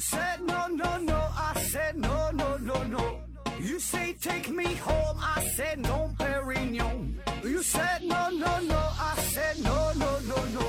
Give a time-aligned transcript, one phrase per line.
[0.00, 3.20] said no no no, I said no no no no.
[3.60, 7.20] You say take me home, I said no, Perignon.
[7.44, 10.64] You said no no no, I said no no no no,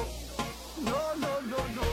[0.84, 1.57] no no no no.
[1.75, 1.84] no.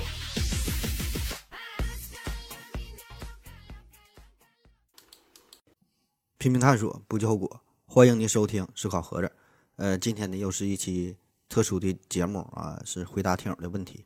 [6.39, 7.61] 拼命探索，不计后果。
[7.87, 9.27] 欢迎您收听《思考盒子》。
[9.77, 11.17] 呃，今天呢又是一期
[11.49, 14.05] 特殊的节目啊，是回答听友的问题。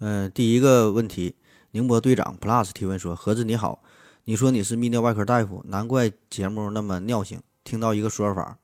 [0.00, 1.34] 嗯、第一个问题，
[1.72, 3.82] 宁波队长 Plus 提问说：“盒子你好，
[4.24, 7.42] 你说你是泌尿外科大夫，难怪节目那么尿性。
[7.62, 8.58] 听到一个说法，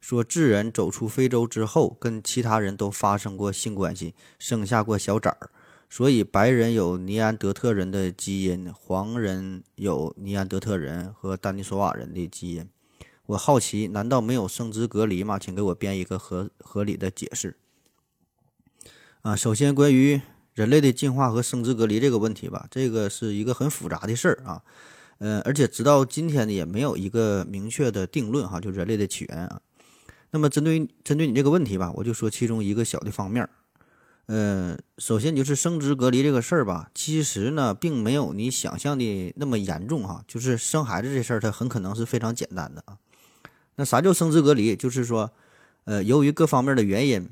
[0.00, 5.50] 说智人走出非洲之后，跟其他人都发生过性关系，生下过小崽儿。”
[5.88, 12.68] 所以白人有尼安德特人的基因，黄人有尼安德特人和丹尼索瓦人的基因。
[13.26, 15.38] 我好奇，难道没有生殖隔离吗？
[15.38, 17.56] 请给我编一个合合理的解释。
[19.22, 20.20] 啊，首先关于
[20.56, 24.62] 人类的进化和生殖隔离这个问题吧，这个是一个很复杂的事儿啊。
[25.18, 29.60] 呃，而且直到今天呢，也没有一个明确的定论哈，就人类的起源啊。
[30.30, 33.50] 那么针对针对你这个问题吧，我就说其中一个小的方面儿。
[34.28, 40.24] 呃，首先就是生殖隔离这个事儿吧，其实呢，并没有你想象的那么严重哈。
[40.26, 42.96] 就是生孩子这事儿，它很可能是非常简单的啊。
[43.76, 44.74] 那啥叫生殖隔离？
[44.74, 45.30] 就是说，
[45.84, 47.28] 呃，由于各方面的原因，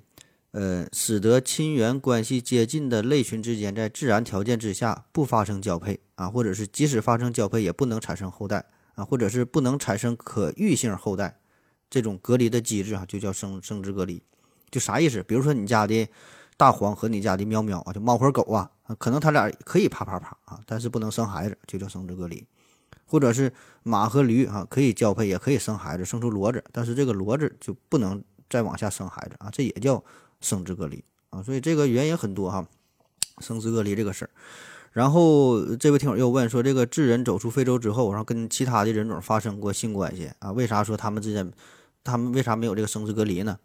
[0.55, 11.39] 呃，使得亲缘关系接近的类群之间在自然条件之下不发生交配啊，或者是即使发生交配也不能产生后代啊，或者是不能产生可育性后代，
[11.91, 14.23] 这种隔离的机制啊，就叫生生殖隔离。
[14.71, 15.23] 就啥意思？
[15.25, 16.09] 比如说你家的。
[16.57, 22.47] 大黄和你家的喵喵啊，就猫和狗啊，可能他俩可以啪啪啪啊，但是不能生孩子，就叫生殖隔离。
[23.05, 23.53] 或者是
[23.83, 30.01] 马和驴啊，可以交配，也可以生孩子，生出骡子，但是这个骡子就不能再往下生孩子啊，这也叫
[30.45, 31.43] 生殖隔离啊。
[31.43, 32.69] 所以这个原因很多哈，
[33.39, 34.31] 生殖隔离这个事儿。
[34.93, 41.51] 然后这位听友又问说，这个智人走出非洲之后，然后跟其他的人种发生过性关系啊，为啥说他们之间，
[42.05, 43.59] 他们为啥没有这个生殖隔离呢？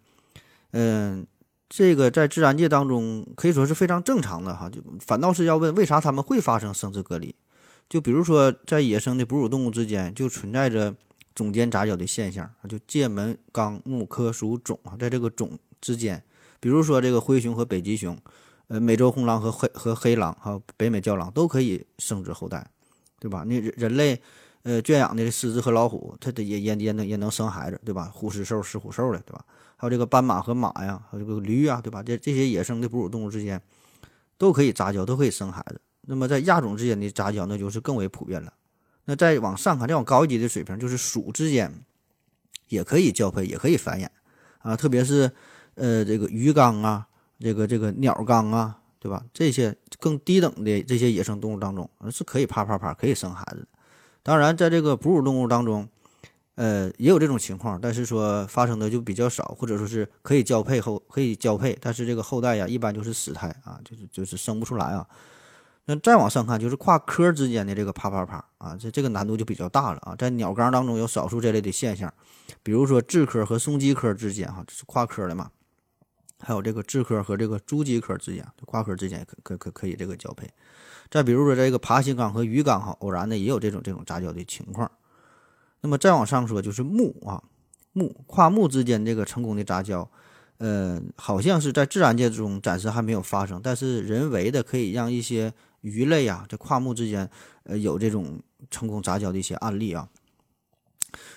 [0.71, 1.27] 嗯。
[1.71, 7.35] 这个在自然界当中可以说是非常正常的哈，就反倒是要问为啥他们会发生生殖隔离？
[7.87, 10.95] 就比如说在野生的哺乳动物之间就存在着
[11.35, 16.23] 种间杂交的现象就界门纲目科属种啊，在这个种之间，
[16.59, 18.17] 比如说这个灰熊和北极熊，
[18.67, 22.69] 呃，美洲红狼和黑和黑狼还有北美郊狼都可以生殖后代，
[23.19, 23.43] 对吧？
[23.47, 24.21] 那人人类
[24.63, 28.11] 呃圈养的狮子和老虎，它也也也能也能生孩子，对吧？
[28.13, 29.43] 虎狮兽、狮虎兽的，对吧？
[29.77, 32.03] 还有这个斑马和马呀，还有这个驴啊，对吧？
[32.03, 33.61] 这这些野生的哺乳动物之间
[34.37, 35.79] 都可以杂交，都可以生孩子。
[36.01, 38.53] 那么在亚种之间的杂交，那就是更为普遍了。
[39.05, 41.73] 那再往上看，再往高级的水平，就是鼠之间
[42.67, 44.07] 也可以交配，也可以繁衍
[44.59, 44.75] 啊。
[44.75, 45.31] 特别是
[45.79, 47.07] 呃这个鱼缸啊，
[47.39, 49.23] 这个这个鸟缸啊，对吧？
[49.33, 53.67] 这些更低等的这些野生动物当中，是可以啪啪啪可以生孩子的。
[54.21, 55.89] 当然，在这个哺乳动物当中。
[56.55, 65.07] 呃，也有这种情况，但是说发生的就比较少，或者说是可以交配后可以交配，但是这个后代呀，一般就是死胎啊，就是就是生不出来啊。
[65.85, 70.13] 那再往上看，就是跨科之间的这个啪啪啪啊，这这个难度就比较大了啊。
[70.17, 72.13] 在鸟缸当中有少数这类的现象，
[72.61, 75.49] 比如说雉科和松鸡科之间哈，这是跨科的嘛。
[76.39, 80.49] 还有这个雉科和这个猪鸡科之间，跨科之间可可可可以这个交配。
[81.11, 84.89] 再比如说这个爬行纲和鱼缸哈，偶然的也有这种这种杂交的情况。
[85.81, 87.41] 那么再往上说，就是目啊，
[87.93, 90.09] 目跨目之间这个成功的杂交，
[90.57, 97.29] 呃，好像是在自然界中暂时还没有发生，但是人为的可以让一些鱼类啊，这跨目之间，
[97.63, 100.07] 呃，有这种成功杂交的一些案例啊。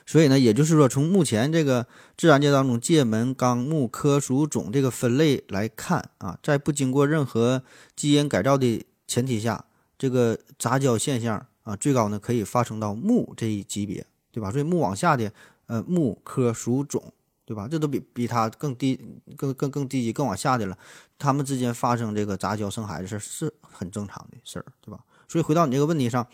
[0.06, 1.86] 所以呢，也就是说，从目前这个
[2.16, 7.62] 自然界当中界门纲目科属种这个分类来看啊，在不经过任何
[7.96, 9.64] 基因改造的前提下，
[9.98, 14.06] 这个杂交现象啊，最高呢可以发生到目这一级别。
[14.34, 14.50] 对吧？
[14.50, 15.30] 所以目往下的，
[15.66, 17.12] 呃，目科属种，
[17.44, 17.68] 对吧？
[17.70, 18.98] 这都比比它更低、
[19.36, 20.78] 更更更低级、更往下的了。
[21.18, 25.04] 它们之间发生这个杂交生孩子事儿是很正常的事儿，对吧？
[25.28, 26.26] 所以回到你这个问题上，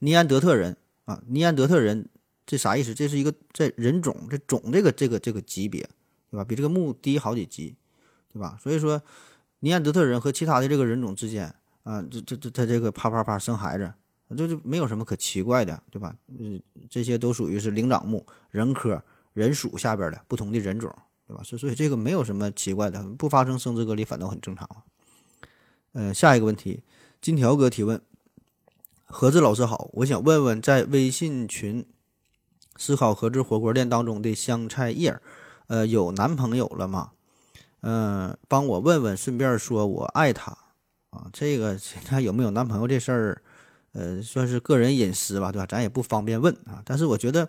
[0.00, 2.08] 尼安德特人啊，尼安德特人
[2.46, 2.94] 这啥意思？
[2.94, 5.82] 这是一个在人种这种这个这个这个级别，
[6.30, 6.44] 对吧？
[6.44, 7.74] 比这个木低好几级，
[8.32, 8.58] 对吧？
[8.62, 9.02] 所以说，
[9.60, 13.92] 尼安德特人和其他的这个人种之间啊，这这这他这个啪啪啪生孩子。
[14.36, 16.16] 这就没有什么可奇怪的，对吧？
[16.26, 16.60] 嗯，
[16.90, 19.00] 这些都属于是灵长目人科
[19.32, 20.92] 人属下边的不同的人种，
[21.28, 21.42] 对吧？
[21.44, 24.82] 所所以这个没有什么奇怪的，不发生生殖隔离反倒很正常啊。
[25.92, 26.82] 呃，下一个问题，
[27.20, 28.00] 金条哥提问：
[29.04, 31.86] 何志老师好，我想问问，在微信群
[32.76, 35.20] 思考何志火锅店当中的香菜叶，
[35.66, 37.12] 呃，有男朋友了吗？
[37.80, 40.56] 嗯，帮我问问，顺便说我爱他
[41.10, 41.28] 啊。
[41.32, 43.42] 这个 他有没有男朋友这事儿？
[43.92, 45.66] 呃，算是个人隐私吧，对吧？
[45.66, 46.82] 咱也不方便问啊。
[46.84, 47.48] 但是我觉得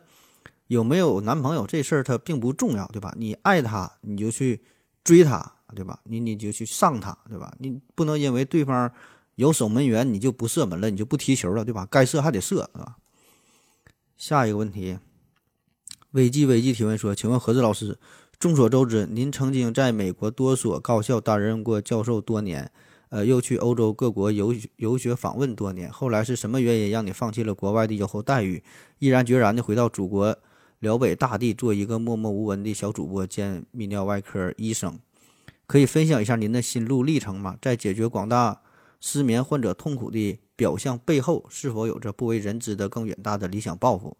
[0.67, 3.11] 有没有男朋友这事儿它并不重要，对吧？
[3.17, 4.61] 你爱他，你就去
[5.03, 5.99] 追他，对吧？
[6.03, 7.51] 你你就去上他，对吧？
[7.57, 8.91] 你不能因为对方
[9.35, 11.87] 有守门员，你就不射门了，你就不踢球了，对吧？
[11.89, 12.97] 该射还得射，啊。
[14.15, 14.99] 下一个问题，
[16.15, 17.97] 危机危机提问说，请问何子老师，
[18.39, 22.71] 众所周知，您曾经在美国多所高校担任过教授多年。
[23.09, 28.63] 呃，又去欧洲各国游游学访问多年，后来是什么原因让你放弃了国外的优厚待遇，
[28.99, 30.37] 毅然决然的回到祖国
[30.79, 34.97] 辽北大地，做一个默默无闻的小主播兼泌尿外科医生？
[35.67, 37.57] 可以分享一下您的心路历程吗？
[37.61, 38.61] 在解决广大
[39.01, 44.15] 失眠患者痛苦的表象背后，是否有着不为人知的更远大的理想抱负？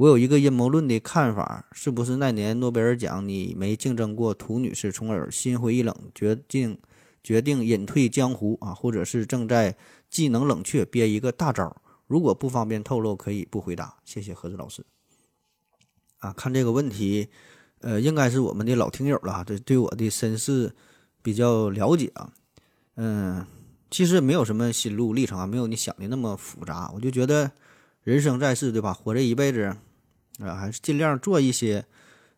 [0.00, 6.78] 我有一个阴谋论的看法，是不是那年诺贝尔奖你没竞争过涂女士，从而心灰意冷，决定？
[7.22, 9.76] 决定隐退江湖啊，或者是正在
[10.08, 11.76] 技能冷却憋一个大招。
[12.06, 13.94] 如果不方便透露，可以不回答。
[14.02, 14.82] 谢谢何子老师。
[16.20, 17.28] 啊，看这个问题，
[17.80, 20.74] 呃，应该是我们的老听友了，这对我的身世
[21.20, 22.32] 比较了解啊。
[22.96, 23.44] 嗯，
[23.90, 26.90] 其实没有什么心路历程啊，没有你想的那么复杂。
[26.94, 27.50] 我就觉得
[28.02, 28.94] 人生在世，对吧？
[28.94, 29.76] 活这一辈子，
[30.40, 31.84] 啊，还是尽量做一些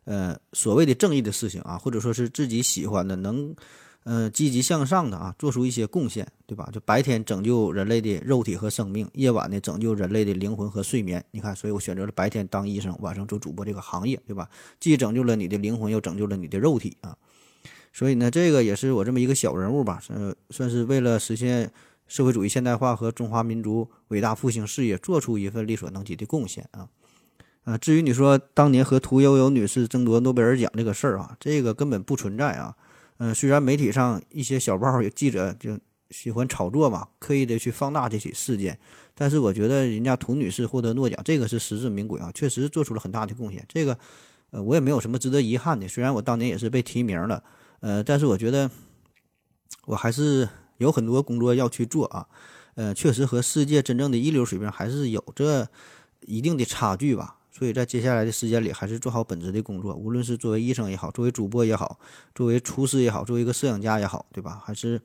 [0.05, 3.55] 呃所谓的正义的事情啊，或者说是自己喜欢的，能。
[4.05, 6.69] 呃，积极向上的啊，做出一些贡献，对吧？
[6.73, 11.23] 就白天拯救人类的肉体和生命，夜晚呢拯救人类的灵魂和睡眠。
[11.31, 14.49] 你看，所以我选择了白天当医生，晚上做主播这个行业，对吧？
[14.77, 17.15] 既拯救了你的灵魂，又拯救了你的肉体啊。
[17.93, 21.71] 所以呢，这个也是我这么一个小人物吧，呃，算是为了实现
[22.05, 26.89] 社会主义现代化和中华民族伟大复兴事业做出一份力所能及的贡献啊。
[27.63, 32.75] 啊，至于你说当年和屠呦呦女士争夺诺贝尔奖这个事儿啊，这个根本不存在啊。
[33.17, 35.79] 嗯，虽然媒体上一些小报有记者就
[36.09, 38.77] 喜欢炒作嘛，刻意的去放大这起事件，
[39.15, 43.65] 但是我觉得人家涂女士获得诺奖，这个是实至名归啊，确实做出了很大的贡献。
[43.69, 43.97] 这个，
[44.51, 45.87] 呃，我也没有什么值得遗憾的。
[45.87, 47.41] 虽然我当年也是被提名了，
[47.79, 48.69] 呃，但是我觉得
[49.85, 50.49] 我还是
[50.79, 52.27] 有很多工作要去做啊。
[52.75, 55.69] 呃，确实和世界真正的一流水平还是有着
[56.21, 57.37] 一定的差距吧。
[57.55, 59.93] 所以在接下来的时间里，还是做好本职的工作。
[59.93, 61.99] 无论是作为医生也好，作为主播也好，
[62.33, 64.59] 作为厨师也好，作为一个摄影家也好，对吧？
[64.65, 64.99] 还是，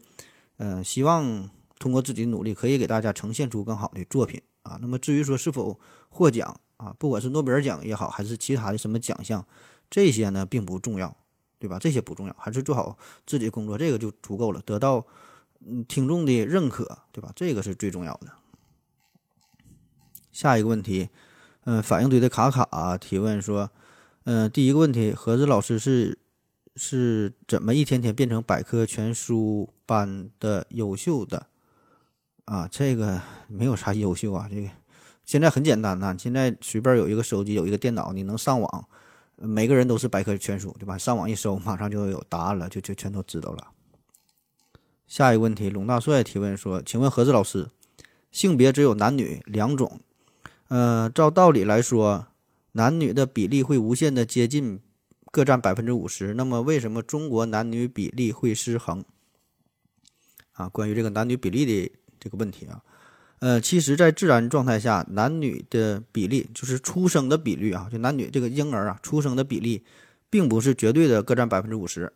[0.57, 4.79] 嗯，希望通过自己的努力，可以给大家呈现出更好的作品啊。
[4.81, 5.79] 那么至于说是否
[6.09, 9.47] 获奖啊，不管是诺贝尔奖也好，还是其他的什么奖项，
[9.91, 11.15] 这些呢并不重要，
[11.59, 11.79] 对吧？
[11.79, 12.97] 这些不重要，还是做好
[13.27, 14.63] 自己的工作，这个就足够了。
[14.65, 15.07] 得到
[15.67, 17.31] 嗯听众的认可，对吧？
[17.37, 18.33] 这个是最重要的。
[20.33, 21.11] 下一个问题。
[21.71, 23.71] 嗯，反应堆的卡卡提问说
[24.25, 26.19] ：“嗯，第一个问题，何子老师是
[26.77, 31.47] 是怎么一天天变成百科全书般的优秀的？
[32.47, 34.71] 啊，这个没有啥优秀啊，这个
[35.27, 38.89] 现在很简单呐，现在随便有一个手机，有一个电脑，你能上网，
[39.37, 40.97] 每个人都是百科全书，对吧？
[40.97, 43.69] 上网一搜，马上就有答案了，就就全都知道了。
[45.07, 47.69] 下一个问题，龙大帅提问说：请问何子老师，
[48.33, 50.01] 性别只有男女两种？”
[50.69, 52.27] 呃，照道理来说，
[52.73, 54.81] 男女的比例会无限的接近，
[55.33, 56.35] 各占百分之五十。
[56.35, 59.03] 那么，为什么中国男女比例会失衡？
[60.53, 61.91] 啊，关于这个男女比例的
[62.21, 62.83] 这个问题啊，
[63.39, 69.83] 呃，其实，在自然状态下，男女的比例就是出生的比率啊，就男女这个婴儿啊出生的比例，
[70.29, 72.13] 并不是绝对的各占百分之五十，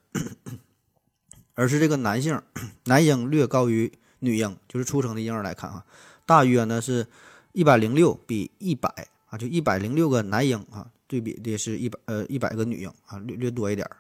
[1.54, 2.38] 而是这个男性
[2.84, 5.86] 男婴略高于女婴，就是出生的婴儿来看啊，
[6.26, 7.06] 大约呢是。
[7.52, 8.88] 一百零六比一百
[9.26, 13.96] 啊，就一百零六个男婴啊，对比的是一百呃一百个女婴啊，略略多一点儿。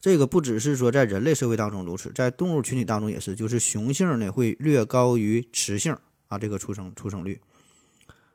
[0.00, 5.96] 这个不只是说在人类社会当中如此，在动物群体当中也是，就是雄性呢会略高于雌性
[6.28, 7.40] 啊，这个出生出生率。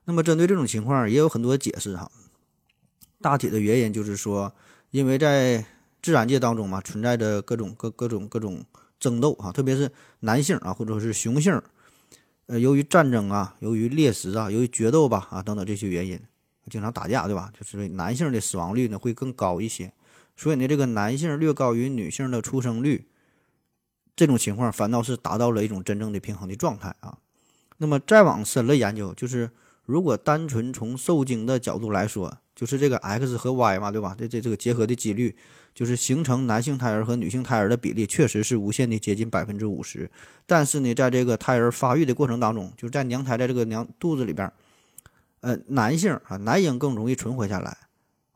[0.05, 2.09] 那么针对这种情况，也有很多解释哈。
[3.19, 4.53] 大体的原因就是说，
[4.91, 5.65] 因为在
[6.01, 8.63] 自然界当中嘛，存在着各种各各种各种
[8.99, 11.61] 争斗啊，特别是男性啊，或者是雄性。
[12.48, 16.20] 呃，由于战争啊，由于猎食啊，由于决斗吧啊等等这些原因，
[16.70, 17.51] 经常打架，对吧？
[17.58, 19.92] 就是男性的死亡率呢会更高一些，
[20.36, 23.06] 所以呢，这个男性略高于女性的出生率，
[24.16, 27.18] 这种情况反倒是达到了一种真正的平衡的状态啊。
[27.77, 29.51] 那么再往深了研究，就是
[29.88, 34.15] 如果单纯从受精的角度来说，就是这个 X 和 Y 嘛，对吧？
[34.15, 35.36] 这这这个结合的几率。
[35.74, 40.10] 就是形成男性胎儿和女性胎儿的比例确实是无限的接近百分之五十，
[40.48, 44.51] 但是呢，在这个胎儿发育的过程当中，就是在娘胎在这个娘肚子里边，
[45.41, 47.77] 呃，男性啊，男婴更容易存活下来，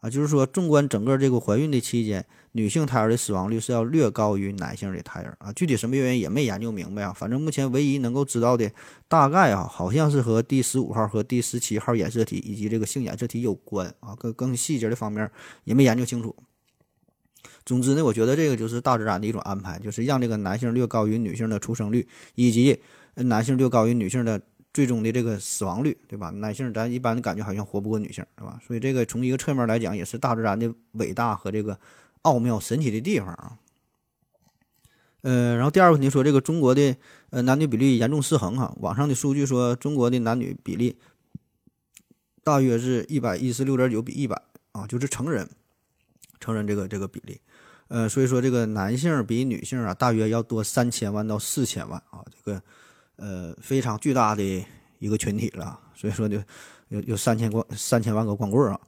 [0.02, 5.54] 啊，就是说，纵观整个这个怀孕的期间，女性胎儿的死亡率是要略高于男性的胎儿啊。
[5.54, 7.14] 具体什么原因也没研究明白啊。
[7.14, 8.72] 反正目前唯一能够知道的，
[9.08, 14.16] 大概啊，好像是和第十五号和第十七号染色体以及这个性染色体有关啊。
[14.16, 15.30] 更更细节的方面
[15.66, 16.36] 也没研究清楚。
[17.64, 22.82] 总之呢，我觉得这个就是大自然的一种安排，就是让这个男性略高于女性的出生率，以及
[23.14, 24.42] 男性略高于女性的。
[24.74, 26.30] 最终的这个死亡率，对吧？
[26.30, 28.58] 男性咱一般的感觉好像活不过女性，对吧？
[28.66, 31.78] 所以这个从一个侧面来讲，也是大自然的伟大和这个
[32.22, 33.58] 奥妙神奇的地方啊。
[35.24, 36.96] 呃，然后第二个问题说这个中国的
[37.32, 40.98] 呃男女比例严重失衡哈，网上的数据说中国的男女比例
[42.42, 45.50] 大约是一百一十六点九比一百啊，就是成人
[46.40, 47.38] 成人这个这个比例，
[47.90, 52.64] 呃，所以说这个男性比女性啊大约要多三千万到四千万啊，这个。
[53.22, 54.66] 呃，非常巨大的
[54.98, 56.38] 一个群体了，所以说就
[56.90, 58.82] 有有三千光三千万个光棍啊。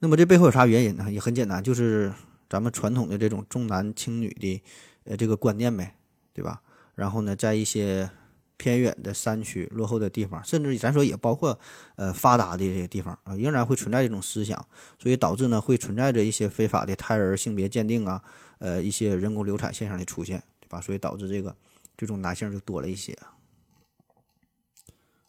[0.00, 1.10] 那么这背后有啥原因呢？
[1.10, 2.12] 也很简单，就是
[2.50, 4.60] 咱们传统的这种重男轻女的
[5.04, 5.94] 呃这个观念呗，
[6.34, 6.60] 对吧？
[6.96, 8.10] 然后呢，在一些
[8.56, 11.56] 偏远的山区、落后的地方，甚至咱说也包括
[11.94, 14.66] 呃发达的这些地方啊，仍然会存在这种思想，
[14.98, 18.20] 所以导致呢会存在着一些非法的胎儿性别鉴定啊，
[18.58, 20.80] 呃一些人工流产现象的出现，对吧？
[20.80, 21.54] 所以导致这个
[21.96, 23.16] 这种男性就多了一些。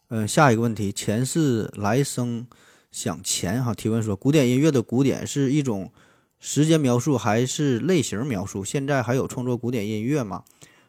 [0.08, 2.46] 嗯，下一个问题，前世来生
[2.92, 3.74] 想钱哈？
[3.74, 5.90] 提问说，古典音乐的古典是一种
[6.38, 8.62] 时间描述还是类型描述？
[8.62, 10.44] 现在还有创作古典音乐吗？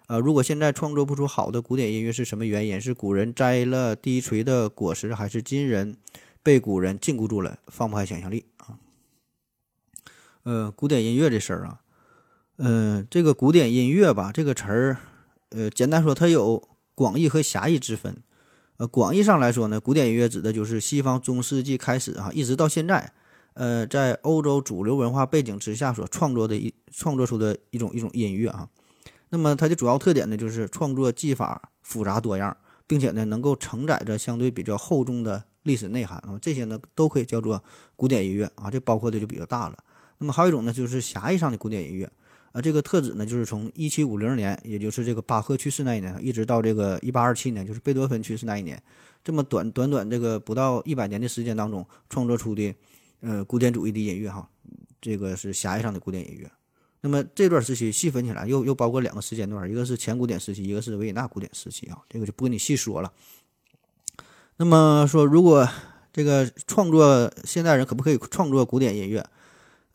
[0.08, 2.80] 呃，如果现在创作不出好的古典音乐，是什么原因？
[2.80, 5.96] 是古人摘了低垂的果实，还是今人
[6.44, 8.78] 被古人禁锢住了，放不开想象力啊？
[10.44, 11.80] 呃，古典音乐这事儿啊，
[12.58, 14.98] 嗯，这个古典音乐吧，这个词儿，
[15.50, 18.22] 呃，简单说，它有广义和狭义之分。
[18.78, 23.14] 呃，广义上来说呢，古典音乐指的就是西方中世纪开始哈，一直到现在，
[23.54, 28.68] 呃，在欧洲主流文化背景之下所创作的一创作出的一种一种音乐啊。
[29.30, 32.56] 那么它的主要特点呢，就是创作技法复杂多样，
[32.86, 36.38] 并且呢能够承载着相对比较厚重的历史内涵啊。
[36.42, 37.64] 这些呢都可以叫做
[37.96, 39.78] 古典音乐啊，这包括的就比较大了。
[40.18, 42.12] 那么还有一种呢，就是狭义上的古典音乐。
[42.56, 48.82] 啊，这个特指呢，就是从一七五零年，也就是这个巴赫去世那一年，一直到这个一八二七年，就是贝多芬去世那一年，
[49.26, 52.74] 这么短短短这个不到一百年的时间当中创作出的，
[53.20, 54.50] 呃，古典主义的音乐哈，
[55.02, 56.50] 这个是狭义上的古典音乐。
[57.02, 63.12] 那么这段时期细分起来，又又包括两个时间段，一个是前古典时期，一个是维也纳古典时期啊，这个就不跟你细说了。
[64.56, 65.68] 那么说，如果
[66.14, 69.30] 这个创作现代人可不可以创作古典音乐？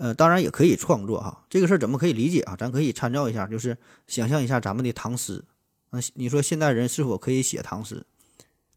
[0.00, 2.56] 呃，当然也可以创作哈，这个事儿怎么可以理解啊？
[2.56, 3.76] 咱可以参照一下，就是
[4.06, 5.44] 想象一下咱们的唐诗。
[5.90, 8.06] 那你说现代人是否可以写唐诗？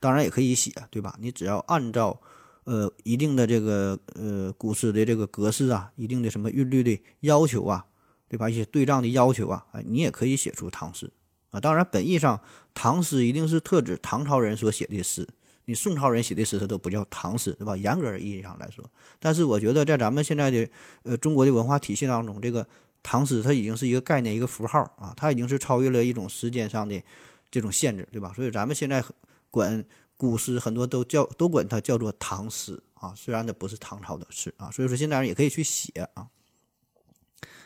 [0.02, 1.16] 当然也可以写，对吧？
[1.22, 2.20] 你只要按照
[2.66, 7.86] 呃一定的这个呃古诗的这个格式啊，一定的什么韵律的要求啊，
[8.28, 8.50] 对吧？
[8.50, 11.10] 一些对仗的要求啊，哎，你也可以写出唐诗
[11.52, 11.60] 啊。
[11.62, 12.42] 当然，本意上
[12.74, 15.26] 唐诗一定是特指唐朝人所写的诗。
[15.66, 17.78] 你宋朝人写的诗，它都不叫唐诗，对吧？
[17.78, 18.84] 严格意义上来说，
[19.20, 20.70] 但是我觉得在咱们现在的
[21.04, 22.68] 呃中国的文化体系当中，这个
[23.02, 27.02] 唐诗它已经是一个概念，一个符号啊，它已经是超越了一种时间上的
[27.50, 28.34] 这种限制，对吧？
[28.36, 29.04] 所以咱们现在
[29.50, 29.84] 管
[30.18, 36.28] 古诗很多都叫都管它叫做唐诗啊，虽然它不是唐朝的诗啊，所以说现在人也可以去写啊。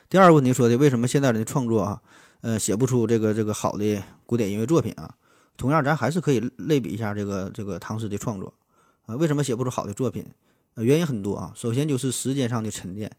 [0.10, 2.02] 第二个问题说的，为什么现代人的创作啊，
[2.42, 5.16] 呃，写不出这个这个好的古典音乐作品啊？
[5.58, 8.54] 同样，咱还是可以类比一下这个这个唐诗的创作，
[9.08, 10.26] 啊，为什么写不出好的作品？
[10.76, 11.52] 呃，原因很多啊。
[11.56, 13.12] 首先就是时间上的沉淀，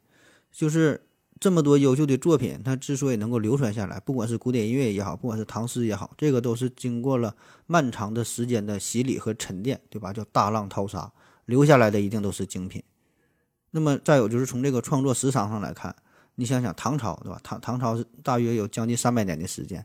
[0.52, 1.02] 就是
[1.40, 7.35] 这么多优秀的作品，它之所以能够流传下来，不管是古典音乐也好，不管是唐诗也好，这个都是经过了
[7.66, 10.12] 漫长的时间的洗礼和沉淀，对吧？
[10.12, 11.12] 叫大浪淘沙，
[11.47, 12.83] 留下来的一定都是精品。
[13.73, 15.95] 那么再有就是从这个创作时长上来看，
[16.37, 17.40] 你想想唐朝，对吧？
[17.42, 19.85] 唐唐朝是大约有将近三百年的时间。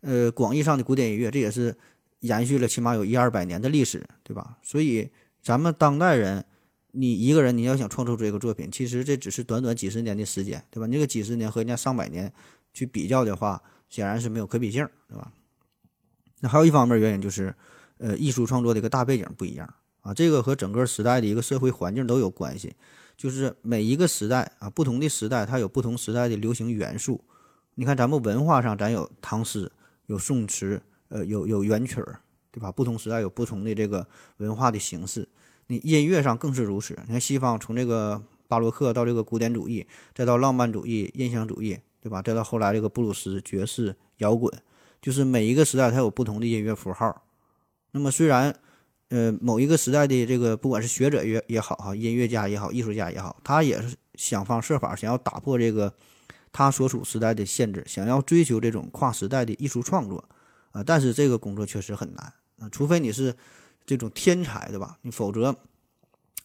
[0.00, 1.76] 呃，广义上的古典音乐，这也是
[2.20, 4.58] 延续了起码有一二百年的历史，对吧？
[4.62, 5.10] 所以
[5.42, 6.44] 咱们当代人，
[6.92, 10.86] 你一个人你要想创作出一个作品，其实这只是短短几十年的时间，对吧？
[10.86, 12.32] 那个几十年和人家上百年
[12.72, 15.32] 去比较的话，显然是没有可比性，对吧？
[16.40, 17.52] 那还有一方面原因就是，
[17.98, 22.76] 呃，艺术创作的一个大背景不一样啊，这个和整个时代的一个社会环境都有关系，
[23.16, 27.20] 就是每一个时代啊，不同的时代它有不同时代的流行元素。
[27.74, 29.72] 你看咱们文化上，咱有唐诗。
[30.08, 32.70] 有宋词，呃，有有元曲儿，对吧？
[32.72, 34.06] 不同时代有不同的这个
[34.38, 35.26] 文化的形式。
[35.68, 36.98] 你音乐上更是如此。
[37.06, 42.22] 你看西方从这个巴洛克到这个古典主义，再到浪漫主义、印象主义，对吧？
[42.22, 44.50] 再到后来这个布鲁斯、爵士、摇滚，
[45.02, 47.22] 就是每一个时代它有不同的音乐符号。
[47.90, 48.54] 那么虽然，
[49.10, 55.92] 呃，某一个时代的这个不管是学者也也好哈，音乐家也好，艺术家也好，他也是想方设法想要打破这个
[56.58, 60.28] 他所处时代的限制，想要追求这种跨时代的艺术创作
[60.72, 60.82] 啊。
[60.82, 63.32] 但是这个工作确实很难啊，除非你是
[63.86, 64.98] 这种天才，对吧？
[65.02, 65.54] 你否则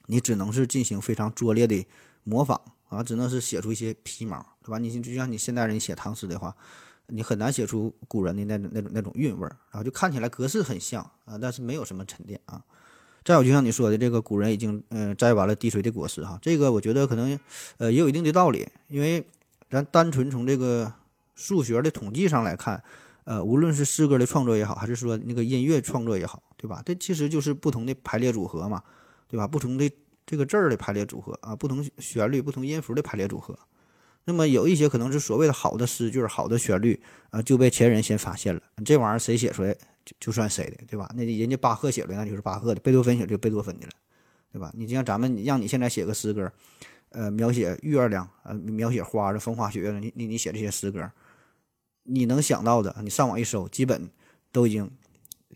[0.05, 1.83] 你只能是进行非常拙劣的
[2.23, 4.77] 模仿啊，只能是写出一些皮毛，对吧？
[4.77, 6.55] 你就像你现代人写唐诗的话。
[7.07, 12.63] 你很难写出古人的那种那种那种韵味儿，然后就看起来格式很像啊，但是没有什么沉淀啊。
[13.25, 17.37] 再有，就像你说的，这个古人已经嗯摘完了滴水的果实哈，这个我觉得可能
[17.77, 19.27] 呃也有一定的道理，因为
[19.69, 20.91] 咱单纯从这个
[21.35, 22.83] 数学的统计上来看，
[23.23, 26.81] 呃，无论是诗歌的创作也好，还是说那个音乐创作也好，对吧？
[26.85, 28.83] 这其实就是不同的排列组合嘛，
[29.27, 29.47] 对吧？
[29.47, 29.91] 不同的
[30.25, 33.57] 这个字儿的排列组合啊，不同旋律、不同音符的排列组合。
[34.25, 38.61] 那么有一些可能是所谓的好的诗句、好的旋律啊，就被前人先发现了。
[38.85, 39.73] 这玩意儿谁写出来
[40.05, 41.11] 就就算谁的，对吧？
[41.15, 43.91] 那人家巴赫写的那就是巴赫的，贝多芬写就贝多芬的了，
[44.51, 44.71] 对吧？
[44.77, 46.49] 你就像咱们让你现在写个诗歌，
[47.13, 51.11] 呃，描写月亮，呃，描写花的风花雪月的，你你写这些诗歌，
[52.03, 54.09] 你能想到的，你上网一搜，基本
[54.51, 54.89] 都已经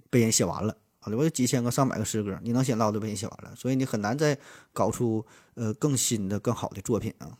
[0.09, 0.77] 被人写完了。
[0.99, 4.37] 好的，我有几千个、上百个诗歌，你能想到都被人写完了，所以你很难再
[4.71, 7.37] 搞出呃更新的、更好的作品啊。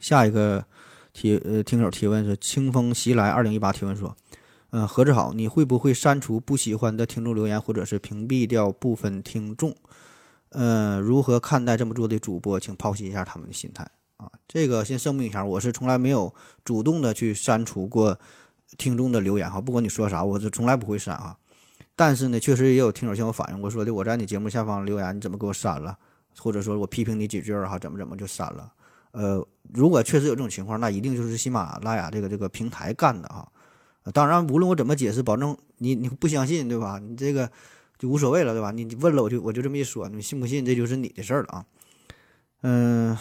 [0.00, 0.64] 下一个
[1.12, 4.16] 提呃听友提问是清风袭来二零一八提问说，
[4.70, 9.76] 嗯，何志好，你会不会删除不喜欢的听众留言，或者是屏蔽掉部分听众？
[10.50, 12.58] 呃，如何看待这么做的主播？
[12.58, 14.30] 请剖析一下他们的心态啊。
[14.46, 18.18] 这个先声明一下，我是从来没有主动的去删除过
[18.76, 21.36] 听众的留言哈，不管你说啥，我是从来不会删啊。
[21.94, 25.98] 但是呢，确实也有听友向我反映过，说的我在你节目下方留言，你怎么给我删了？
[26.38, 28.72] 或者说我批评你几句哈，怎么怎么就删了？
[29.10, 33.48] 呃，如果确实有这种情况，那一定就是喜马拉雅这个这个平台干的啊。
[34.14, 36.98] 当然，无论我怎么解释，保证你你不相信，对吧？
[36.98, 37.50] 你这个
[37.98, 38.70] 就无所谓了，对吧？
[38.70, 41.66] 你问了，我就我就这么一说，你信不信，这就是你的事儿了啊。
[42.62, 43.16] 嗯，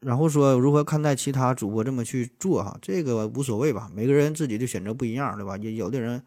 [0.00, 5.56] 然后说如何看待其他主播这么去做哈，这个无所谓吧，每个人自己的选择不一样，对吧？
[5.56, 6.22] 也有的人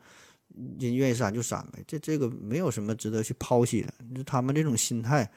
[0.79, 5.29] 人愿意删就删呗，这这个没有什么值得去剖析的，就他们这种心态。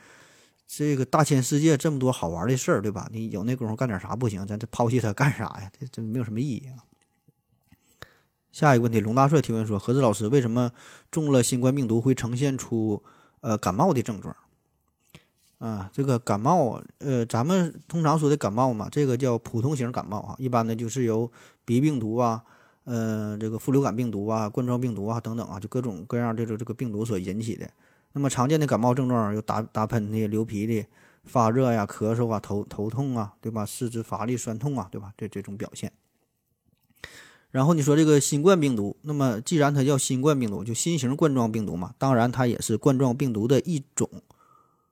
[0.73, 3.09] 这个大千世界这么多好玩的事儿，对吧？
[3.13, 4.47] 你有那功夫干点啥不行？
[4.47, 5.69] 咱这抛弃它干啥呀？
[5.77, 6.79] 这这没有什么意义啊。
[8.53, 10.73] 下一个问题，龙大帅提问说：何子老师，为什么
[11.11, 13.03] 中了新冠病毒会呈现出
[13.41, 14.35] 呃感冒的症状？
[15.59, 21.31] 啊，这个感冒，呃，咱们通常说的感冒嘛，这个叫普通型感冒啊，一般的就是由
[21.67, 22.43] 鼻病毒啊，
[22.85, 27.69] 呃，这个副流感病毒啊、冠状病毒啊等等啊，就各种各样这个这个病毒所引起的。
[28.13, 30.87] 那么常见的感冒症状有打打喷嚏、流鼻涕、
[31.25, 33.67] 发热呀、咳嗽啊、头头痛啊，对吧？
[33.67, 35.13] 四肢乏力、酸痛啊，对吧？
[35.17, 35.93] 这这种表现。
[37.51, 44.09] 然后你说这个新冠病毒，那么既然它叫新冠病毒，就新型冠状病毒嘛，当然它也是冠状病毒的一种。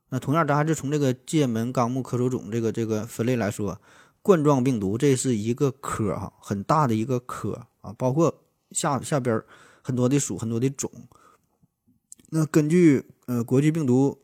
[0.09, 3.81] 那同样，咱还是从这个界门纲目科属种这个这个分类来说，
[4.23, 8.43] 冠状病毒这是一个科哈，很大的一个科啊，包括
[8.73, 9.41] 下下边
[9.83, 10.91] 很多的属，很多的种。
[12.31, 14.19] 那根据呃国际病毒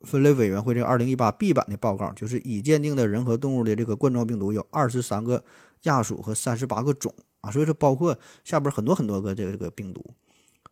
[0.00, 5.44] 分类委员会这二零一八 B 版的报告，就是已鉴定的人和动物的这个冠状病毒有二十三个
[5.82, 7.12] 亚属和三十八个种
[7.44, 10.04] 啊，所以说包括下边很多很多个这个这个病毒，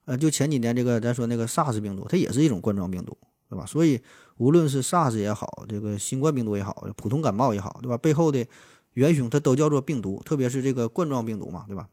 [0.07, 3.17] 呃，就前几年这个咱说那个 SARS 病毒，它也是一种冠状病毒，
[3.49, 3.67] 对吧？
[3.67, 4.01] 所以
[4.37, 7.97] 无论是 SARS 也好，这个新冠病毒也好，普通感冒也好，对吧？
[7.99, 8.47] 背后的
[8.95, 11.89] 元凶它都叫做病毒，特别是这个冠状病毒嘛，对吧？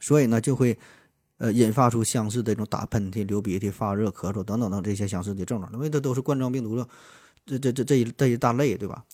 [0.00, 0.78] 所以呢就会。
[1.40, 6.84] 呃，引发出相似的这种打喷嚏、流鼻涕、发热、咳嗽等等等这些相似的症状，因为它都是冠状病毒的
[7.46, 9.04] 这这这这一这一大类，对吧？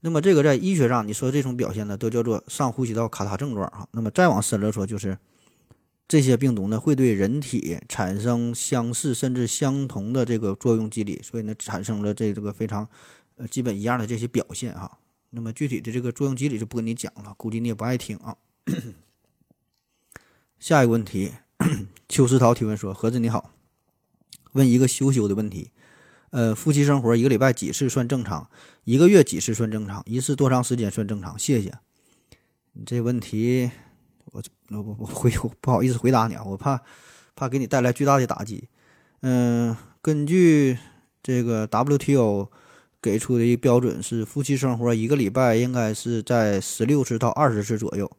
[0.00, 3.88] 那么这个在医学上，你说这种表现呢，都叫做上呼吸道卡他症状哈。
[3.92, 5.18] 那么再往深了说，就是
[6.06, 12.88] 这些病毒呢会对人体产生相似甚至相同的这个作用机理，所以呢产生了这这个非常
[13.36, 14.98] 呃基本一样的这些表现哈。
[15.30, 18.36] 那么具体的这个作用机理就不跟你讲了，估计你也不爱听啊。
[20.58, 21.32] 下一个问题。
[22.08, 23.50] 邱思涛提问说：“盒子你好，
[24.52, 25.72] 问一个羞羞的问题，
[26.30, 28.48] 呃，夫妻生活一个礼拜几次算正常？
[28.84, 30.02] 一个月几次算正常？
[30.06, 31.38] 一次多长时间算正常？
[31.38, 31.72] 谢谢。
[32.74, 33.70] 你这问题，
[34.26, 36.80] 我我我回 不好意思回答你啊，我怕
[37.34, 38.68] 怕给你带来巨大的打击。
[39.22, 40.78] 嗯，根据
[41.22, 42.50] 这个 WTO
[43.00, 48.10] 给出的一标准是，夫妻生活一个礼拜应该是在十六次到二十次左右。”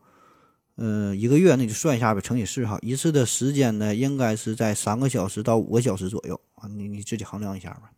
[0.82, 7.92] 嗯，一个月那就算一下呗，乘以四哈，一次的时间呢，应该是在三个小时到五个小时左右啊，你你自己衡量一下吧。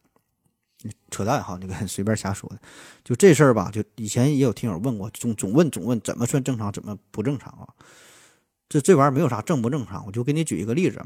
[1.10, 2.60] 扯淡哈，你个 随便瞎说的。
[3.04, 7.68] 就这事儿吧，就以前也有听友问过，总总问总问怎么算正常，怎么不正常啊？
[8.70, 11.02] 这这玩意儿没有啥正不正常，我就给你举一个例子，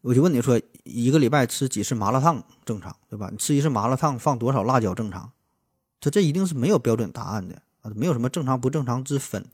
[0.00, 3.28] 我就问你说，一个礼拜吃几次麻辣烫正常，对吧？
[3.30, 5.30] 你吃一次麻辣烫放多少辣椒正常？
[6.00, 9.44] 它这一定是没有标准答案的啊，没有什么正常不正常之分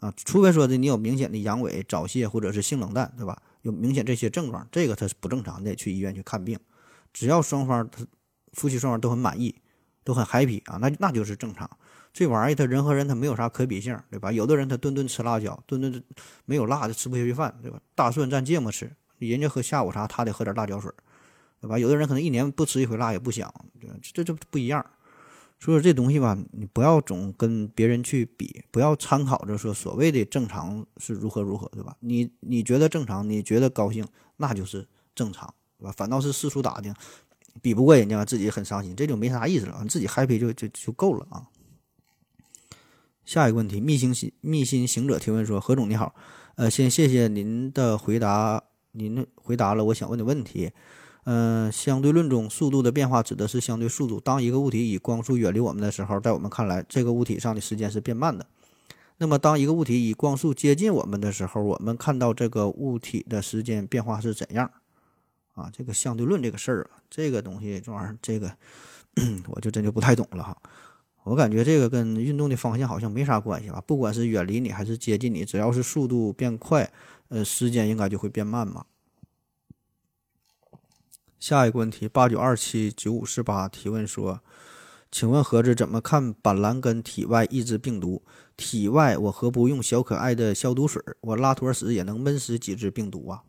[0.00, 3.40] 啊，除非说的你有明显的阳痿、早泄或者是性冷淡，对吧？
[3.62, 6.58] 有明显这些症状，这个它是不正常的，去医院去看病。
[7.12, 8.06] 只要双方他
[8.56, 9.54] 夫妻双方都很满意，
[10.02, 11.68] 都很 happy 啊，那那就是正常。
[12.12, 14.32] 这玩意儿他人和人他没有啥可比性，对吧？
[14.32, 16.02] 有的人他顿顿吃辣椒，顿顿
[16.46, 17.78] 没有辣的吃不下去饭，对吧？
[17.94, 20.90] 大蒜蘸芥末吃，人家喝下午茶，他得喝点辣椒水，
[21.60, 21.78] 对吧？
[21.78, 23.52] 有的人可能一年不吃一回辣也不香，
[24.14, 24.84] 这这不一样。
[25.58, 31.96] 所以说这东西吧，你不要总跟别人去比，不要参考着说所谓的正常是如何如何，对吧？
[32.00, 35.92] 你你觉得正常，你觉得高兴，那就是正常，对吧？
[35.96, 36.94] 反倒是四处打听，
[37.62, 41.46] 比不过人家，自己很伤心，这就没啥意思了，自己 happy 就就就够了啊。
[43.24, 46.14] 下一个问题，密心行密心行者提问说：何总你好，
[46.54, 50.70] 呃，先谢谢您的回答，您回答了我想问的问题。
[51.24, 54.20] 嗯，相对论中，速度的变化指的是相对速度。
[54.20, 58.46] 当一个物体以光速远离我们的时候，在我们看来，这个物体上的时间是变慢的。
[59.18, 64.70] 那么，当一个物体以光速接近我们的时候，我们看到这个物体的时间变化是怎样？
[65.56, 68.56] 啊，这个相对论这个事儿啊，这个东西这玩意儿，这个
[69.48, 70.56] 我就真就不太懂了哈。
[71.24, 73.82] 我感觉这个跟运动的方向好像没啥关系吧？
[73.84, 76.92] 不管是远离你还是接近你，只要是速度变快，
[77.30, 78.86] 呃，时间应该就会变慢嘛。
[81.40, 84.40] 下一个问题，八九二七九五四八提问说
[85.10, 88.22] ：“请问盒子怎么看板蓝根体外抑制病毒？
[88.56, 91.02] 体外我何不用小可爱的消毒水？
[91.22, 93.42] 我拉坨屎也能闷死几只病毒啊？”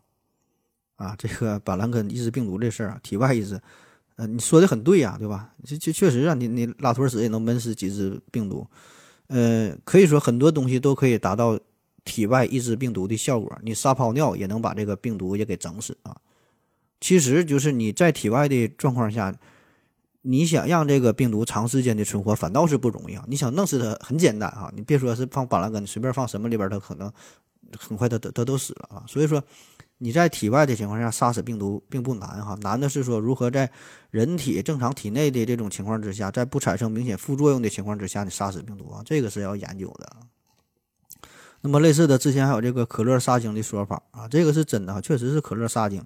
[0.98, 3.58] 啊，这个 板蓝根抑制病毒这事儿啊，体外抑制，
[4.16, 5.50] 呃，你说的很对呀，对吧？
[5.64, 8.66] 这这确实啊，你你拉坨屎也能闷死几只病毒，
[9.28, 11.58] 呃，可以说很多东西都可以达到
[12.04, 13.58] 体外抑制病毒的效果。
[13.62, 16.16] 你撒泡尿也能把这个病毒也给整死啊。
[17.00, 19.32] 其实就是你在体外的状况下，
[20.22, 23.24] 你想让这个病毒长时间的存活，反倒是不容易啊！
[23.28, 27.10] 你想弄死它很简单啊，你别说是放板蓝根，你随便放什么里边，它可能
[27.78, 29.04] 很快它它它都死了啊！
[29.06, 29.40] 所以说
[29.98, 33.70] 你在体外的情况下杀死病毒并不难哈，难的是说如何在
[34.10, 40.16] 人体正常体内的这种情况之下，在不产生明显副作用的情况之下，你杀死病毒啊，这个是要研究的。
[41.60, 46.00] 那么类似的，之前还有这个可乐杀精的说法啊，这个是真的哈，确实是可乐杀精。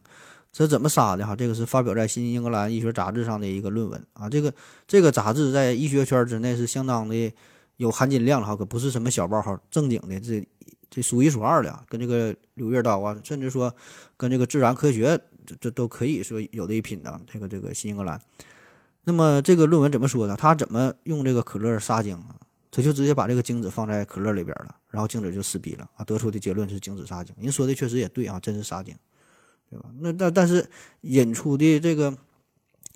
[0.50, 1.36] 这怎么杀的哈？
[1.36, 4.28] 这个是发表在《新英格兰医学杂志》上的一个论文啊。
[4.28, 4.52] 这个
[4.86, 7.32] 这个杂志在医学圈之内是相当的
[7.76, 10.46] 有含金量了哈，可不是什么小报哈，正经的这
[10.92, 13.74] 这数一数二的，跟这个《柳叶刀》啊，甚至说
[14.18, 17.18] 跟这个《自然科学》这这都可以说有的一拼的。
[17.26, 18.18] 这个这个《新英格兰》，
[19.04, 20.36] 那么这个论文怎么说呢？
[20.38, 22.36] 他怎么用这个可乐杀精啊？
[22.70, 27.34] 他就直接把这个精子放在可乐里边了，然后精子就死逼了啊，得出的结论是精子杀精。
[27.40, 28.94] 人说的确实也对啊，真是杀精。
[29.70, 29.88] 对吧？
[30.00, 30.68] 那但但是
[31.00, 32.14] 引出的这个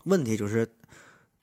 [0.04, 0.68] 问题就是，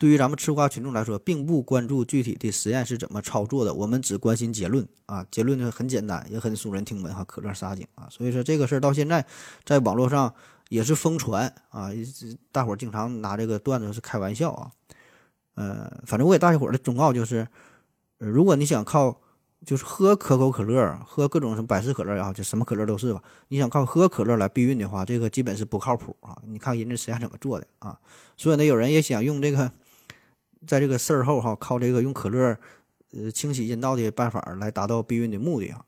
[0.04, 5.26] 对于咱们吃瓜群众来说，并不关注具体的实验是怎么操作的，我们只关心结论啊。
[5.32, 8.10] 结论呢很简单，也很耸人听闻哈，可乐杀精啊。
[8.12, 9.26] 所以说这个事儿到现在
[9.64, 10.34] 在网络上
[10.68, 11.90] 也是疯传啊，
[12.52, 14.72] 大伙儿经常拿这个段子是开玩笑啊。
[15.56, 17.48] 呃，反正我给大家伙儿的忠告就是，
[18.18, 19.18] 如果你想靠。
[19.66, 23.24] 就是喝可口可乐，喝各种什么百事可乐也好，就什么可乐都是吧。
[23.48, 26.38] 你想靠喝可乐来避孕的话，这个基本是不靠谱啊。
[26.46, 27.98] 你看人家实验怎么做的啊？
[28.36, 29.72] 所以呢，有人也想用这个，
[30.66, 32.58] 在这个事儿后哈，靠这个用可乐，
[33.12, 35.86] 呃，清洗阴道的办法来达到避孕的目的啊。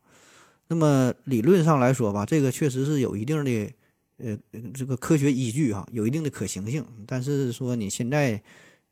[0.68, 3.74] 那么理论上来说吧，这个确实是有一定的，
[4.18, 4.38] 呃，
[4.74, 6.86] 这个科学依据哈，有一定的可行性。
[7.06, 8.42] 但是说你现在。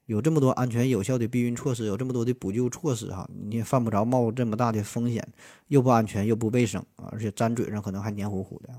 [0.05, 5.25] 有这么多安全有效的避孕措施，有这么多的补救措施，哈，你也犯不着冒这么大的风险，
[5.69, 8.69] 又不安全又不卫生，而且粘嘴上可能还黏糊糊的。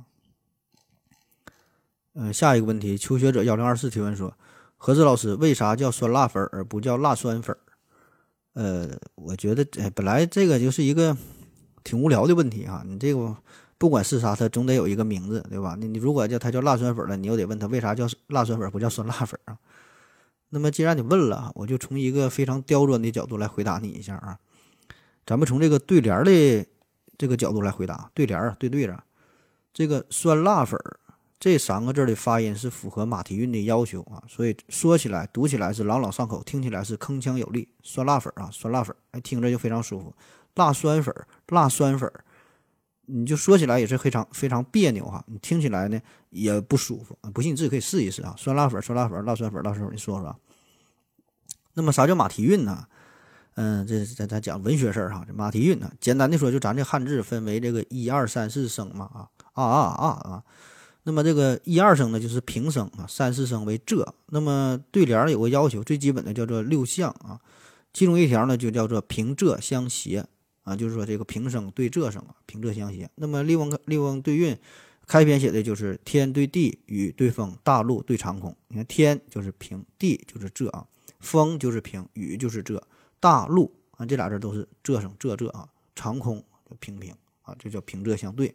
[2.13, 4.37] 嗯，下一个问题，求学者幺零二四提问说：
[4.85, 7.57] 何子老师，为啥叫酸辣粉而不叫辣酸粉？
[8.53, 11.17] 呃，我觉得，哎，本来这个就是一个
[11.83, 13.35] 挺无聊的问题哈，你这个
[13.79, 15.75] 不管是啥，它总得有一个名字，对吧？
[15.81, 19.57] 你你如果叫它叫辣酸粉了，你又得问他为啥叫辣酸粉不叫酸辣粉啊？
[20.51, 24.39] 那么既然你问了，我就从一个非常刁钻的角度来回答你一下啊。
[25.25, 26.67] 咱们从这个对联的
[27.17, 29.03] 这个角度来回答，对联啊，对对着，
[29.73, 30.79] 这个酸辣粉
[31.45, 37.69] 这三个字的发音是符合马蹄韵的要求啊，所以说起来、读起来是朗朗上口，听起来是铿锵有力。
[37.83, 40.17] 酸辣粉啊，酸辣粉，哎，听着就非常舒服。
[40.55, 41.15] 辣酸粉，
[41.49, 42.11] 辣酸粉，
[43.05, 47.15] 你就说起来也是非常非常别扭哈，你听起来呢也不舒服。
[47.35, 50.35] 不信你自己可以试一试啊，酸辣粉、酸辣粉、辣酸粉，到时候你说说。
[51.75, 52.87] 那么啥叫马蹄韵呢？
[53.57, 55.23] 嗯，这咱咱讲文学事儿哈。
[55.29, 60.45] 这马蹄韵呢，简单的说，就咱这汉字分为这个一二三四声嘛啊啊啊啊啊。
[61.07, 64.07] 那么这个一二声呢，就是平声啊，三四声为仄。
[64.31, 67.39] 那么对联有个要求，最基本的叫做六项啊，
[67.93, 70.27] 其中一条呢就叫做平仄相谐
[70.63, 73.09] 啊，就是说这个平声对仄声啊，平仄相谐。
[73.17, 74.55] 那么《笠翁笠翁对韵》
[75.07, 78.57] 开篇写的就是天对地，雨对风，大陆对长空。
[78.69, 80.87] 你看天就是平，地就是仄啊，
[81.21, 82.81] 风就是平，雨就是仄，
[83.21, 88.55] 大陆啊这俩字都是仄声，仄仄啊，长空就平平啊，这叫平仄相对。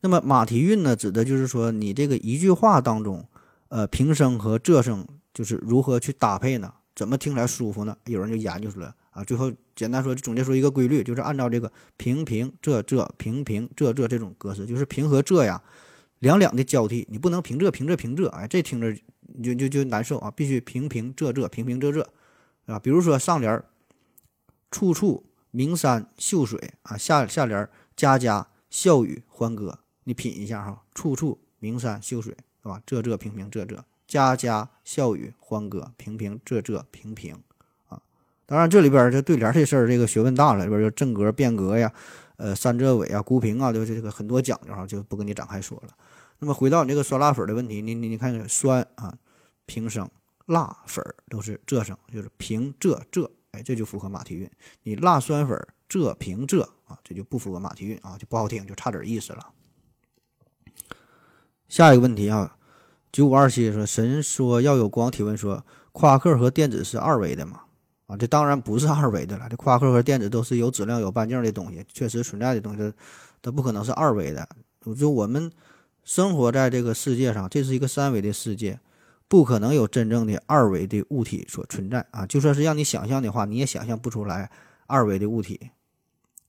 [0.00, 3.26] 那么马蹄韵呢，指的就是说你这个一句话当中，
[3.68, 6.72] 呃，平声和仄声就是如何去搭配呢？
[6.96, 7.96] 怎么听起来舒服呢？
[8.06, 9.22] 有人就研究出来啊。
[9.24, 15.62] 最后简单说，总结出一个规律，就是按照这个平平仄仄平平仄仄这种格式，就是平和仄呀，
[16.18, 18.94] 两两的交替，你不能平仄平仄平仄，哎，这听着
[19.42, 22.04] 就就就难受啊，必须平平仄仄平平仄仄，
[22.66, 22.78] 啊。
[22.78, 23.62] 比如说上联
[24.70, 29.78] 处处名山秀水啊，下下联家家笑语欢歌，
[30.10, 32.82] 你品一下哈，处处名山秀水是吧？
[32.84, 33.78] 仄仄平平仄仄。
[34.08, 37.40] 家家笑语欢歌，平平仄仄平平
[37.86, 38.02] 啊！
[38.44, 41.92] 当然，这里边这对联这事儿，这个学问大了，里边就正格、变格呀，
[42.38, 45.94] 呃，三仄尾啊，孤平啊，就是这个很多讲究哈，就不跟你展开说了。
[46.40, 49.16] 那么回到你这个酸辣粉的问题，你你你看酸啊，
[49.66, 50.10] 平声，
[50.46, 54.50] 辣粉都是仄声，就是平仄仄，哎，这就符合马蹄韵。
[54.82, 55.56] 你辣酸粉
[55.88, 59.46] 仄平仄啊，这就不符合马蹄韵啊，就不好听，就差点意思了。
[61.70, 62.56] 下一个问题啊。
[63.10, 67.62] 九五二七说：“神说要有光提问说，夸克和电子是二维的吗？
[68.06, 69.46] 啊，这当然不是二维的了。
[69.48, 72.92] 这夸克和电子都是有质量、有半径的东西，确实存在的东西，
[73.40, 74.48] 它不可能是二维的。
[74.96, 75.50] 就我们
[76.04, 78.78] 生活在这个世界上，这是一个三维的世界，
[79.28, 82.26] 不可能有真正的二维的物体所存在啊。
[82.26, 84.50] 就算是让你想象的话，你也想象不出来
[84.86, 85.70] 二维的物体，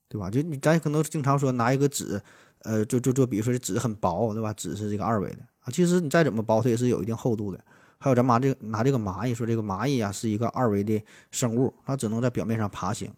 [0.08, 0.30] 对吧？
[0.30, 2.22] 就你咱可能经常说拿一个纸，
[2.64, 4.52] 呃，就就就比如说这纸很薄，对吧？
[4.52, 7.64] 纸是这个二维的。”啊，其实你再怎么薄，它也是有一定厚度的。
[7.98, 13.12] 还有咱拿这个拿这个蚂蚁说，这个蚂蚁啊是一个二维的生物，它只能在表面上爬行。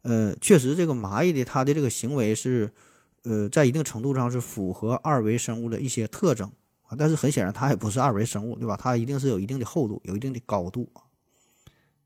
[0.00, 2.72] 呃，确实这个蚂蚁的它的这个行为是，
[3.24, 6.50] 呃，在一定程度上是符合二维生物的一些特征
[6.84, 6.96] 啊。
[6.98, 8.74] 但是很显然它也不是二维生物，对吧？
[8.80, 11.04] 它一定是有一定的厚度，有一定的高度啊。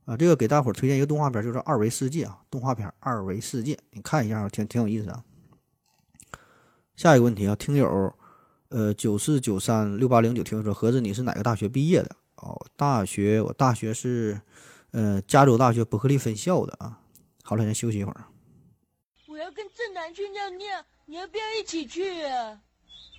[0.07, 5.23] 啊，这个给大伙儿推荐一个动画片，就是《二维世界》啊，动画片《二维世界》，你看一下，挺挺有意思啊。
[7.03, 8.15] 下一个问题啊，听友。
[8.69, 12.15] 呃，九四九三六八零九听友说：“盒子，你是哪个大学毕业的？
[12.37, 14.41] 哦，大学我大学是，
[14.93, 17.01] 呃，加州大学伯克利分校的啊。
[17.43, 18.25] 好了，先休息一会儿。
[19.27, 22.61] 我要跟正南去尿尿，你要不要一起去啊？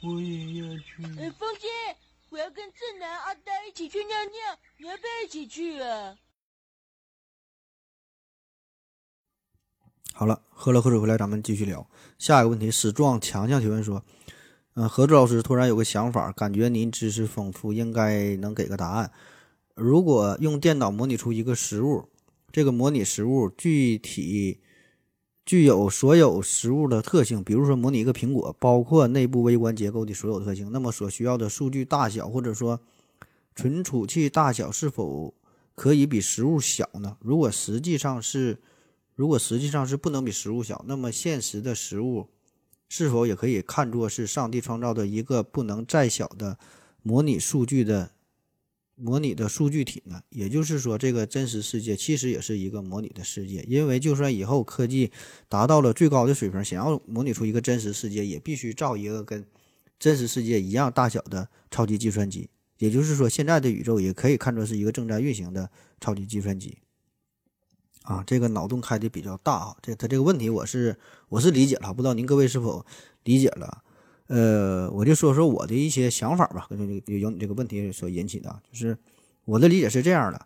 [0.01, 1.03] 我也要去。
[1.19, 1.67] 呃，风姐，
[2.29, 6.15] 我要跟正南、阿呆一起去尿尿，你要不要一起去啊？
[10.13, 11.85] 好了，喝了喝水回来，咱们继续聊
[12.17, 12.69] 下一个问题。
[12.69, 14.03] 史壮强强提问说。
[14.75, 19.11] 嗯，何志老师突然有个想法，感觉您知识丰富，应该能给个答案。
[19.75, 22.09] 如果用电脑模拟出一个食物，
[22.51, 24.61] 这个模拟食物具体
[25.45, 32.79] 具有所有食物的特性，比如说模拟一个苹果，包括内部微观结构的所有特性，那么所需要的数据大小或者说
[33.55, 35.35] 存储器大小是否
[35.75, 37.15] 可以比食物小呢？
[37.19, 38.57] 如果实际上是，
[39.15, 42.29] 如果实际上是不能比食物小，那么现实的食物。
[42.89, 46.59] 是否也可以看作是上帝创造的一个不能再小的
[47.01, 48.11] 模拟数据的
[48.93, 50.21] 模拟的数据体呢？
[50.29, 53.65] 也就是说，这个真实世界其实也是一个模拟的世界。
[53.67, 55.11] 因为就算以后科技
[55.49, 59.43] 达到了最高的水平，想要模拟出一个真实世界，也必须造一个跟
[59.97, 62.47] 真实世界一样大小的超级计算机。
[62.77, 65.67] 也就是说，现在的宇宙也可以看作是一个正在运行的
[65.99, 66.77] 超级计算机。
[68.03, 70.95] 啊，这个脑洞开的比较大啊，这他这个问题我是
[71.29, 72.85] 我是理解了，不知道您各位是否
[73.23, 73.81] 理解了？
[74.27, 78.97] 呃，我就说说我的一些想法吧，跟这个由你这个问题所引起的，就是
[79.45, 80.45] 我的理解是这样的，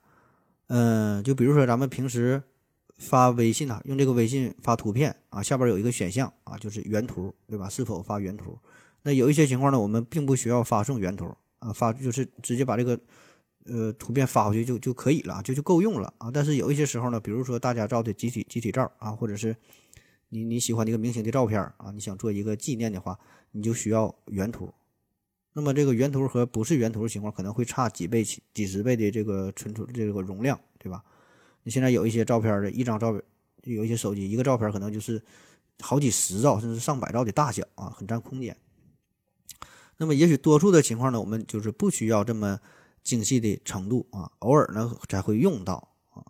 [0.67, 2.41] 嗯，就比如说咱们平时
[2.97, 7.67] 发微信啊，用这个微信发图片啊，下边有一个选项啊，就是原图，对吧？
[7.67, 8.57] 是否发原图？
[9.03, 12.99] 那有一些情况呢，我们并不需要发送原图啊，发就是直接把这个。
[13.69, 16.31] 呃，图片发回去就就可以了，就就够用了啊。
[16.31, 19.55] 但是有一些时候呢，比如说大家照的集体集体照啊，或者是
[20.29, 23.19] 你你喜欢的一个明星的照片啊，你想做一个纪念的话，
[23.51, 24.73] 你就需要原图。
[25.53, 31.03] 那么这个原图和不是原图的情况可能会差几倍、几几十倍的这个存储这个容量，对吧？
[31.63, 33.21] 你现在有一些照片的一张照片，
[33.63, 35.21] 有一些手机一个照片可能就是
[35.81, 38.55] 好几十兆甚至上百兆的大小啊，很占空间。
[39.97, 42.59] 那么也许多数的情况呢，我们就是不需要这么。
[43.07, 46.25] 精细的程度啊，偶尔呢才会用到啊。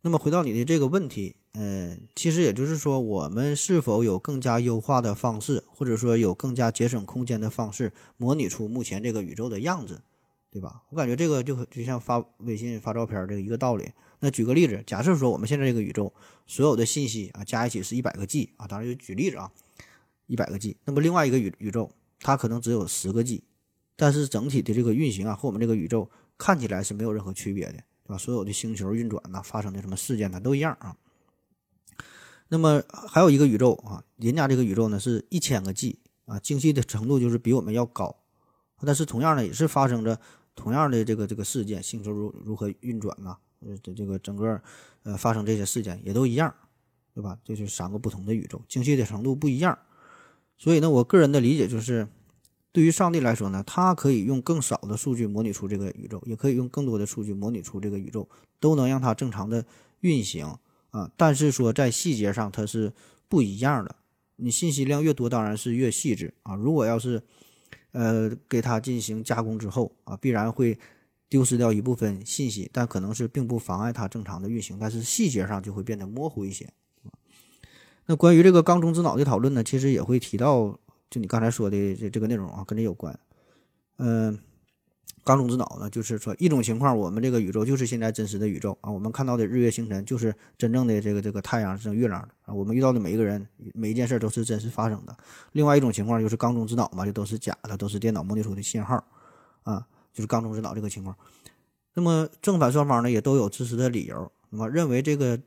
[0.00, 10.02] 那么回到你的这个问题，嗯，其实也就是说，我们是否有更加优化的方式，或者说有更加节省空间的方式，模拟出目前这个宇宙的样子，
[10.50, 10.82] 对吧？
[10.88, 13.92] 我感觉这个就就像发微信发照片这个一个道理。
[14.18, 16.12] 那举个例子，假设说我们现在这个宇宙
[16.48, 19.52] 所有的信息啊加一起是一百个 G 啊，当然就举例子啊，
[20.26, 20.76] 一百个 G。
[20.84, 23.44] 那么另外一个宇宇宙它可能只有十个 G，
[23.96, 27.72] 但是整体的这个运行啊和我们这个宇宙看起来是没有任何区别的，
[28.04, 28.18] 对吧？
[28.18, 30.96] 所有的星球运转呐、发生的什么事件它都一样啊。
[32.48, 38.16] 那么还有一个宇宙啊，人家这个宇宙呢是一千个 G 啊，精细的程度就是比我们要高，
[38.84, 40.18] 但是同样呢也是发生着
[40.54, 44.60] 同样的这个这个事件，星球如如何运转呐、呃，这这个整个
[45.04, 46.54] 呃发生这些事件也都一样，
[47.14, 47.38] 对吧？
[47.44, 49.78] 这就是三个不同的宇宙，精细的程度不一样。
[50.58, 52.06] 所以呢，我个人的理解就是，
[52.72, 58.26] 对于上帝来说呢，他可以用更少的数据模拟出这个宇宙，也可以用更多的数据模拟出这个宇宙，
[58.58, 59.64] 都能让它正常的
[60.00, 60.56] 运行
[60.90, 61.10] 啊。
[61.16, 62.92] 但是说在细节上它是
[63.28, 63.94] 不一样的，
[64.36, 66.54] 你信息量越多，当然是越细致啊。
[66.54, 67.22] 如果要是
[67.92, 70.78] 呃给它进行加工之后啊，必然会
[71.28, 76.70] 丢失掉一部分信息，但可能是并不妨碍它正常的运行，但是细节上就会变得模糊一些。
[78.06, 80.78] 那关于这个缸中之脑的讨论呢，其实也会提到，
[81.12, 83.16] 就你刚才说的这这个内容啊，跟这有关。
[83.98, 84.38] 嗯、
[85.22, 95.14] 缸中之脑呢，就是说一种情况，我们这个宇宙就是现在真实的宇宙啊，我们看到的日月星辰就是真正的这个这个太阳、这月亮啊，我们遇到的每一个人、每一件事都是真实发生的。
[95.52, 99.04] 另外一种情况就是缸中之脑嘛，这都是假的，都是电脑模拟出的信号
[99.64, 101.14] 啊，就是缸中之脑这个情况。
[101.92, 105.38] 那么正反双方呢也都有支持的理由，那么认为这个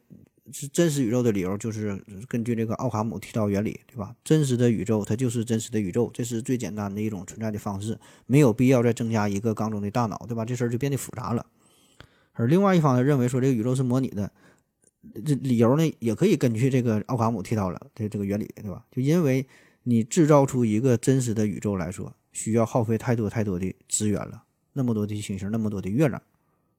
[0.51, 4.15] 是真实宇宙的理由，就是根据这个奥卡姆剃刀原理，对吧？
[4.23, 10.45] 真实的宇宙它就是真实的宇宙，这是最简单的一种存在的方式，没有必要再增加一个缸中的大脑，对吧？
[10.45, 11.45] 这事儿就变得复杂了。
[12.34, 14.31] 而另外一方呢，认为说这个宇宙是模拟的，
[15.25, 18.86] 这理由呢也可以根据这个奥卡姆剃刀了这这个原理，对吧？
[18.91, 19.47] 就因为
[19.84, 26.21] 你制造出一个真实的宇宙来说，需要耗费太多太多的资源了，那么多的星星，那么多的月亮。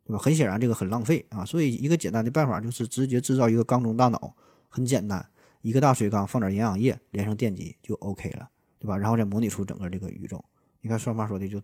[0.07, 0.19] 对吧？
[0.19, 4.37] 很显然，这个很浪费啊，所以一个简单的办法就是直接制造一个缸中大脑，
[4.69, 5.29] 很简单，
[5.63, 8.97] 一个大水缸放点营养液，连上电极就 OK 了，对吧？
[8.97, 10.45] 然后再模拟出整个这个宇宙。
[10.81, 11.61] 你看双方说的就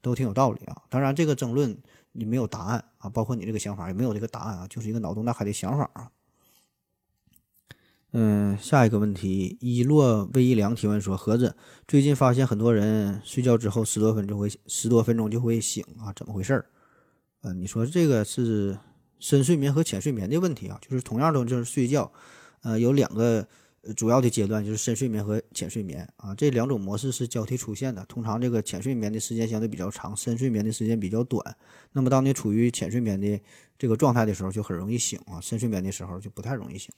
[0.00, 0.82] 都挺有道理啊。
[0.88, 1.76] 当然，这个争论
[2.12, 6.12] 你没有答案啊，包括你这个想法也没有这个答案啊，就是一个脑洞大开的想法啊。
[8.12, 11.56] 嗯，下一个问题，伊洛魏一良提问说：盒子
[11.88, 16.66] 最近发现很多人睡觉之后十多分钟会十多分钟就会醒啊，怎么回事儿？
[17.42, 18.78] 呃，你说这个是
[19.18, 22.12] 深睡眠和浅睡眠的问题啊，就是同样都就是睡觉，
[22.62, 23.46] 呃，有两个
[23.96, 28.04] 主要的阶段，就是深睡眠和浅睡眠啊，这两种模式是交替出现的。
[28.04, 31.56] 通常这个浅睡眠的时间相对比较长，深睡眠的时间比较短。
[31.92, 33.40] 那么当你处于浅睡眠的
[33.78, 36.92] 这个状态的时候，就很容易醒啊；深睡眠的时候就不太容易醒。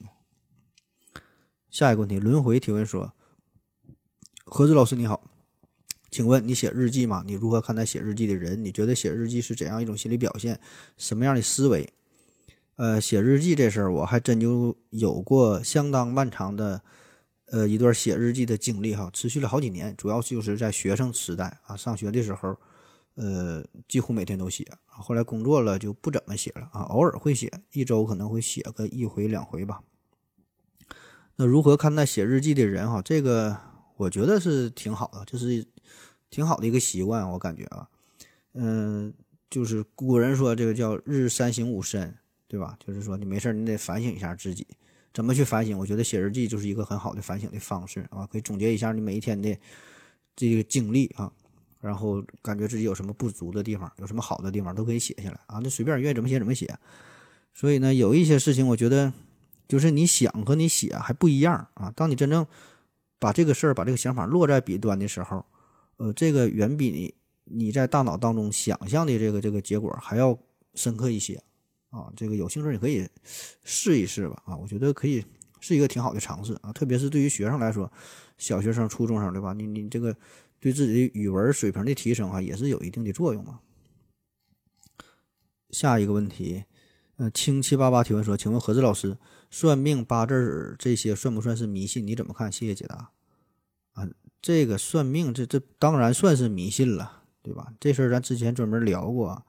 [1.70, 3.12] 下一个问题，轮回提问说：
[4.44, 5.31] 何子老师你好。
[6.12, 7.24] 请问你写日记吗？
[7.26, 8.62] 你如何看待写日记的人？
[8.62, 10.60] 你觉得写日记是怎样一种心理表现？
[10.98, 11.90] 什么样的思维？
[12.76, 16.82] 呃，写日记这事儿，我还真就有过相当漫长的，
[17.46, 19.94] 呃，一段写日记的经历哈，持续了好几年。
[19.96, 22.58] 主要就是在学生时代啊，上学的时候，
[23.14, 24.70] 呃，几乎每天都写。
[24.84, 29.80] 后来工作了就不怎么写了啊，偶尔会写，一周可能会写个一回两回吧。
[31.36, 33.00] 那如何看待写日记的人哈？
[33.00, 33.56] 这个
[33.96, 35.66] 我觉得是挺好的，就是。
[36.32, 37.86] 挺好的一个习惯，我感觉啊，
[38.54, 39.12] 嗯，
[39.50, 42.12] 就是古人说这个叫日三省吾身，
[42.48, 42.74] 对吧？
[42.84, 44.66] 就是说你没事你得反省一下自己，
[45.12, 45.78] 怎么去反省？
[45.78, 49.54] 我觉得写日记就是一个很好的反省的方式啊，可以总结一下你每一天的
[50.34, 51.30] 这个经历啊，
[51.82, 56.74] 然后感觉自己有什么不足的地方，有什么好的地方都可以写下来啊，那随便愿意怎么写怎么写。
[57.52, 59.12] 所以呢，有一些事情我觉得
[59.68, 62.46] 就是你想和你写还不一样啊，当你真正
[63.18, 65.44] 把这个事儿、把这个想法落在笔端的时候。
[66.02, 70.36] 呃，这个远比你你在大脑当中想象的这个这个结果还要
[70.74, 71.40] 深刻一些
[71.90, 72.12] 啊！
[72.16, 73.08] 这个有兴趣你可以
[73.62, 74.56] 试一试吧啊！
[74.56, 75.24] 我觉得可以
[75.60, 77.88] 是一个挺好的尝试啊，特别是对于学生来说，
[78.36, 79.52] 小学生、初中生对吧？
[79.52, 80.16] 你你这个
[80.58, 83.60] 对自己的语文水平的提升啊，也是有一定的作用嘛。
[85.70, 86.64] 下一个问题，
[87.14, 89.18] 呃，清七八八提问说，请问何志老师，
[89.52, 92.04] 算命、八字这些算不算是迷信？
[92.04, 92.50] 你怎么看？
[92.50, 93.12] 谢谢解答。
[94.42, 97.72] 这个算命，这这当然算是迷信了，对吧？
[97.78, 99.40] 这事儿咱之前专门聊过。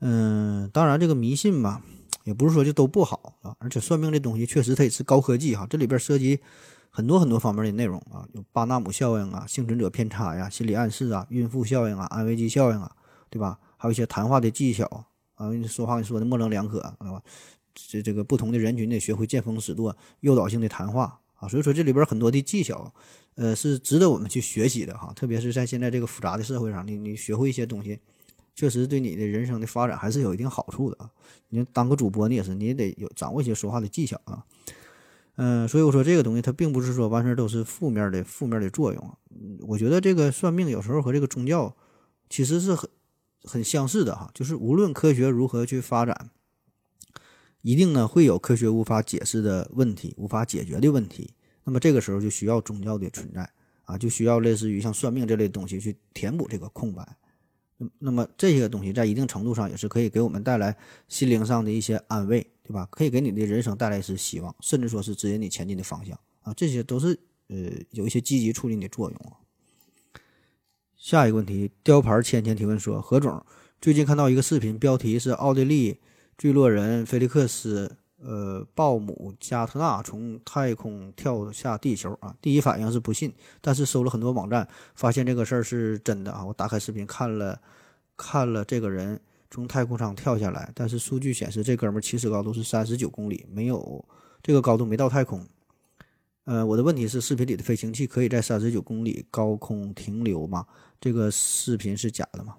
[0.00, 1.80] 嗯，当然这个迷信嘛，
[2.24, 3.56] 也不是说就都不好啊。
[3.58, 6.38] 而且算命这东西确实它也是高科技哈，这里边涉及
[6.90, 12.94] 很多很多方面的内容啊，有巴纳姆效应啊、幸存者偏差呀、心理暗示啊、孕妇效应啊、安慰剂效应啊，
[13.30, 13.58] 对吧？
[13.78, 17.22] 还有一些谈话的技巧啊，你说话你说的模棱两可，对吧？
[17.74, 21.48] 这这个不同的人群得学会见风使舵、诱导性的谈话啊。
[21.48, 22.92] 所以说这里边很多的技巧。
[23.40, 27.98] 呃，是值得我们去学习的哈，特别是在现在这个复杂的社会上，你你学会一些东西，
[28.54, 31.10] 确实对你的人生的发展还是有一定好处的啊。
[31.48, 34.44] 你当个主播，你也是，你也得有掌握一些说话的技巧啊。
[35.36, 39.16] 嗯，所以我说这个东西它并不是说完全都是负面的负面的作用。
[39.30, 41.74] 嗯，我觉得这个算命有时候和这个宗教
[42.28, 42.90] 其实是很
[43.44, 46.28] 很相似的哈，就是无论科学如何去发展，
[47.62, 51.32] 一定呢会有科学无法解释的问题，无法解决的问题。
[51.70, 53.48] 那么这个时候就需要宗教的存在
[53.84, 57.16] 啊，就需要类似于像算命这类东西去填补这个空白。
[58.00, 62.88] 那么这些东西在一定程度上也是可以给我们带来心灵上的一些安慰，对吧？
[62.90, 66.52] 可以给你的人生带来一丝希望，甚至说是指引你前进的方向啊！
[66.54, 67.16] 这些都是
[67.46, 67.56] 呃
[67.92, 69.38] 有一些积极促进的作用啊。
[70.96, 73.46] 下一个问题，雕牌千千提问说：何总
[73.80, 76.00] 最近看到一个视频，标题是奥地利
[76.36, 77.98] 坠落人菲利克斯。
[78.22, 82.36] 呃，鲍姆加特纳从太空跳下地球啊！
[82.42, 86.44] 第一反应是不信，但是搜了很多网站，发现这个事儿是真的啊！
[86.44, 87.58] 我打开视频看了，
[88.18, 89.18] 看了这个人
[89.50, 94.04] 从太空上跳下来，但是数据显示这哥们儿起始高度是三十九公里，没有
[94.42, 95.46] 这个高度没到太空。
[96.44, 100.66] 呃，我的问题是，视频里的飞行器可以在三十九公里高空停留吗？
[101.00, 102.56] 这个视频是假的吗？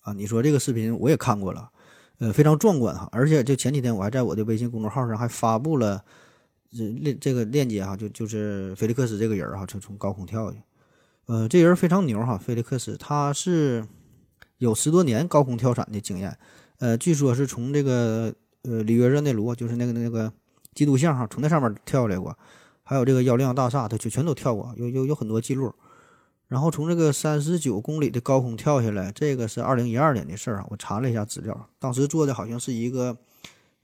[0.00, 1.70] 啊，你说这个视频我也看过了。
[2.20, 6.04] 呃，非常壮观哈，而且就前几天我还在我的微信公众号上还发布了
[6.70, 10.62] 这链这个链接哈，就就是菲利克斯这个人哈，就从高空跳下去，
[11.24, 13.86] 呃，这人非常牛哈，菲利克斯他是
[14.58, 16.36] 有十多年高空跳伞的经验，
[16.78, 20.30] 呃，据说是从这个呃里约热内卢，就是那个那个
[20.74, 22.36] 基督像哈，从那上面跳下来过，
[22.82, 25.74] 还有这个幺零幺大厦，他就全都跳过，有有有很多记录。
[26.50, 30.66] 然后从这个三十九公里的高空跳下来，这个是二零一二年的事儿啊。
[30.68, 33.16] 我查了一下资料，当时做的好像是一个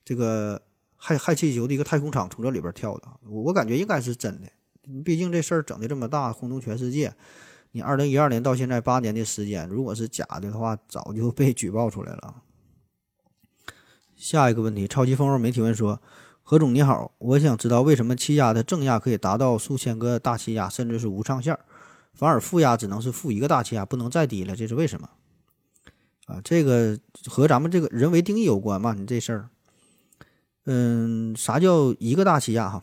[0.04, 0.60] 这个
[0.98, 3.06] 氦氦气球的一个太空舱，从这里边跳的。
[3.30, 4.48] 我我感觉应该是真的，
[5.04, 7.14] 毕竟这事儿整的这么大，轰动全世界。
[7.70, 12.42] 你二零一二年到现在八年的时间，如果是假的话，早就被举报出来了。
[14.16, 16.02] 下一个问题，超级蜂窝媒体问说：
[16.42, 21.60] 何总你好，我想知道为什么气压的正压可以达到数千个大气压，甚至是无上限儿？
[22.16, 25.08] 反而负压只能是负一个大气压，不能再低了，这是为什么？
[26.24, 28.94] 啊，这个和咱们这个人为定义有关嘛？
[28.94, 29.48] 你这事儿，
[30.64, 32.68] 嗯，啥叫一个大气压？
[32.68, 32.82] 哈，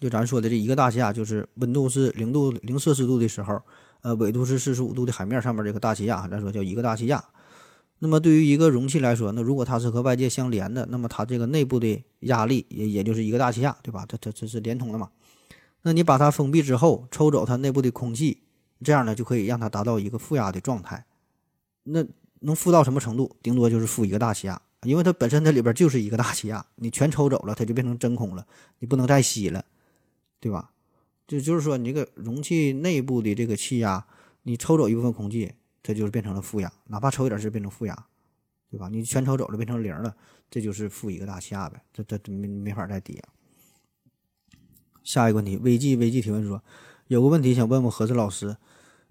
[0.00, 3.62] 就咱说的这一个大气压，就是温度是零度零摄氏度的时候，
[4.00, 7.22] 呃，纬度是四十五度的海面上面这个大气压，咱说叫一个大气压。
[8.00, 14.06] 那么对于一个容器来说，那如果它是和外界相连的，那么它这个内部的压力也也就是一个大气压，对吧？
[14.08, 15.10] 它它这是连通的嘛？
[15.82, 18.42] 那你把它封闭之后，抽走它内部的空气，
[18.82, 21.06] 这样呢就可以让它达到一个负压的状态。
[21.84, 22.04] 那
[22.40, 23.36] 能负到什么程度？
[23.42, 28.46] 顶多就是负一个大气压，因为它本身它里边就是一个大气压，你全抽走了，它就变成真空了，
[28.78, 29.64] 你不能再吸了，
[30.38, 30.70] 对吧？
[31.26, 34.04] 就就是说，你这个容器内部的这个气压，
[34.42, 35.52] 你抽走一部分空气，
[35.82, 38.06] 它就是变成了负压，哪怕抽一点是变成负压，
[38.70, 38.88] 对吧？
[38.88, 40.14] 你全抽走了，变成零了，
[40.50, 43.20] 这就是负一个大气压呗，这这没没法再低。
[45.02, 46.62] 下一个问题，危机危机提问说，
[47.08, 48.56] 有个问题想问问何子老师，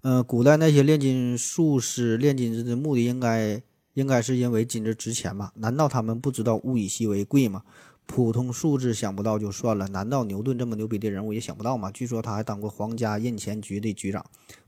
[0.02, 3.62] 呃，古代那些炼金术士炼金子的目的应该
[3.94, 5.52] 应该是因为金子值钱吧？
[5.56, 7.62] 难道他们不知道物以稀为贵吗？
[8.06, 11.90] 普通数字想不到就算了，难道牛顿这么牛逼的人物也想不到吗？
[11.92, 14.24] 据说他还当过皇家印钱局的局长，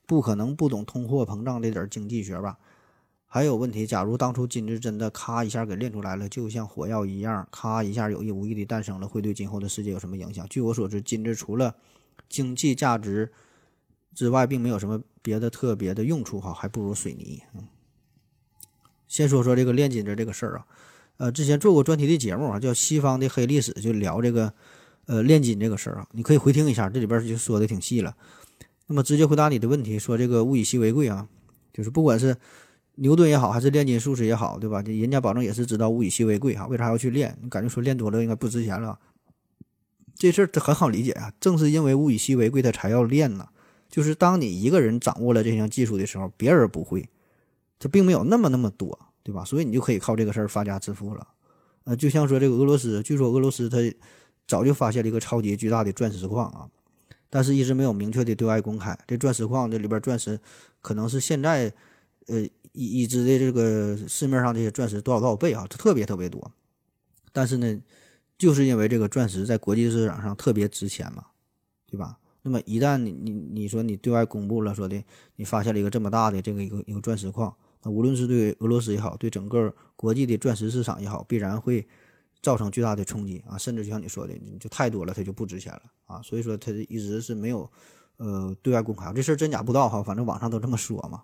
[0.07, 2.59] 不可能不懂通货膨胀这点经济学吧？
[3.35, 10.47] 还有问题，假如当初金子真的咔一下给炼出来了，就像火药一样，咔一下有意无意的诞生了，会对今后的世界有什么影响？
[10.51, 11.75] 据我所知，金子除了
[12.29, 13.33] 经济价值
[14.15, 17.41] 之外，并没有什么别的特别的用处，哈，还不如水泥。
[17.55, 17.67] 嗯，
[19.09, 20.67] 先说说这个炼金子这个事儿啊，
[21.17, 24.53] 呃，之前做过专题的节目啊，叫《西方的黑历史》，就聊这个
[25.07, 28.15] 呃炼金这个事儿啊，你可以回听一下，这里边就说的挺细了。
[28.89, 31.27] 那么直接回答你的问题，说这个物以稀为贵啊，
[31.73, 32.37] 就是不管是
[32.97, 34.83] 牛顿也好，还是炼金术士也好，对吧？
[34.83, 37.37] 人家保证也是知道物以稀为贵哈，为啥要去炼？
[37.43, 38.99] 你感觉说炼多了应该不值钱了？
[40.15, 43.49] 这事儿这很好理解啊，正是因为物以稀为贵，他才要炼呢。
[43.89, 47.09] 就是当你一个人掌握了这项技术的时候，别人不会，
[47.79, 49.43] 这并没有那么那么多，对吧？
[49.43, 51.27] 所以你就可以靠这个事儿发家致富了。
[51.85, 53.79] 呃，就像说这个俄罗斯，据说俄罗斯他
[54.47, 56.69] 早就发现了一个超级巨大的钻石矿啊，
[57.31, 58.97] 但是一直没有明确的对外公开。
[59.07, 60.39] 这钻石矿这里边钻石
[60.83, 61.73] 可能是现在
[62.27, 62.47] 呃。
[62.73, 66.51] 已已知的这个市面上这些钻石多少多少倍啊，它特别特别多。
[67.33, 67.81] 但是呢，
[68.37, 71.27] 就是因为这个钻石在国际市场上特别值钱嘛，
[71.87, 72.19] 对吧？
[72.43, 75.03] 那么一旦你你你说你对外公布了，说的
[75.37, 81.87] 你发现了一个这么大的这个一个一个钻石矿，那无论是对俄罗斯也好，对整个国际的钻石市场也好，必然会
[82.43, 83.57] 造成巨大的冲击啊！
[83.57, 86.21] 甚至就像你说的，你就太多了，它就不值钱了啊！
[86.23, 87.71] 所以说它一直是没有
[88.17, 91.23] 呃对外公开，这事儿真假不知道哈，反正网上都这么说嘛。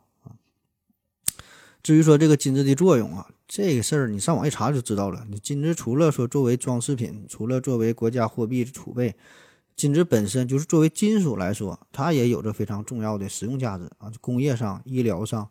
[1.82, 5.26] 至于说这个金子的作用啊，这个事儿你上网一查就知道了。
[5.30, 9.14] 你金子除了说作为装饰品，除了作为国家货币储备，
[9.76, 15.48] 金子本身就是作为金属来说，它也有着非常重要的实用价值啊，工业上、医疗上。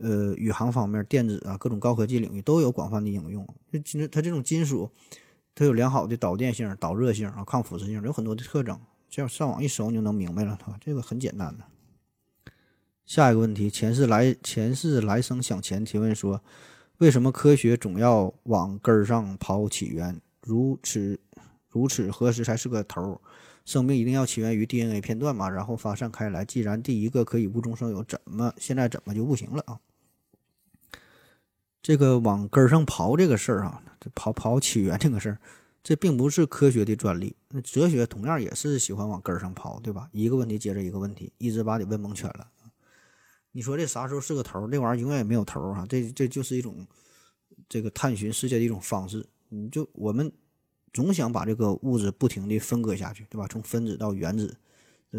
[0.00, 3.44] 呃，宇航方面、电子啊，各种高科技领域都有广泛的应用。
[3.72, 4.88] 这金子它这种金属，
[5.56, 8.78] 它有良好的导电性、导热性啊、抗腐蚀性，有很多的特征。
[9.10, 10.78] 这样上网一搜你就能明白了，吧？
[10.80, 11.64] 这个很简单的。
[13.08, 16.42] 下一个问题，前世来前世来生想前提问说，
[16.98, 20.20] 为什么科学总要往根儿上刨起源？
[20.42, 21.18] 如此
[21.70, 23.18] 如此何时才是个头儿？
[23.64, 26.44] 生命一定要起源于 DNA 片段嘛，然后发散开来。
[26.44, 29.80] 既然第一个可以无中生有，怎么现在怎么就不行了啊？
[31.80, 35.38] 这个往根儿上刨这个事儿啊，这刨刨起源这个事儿，
[35.82, 37.34] 这并不是科学的专利。
[37.48, 40.10] 那哲学同样也是喜欢往根儿上刨，对吧？
[40.12, 42.46] 一个问题接着一个问题，一直把你问蒙圈了。
[43.58, 44.68] 你说这啥时候是个头？
[44.68, 45.84] 这玩意儿永远也没有头啊！
[45.88, 46.86] 这这就是一种
[47.68, 49.26] 这个探寻世界的一种方式。
[49.48, 50.30] 你就我们
[50.92, 53.48] 总想把这个物质不停的分割下去，对吧？
[53.48, 54.56] 从分子到原子，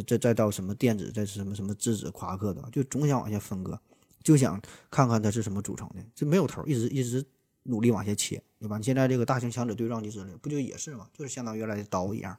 [0.07, 3.77] 再再到什么电子，再是什么什么质子、夸克的，就总想往下分割。
[4.23, 4.57] 就想
[4.89, 7.21] 看看它是什么组成的，这没有头，一直一直
[7.63, 8.77] 努力往下切，对吧？
[8.77, 11.09] 你现在这个大型强子对撞机之类，不就也是吗？
[11.11, 12.37] 就是相当于原来的刀一样。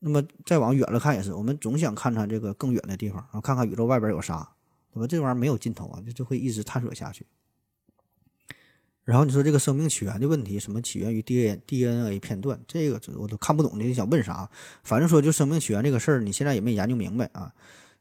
[0.00, 4.46] 那么再往远了看也是，我们总想看看这个更远的地方，然后看看宇宙外边有啥，
[4.98, 5.06] 对吧？
[5.06, 7.24] 这玩意儿没有尽头啊，就就会一直探索下去。
[9.04, 14.50] 然后你说这个生命起源的问题，什么起源于 DNA D N A 片段，这个我都看不懂，你想问啥？
[14.84, 17.54] 反正说就生命起源这个事儿，你现在也没研究明白啊。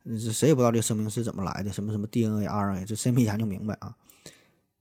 [0.03, 3.95] 这谁也不知道这个生命是怎么来的，什么什么 DNA、RNA，这谁没研究明白啊？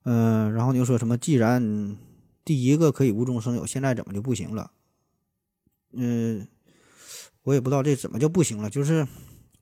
[0.05, 1.17] 嗯，然后你又说什么？
[1.17, 1.97] 既然
[2.45, 4.71] 第一个可以无中生有，现在怎么就不行了？
[5.93, 6.47] 嗯，
[7.43, 8.69] 我也不知道这怎么就不行了。
[8.71, 9.07] 就是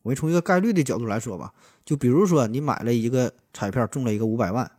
[0.04, 1.52] 我从一个概率的角度来说吧，
[1.84, 4.70] 就比如说你买了一个彩票中了一个五百万，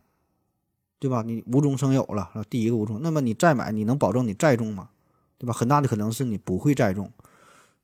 [0.98, 1.22] 对吧？
[1.26, 4.88] 你无中生有了，第一个无中，那么你再买，你能保证你再中吗？
[5.36, 5.52] 对吧？
[5.52, 7.12] 很大的可能是你不会再中。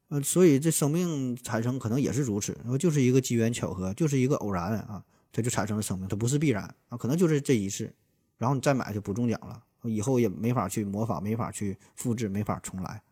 [0.08, 7.92] 呃，所以这生命产生可能也是如此，然后就是一个机缘巧合，就是一个偶然啊，它就产生了生命，它不是必然啊，可能就是这一次，
[8.38, 13.02] 然后你再买就不中奖了，以后也没法去模仿，没法去复制，没法重来，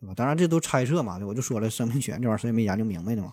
[0.00, 0.12] 对吧？
[0.14, 3.32] 当然这都猜测嘛，我就说了，生命权这玩意儿谁也没研究明白呢嘛。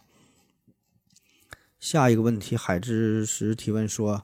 [1.80, 4.24] 下一个问题，海之石提问说，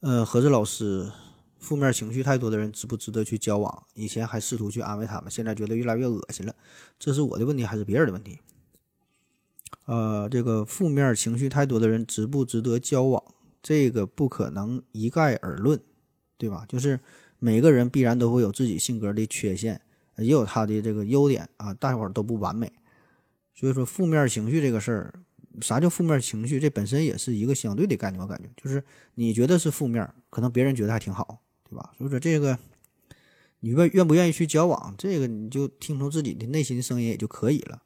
[0.00, 1.10] 呃，何子老师。
[1.56, 3.86] 负面情绪太多的人值不值得去交往？
[3.94, 6.54] 以前还试图去安慰他们，现在觉得越来越恶心了。
[6.98, 8.38] 这是我的问题还是别人的问题？
[9.86, 13.24] 呃，这个负面情绪太多的人值不值得交往？
[13.62, 15.80] 这个不可能一概而论，
[16.36, 16.66] 对吧？
[16.68, 17.00] 就是
[17.38, 19.80] 每个人必然都会有自己性格的缺陷，
[20.18, 22.70] 也有他的这个优点啊，大伙儿都不完美。
[23.54, 25.23] 所以说，负面情绪这个事儿，
[25.60, 26.58] 啥叫负面情绪？
[26.60, 28.82] 这本身也是一个相对的概念，我感觉就是
[29.14, 31.40] 你觉得是负面，可能别人觉得还挺好。
[31.66, 31.92] 对吧？
[31.96, 32.56] 所以说这个，
[33.60, 37.82] 你愿愿不愿意去交往，这个你就听从自己的内心声音也就可以了。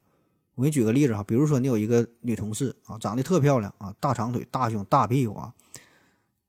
[0.56, 5.54] 我给你举个例子哈，比如说你有一个女同事啊，长得特漂亮啊，大长腿、大胸、大屁股啊，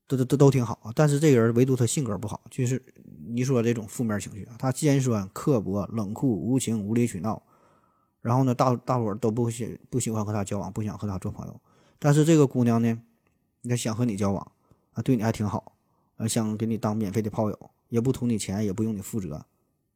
[0.07, 0.91] 都都都都挺好啊。
[0.95, 2.83] 但是这个人唯独他性格不好，就是
[3.27, 7.41] 你说这种负面情绪啊，他尖酸、刻薄、冷酷、无情、无理取闹。
[8.21, 11.61] 然后呢，大大伙儿都不喜不喜欢和他交往，不想和他做朋友。
[11.97, 13.01] 但是这个姑娘呢，
[13.61, 14.51] 你看想和你交往
[14.93, 15.73] 啊，对你还挺好。
[16.17, 19.45] 啊，想给你当免费的炮友，也不图你钱，也不用你负责，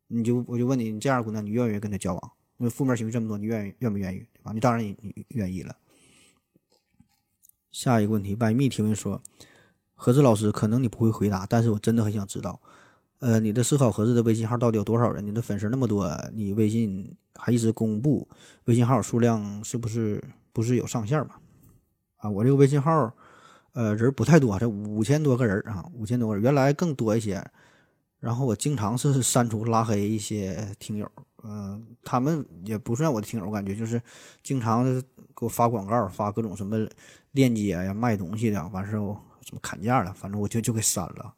[0.07, 2.32] 你就我就问你，你这样姑娘，你愿不愿意跟他交往？
[2.59, 4.19] 因为负面情绪这么多，你愿意愿不愿意？
[4.19, 4.53] 对吧？
[4.53, 5.76] 你当然你你愿意了。
[7.71, 9.21] 下一个问题，百密提问说，
[9.95, 12.61] 何志老师，可能你不会回答，但是我真的很想知道，
[13.24, 15.26] 呃，你的思考盒子的微信号到底有多少人？
[15.26, 18.28] 你的粉丝那么多，你微信还一直公布
[18.65, 20.21] 微信号数量，是不是
[20.51, 21.39] 不是有上限吧？
[22.17, 23.13] 啊，我这个微信号。
[23.71, 27.43] 呃，人不太多，这五千多个人啊，五千多个人，原来更多一些。
[28.19, 31.09] 然后我经常是删除拉黑一些听友，
[31.43, 33.99] 嗯，他们也不算我的听友，我感觉就是
[34.43, 36.88] 经常给我发广告，发各种什么
[37.32, 38.99] 链接呀、卖东西的，完事儿
[39.41, 41.34] 什么砍价了，反正我就就给删了。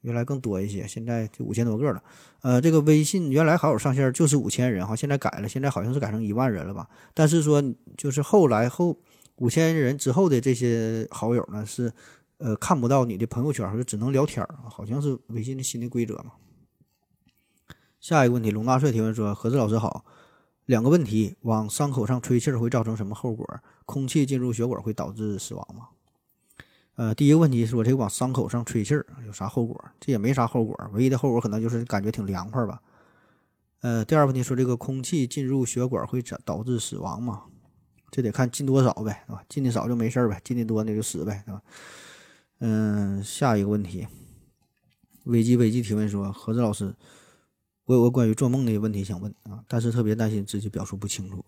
[0.00, 2.02] 原来更多一些，现在就五千多个了。
[2.42, 6.88] 呃，这个微信原来好友上线就是五千人哈，现在改了，现在好像是改成一万人了吧？
[7.14, 7.62] 但是说
[7.96, 8.98] 就是后来后。
[9.38, 11.92] 五千人之后的这些好友呢，是
[12.38, 16.32] 呃看不到你的朋友圈，就只能聊天，好像是微信的新的规则嘛。
[18.00, 20.06] 下一个问题，龙大帅提问说：何志老师好，
[20.64, 23.46] 两个问题，往伤口上吹气儿会造成什么后果？
[23.84, 25.88] 空气进入血管会导致死亡吗？
[26.96, 29.82] 呃，第一个问题说这个往伤口上吹气儿有啥后果？
[30.00, 32.82] 这也没啥后果，唯一的后果可能就是感觉挺凉快吧。
[33.82, 37.44] 呃，第二个问题说这个空气进入血管会导导致死亡吗？
[38.10, 39.44] 这得看进多少呗，是吧？
[39.48, 41.62] 进的少就没事儿呗，进的多那就死呗，是吧？
[42.60, 44.06] 嗯，下一个问题，
[45.24, 46.94] 危机危机提问说：何子老师，
[47.84, 51.44] 我有个关于做梦的问题想问啊，但是特别担心自己表述不清楚，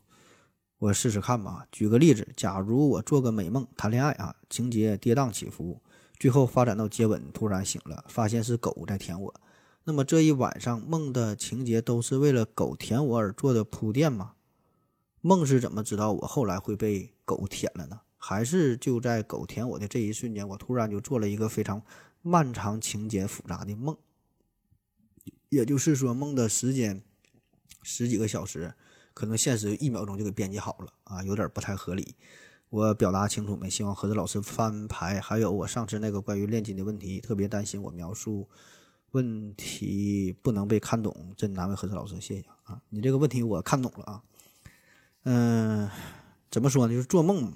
[0.78, 1.66] 我试试看吧。
[1.72, 5.80] 举个例子，假如我做个美梦，谈恋爱啊，情节跌宕起伏，
[6.18, 9.34] 最后发展到接吻，突然醒了，发现是狗在舔我。
[9.84, 14.34] 那么这一晚上梦的情节都是为了狗舔我而做的铺垫吗？
[15.20, 18.00] 梦是怎么知道我后来会被狗舔了呢？
[18.16, 21.82] 还是就在狗舔我的这一瞬间，我突然就做了一个非常
[22.22, 23.96] 漫长、情节复杂的梦？
[25.48, 27.02] 也就是说，梦的时间
[27.82, 28.74] 十几个小时，
[29.18, 32.14] 可能现实一秒钟就给编辑好了啊，有点不太合理。
[32.70, 33.68] 我表达清楚没？
[33.68, 35.20] 希望何子老师翻牌。
[35.20, 38.48] 还有我上次那个关于炼金的问题，特别担心我描述。
[39.10, 42.80] 问题不能被看懂，真难为何子老师，谢谢啊！
[42.90, 44.22] 你这个问题我看懂了啊。
[45.24, 45.90] 嗯，
[46.48, 46.92] 怎么说呢？
[46.92, 47.52] 就是做梦，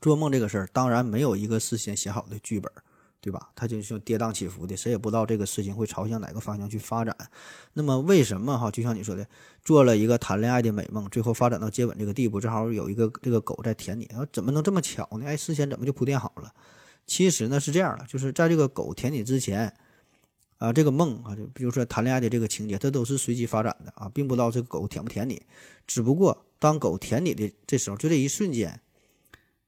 [0.00, 2.72] 做梦这个事儿，当然没有一个事先写好的剧本，
[3.24, 3.48] 对吧？
[3.54, 7.16] 它就是跌宕起伏的，谁也不知道这个事情会朝向哪个方向去发展。
[7.72, 8.70] 那么为什么哈？
[8.70, 9.26] 就像你说的，
[9.64, 15.24] 做了一个谈恋爱的美梦，最后发展到接吻这个地步，正好有一个这个狗在舔你，怎么能这么巧呢？
[15.24, 16.52] 哎，事先怎么就铺垫好了？
[17.06, 19.74] 其实呢是这样的，就是在这个狗舔你之前。
[20.58, 25.42] 啊，这个梦啊，就比如说谈恋爱的这个情节，这都是随机发展的啊，并不知道这个狗舔不舔你。
[25.84, 28.80] 只不过当狗舔你的这时候，就这一瞬间，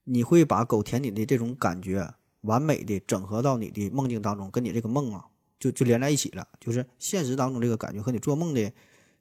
[0.04, 2.14] 你会把狗舔你的这种感觉
[2.46, 5.26] 完美的整合到你的梦境当中，跟你这个梦啊，
[5.60, 6.48] 就就连在一起了。
[6.58, 8.72] 就是现实当中这个感觉和你做梦的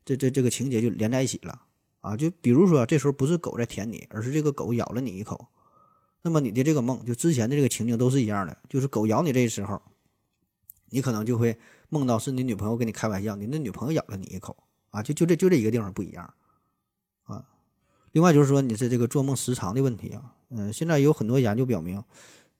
[0.06, 1.62] 这这这个情节就连在一起了
[2.02, 2.16] 啊。
[2.16, 5.48] 就比如说这时候不是狗在舔你，而是这个狗咬了你一口，
[6.22, 9.82] 那么你的这个梦就之前的这个情景都是一样的，就是狗咬你这时候。
[10.92, 11.58] 你可能就会
[11.90, 14.56] 梦到是你女朋友跟你开玩笑，你那女朋友咬了你一口
[14.92, 16.32] 啊，就就这就这一个地方不一样
[17.24, 17.44] 啊。
[18.12, 22.02] 另外就是说你是这个做梦时长的问题啊，嗯，现在有很多研究表明，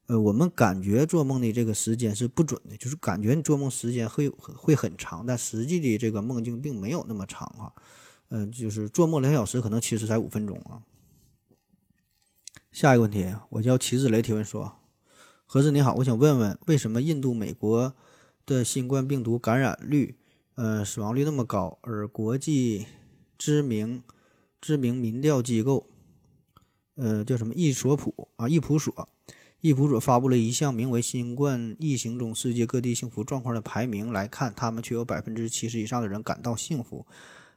[0.06, 7.72] 呃，我们感觉做梦的这个时间是不准的，就是感觉你做梦时间会会很长，但实际的这个梦境并没有那么长啊，
[8.28, 10.82] 嗯，就是做梦两小时可能其实才五分钟啊。
[12.72, 14.76] 下一个问题，我叫齐子雷提问说，
[15.44, 17.94] 何子你好，我想问问为什么印度、美国。
[18.46, 20.14] 的新冠病毒感染率，
[20.54, 22.86] 呃，死亡率那么高，而国际
[23.36, 24.04] 知名
[24.60, 25.88] 知名民调机构，
[26.94, 29.08] 呃，叫什么易索普啊，易普索，
[29.62, 37.06] 易普所发布了一项名为《新冠疫情中世界各地幸福状况的排名》，来看他们却有百分之七十以上的人感到幸福。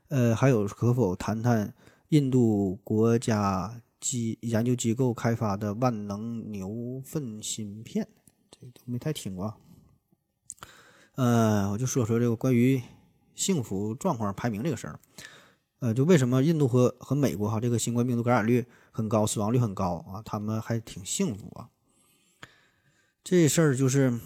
[0.07, 1.73] 呃，还有可否谈谈
[2.07, 8.07] 印度国家机研究机构开发的万能牛粪芯片？
[8.49, 9.53] 这都没太听过。
[11.15, 12.81] 呃，我就说说这个关于
[13.35, 14.99] 幸福状况排名这个事儿。
[15.79, 20.23] 呃，就为什么印度和和美国哈这个新冠病毒感染率很高，死亡率很高啊？
[20.25, 21.69] 他们还挺幸福啊。
[23.29, 24.19] 这事儿就是，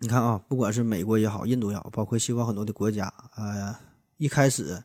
[0.00, 3.74] 你看啊，不管是美国也好，印度也好，包括西方很多的国家，呃，
[4.18, 4.84] 一开始，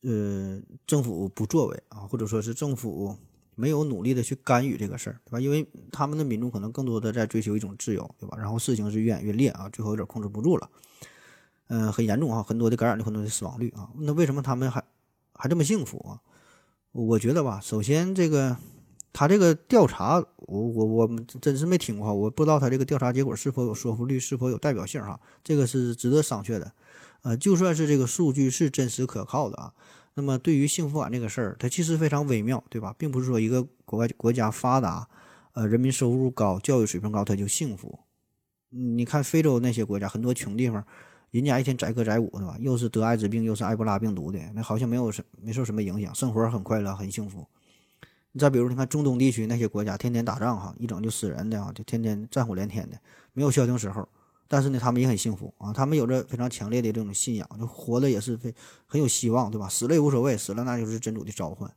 [0.00, 3.14] 呃，政府不作为啊，或者说是政府。
[3.56, 5.38] 没有努力的去干预这个事儿，对吧？
[5.38, 8.36] 因为他们的民众可能更多的在追求一种自由，对吧？
[8.36, 10.68] 然后事情是越演越烈啊，最后有点控制不住了，
[11.68, 13.90] 嗯，很严重啊，很多的感染率，很多的死亡率啊。
[13.98, 14.82] 那为什么他们还
[15.34, 16.18] 还这么幸福啊？
[16.90, 18.56] 我觉得吧，首先这个
[19.14, 21.08] 他这个调查，我我我
[21.40, 26.72] 真是没听过，我不知道他这个调查结果是否有说服力，是否有代表性哈，这个是值得商榷的。
[27.22, 29.72] 呃，就算是这个数据是真实可靠的啊。
[30.14, 32.92] 那么，对于幸福感这个事儿，它其实非常微妙，对吧？
[32.98, 35.08] 并不是说一个国外国家发达，
[35.52, 38.00] 呃，人民收入高、教育水平高，它就幸福。
[38.70, 40.84] 你看非洲那些国家，很多穷地方，
[41.30, 42.56] 人家一天载歌载舞，对吧？
[42.58, 47.46] 又是得艾滋病，又是埃博拉病毒的，那好像没有什没受什么影响，生活很快乐，很幸福。
[48.36, 52.98] 你再比如，你看中东地区那些国家，天天打仗哈，一整就死人的啊，就天天战火连天的，
[53.32, 54.08] 没有消停时候。
[54.48, 58.52] 但是呢，他们也很幸福啊，他们有着非常强烈的这种信仰，就活的也是非
[58.86, 59.68] 很有希望，对吧？
[59.68, 61.72] 死了也无所谓，死了那就是真主的召唤，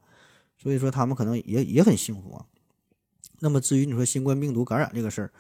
[0.58, 2.46] 所以说他们可能也也很幸福啊。
[3.40, 5.32] 那么至于你说新冠病毒感染这个事儿，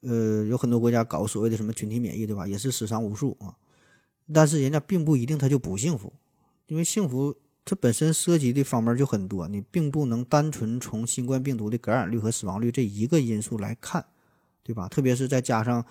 [0.00, 2.48] 呃，有很多国家搞所谓的什么群体免疫，对吧？
[2.48, 3.54] 也是死伤无数啊。
[4.34, 6.12] 但是人家并不一定他就不幸福，
[6.66, 7.36] 因为幸福
[7.68, 14.06] 它本身涉及的方面就很多，你并不能单纯从新冠病毒的感染率和死亡率这一个因素来看，
[14.62, 14.88] 对吧？
[14.88, 15.84] 特别是再加上。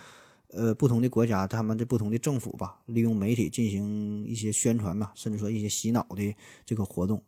[0.51, 6.33] 呃，不同的国家，他们的不同的政府吧，利用媒体进行一些宣传吧，甚至说一些洗脑的
[6.65, 7.21] 这个活动，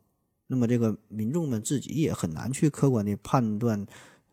[0.47, 3.86] 那么这个民众们自己也很难去客观的判断，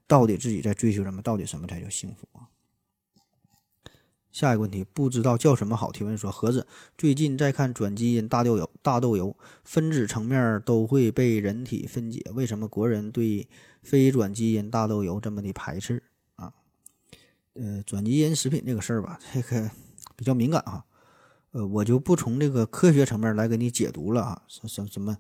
[0.07, 2.47] 到底自己在追求什么，到底什么才叫幸福啊？
[4.37, 5.91] 下一个问题，不知道叫什么好？
[5.91, 6.67] 提问说，盒子
[6.99, 9.35] 最近在看转基因大豆油，大豆油
[9.65, 13.49] 分子层面都会被人体分解，为什么国人对
[13.83, 16.03] 非转基因大豆油这么的排斥
[16.35, 16.53] 啊？
[17.55, 19.71] 呃，转基因食品这个事儿吧， 这个
[20.15, 20.85] 比较敏感啊。
[21.53, 25.17] 呃，我就不从这个科学层面来给你解读了啊，什什什么，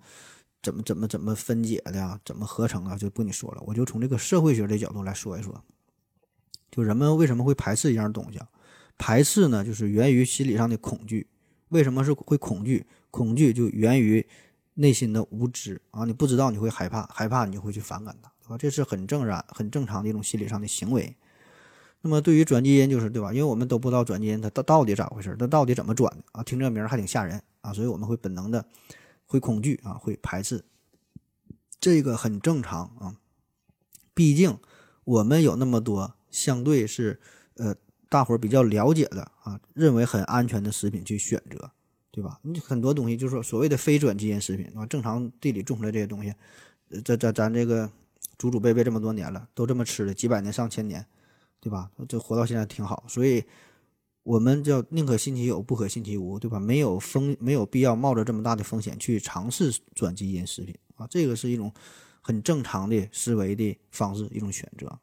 [0.63, 3.63] 怎么怎么怎么分解的呀，怎么合成啊，就不跟你说了。
[3.67, 5.65] 我就从这个社会学的角度来说一说，
[6.71, 8.47] 就人们为什么会排斥一样东西啊？
[8.99, 11.27] 排斥呢，就是源于心理上的恐惧。
[11.69, 12.87] 为什么是会恐惧？
[13.11, 14.27] 恐惧就源于
[14.75, 16.05] 内心的无知啊！
[16.05, 18.59] 你不知道，你会害怕，害怕你就会去反感它，对吧？
[18.59, 21.17] 这是很正然、很正常的一种心理上的行为。
[22.03, 23.33] 那么对于转基因，就是对吧？
[23.33, 26.43] 因为我们都不知道转基因它到到底咋回事，它到底怎么转的啊？
[26.43, 28.65] 听这名儿还挺吓人啊，所以我们会本能的
[29.25, 30.65] 会恐惧啊，会排斥，
[31.81, 33.17] 这个很正常啊。
[34.15, 34.59] 毕竟
[35.05, 37.19] 我们有那么多相对是
[37.57, 37.75] 呃
[38.09, 41.71] 大伙儿比较了解的啊，认为很安全的食品去选择，
[42.11, 42.39] 对吧？
[42.43, 46.35] 你很多东西就是说所谓的非转基因食品啊，正常地里种出来这些东西，
[47.05, 47.91] 这这咱这个
[48.39, 51.07] 祖祖辈辈这么多年了，都这么吃的，几百年上千年。
[51.59, 51.91] 对吧？
[52.07, 53.43] 这活到现在挺好，所以
[54.23, 56.61] 我们叫宁可信其有，不可信其无，对吧？
[56.61, 61.73] 没有风，没有必要冒着这么大的风险去尝试转基因食品啊，这个是一种
[62.21, 64.97] 很正常的思维的方式，一种选择。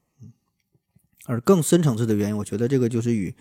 [1.26, 3.36] 而更深层次的原因，我觉得这个就是与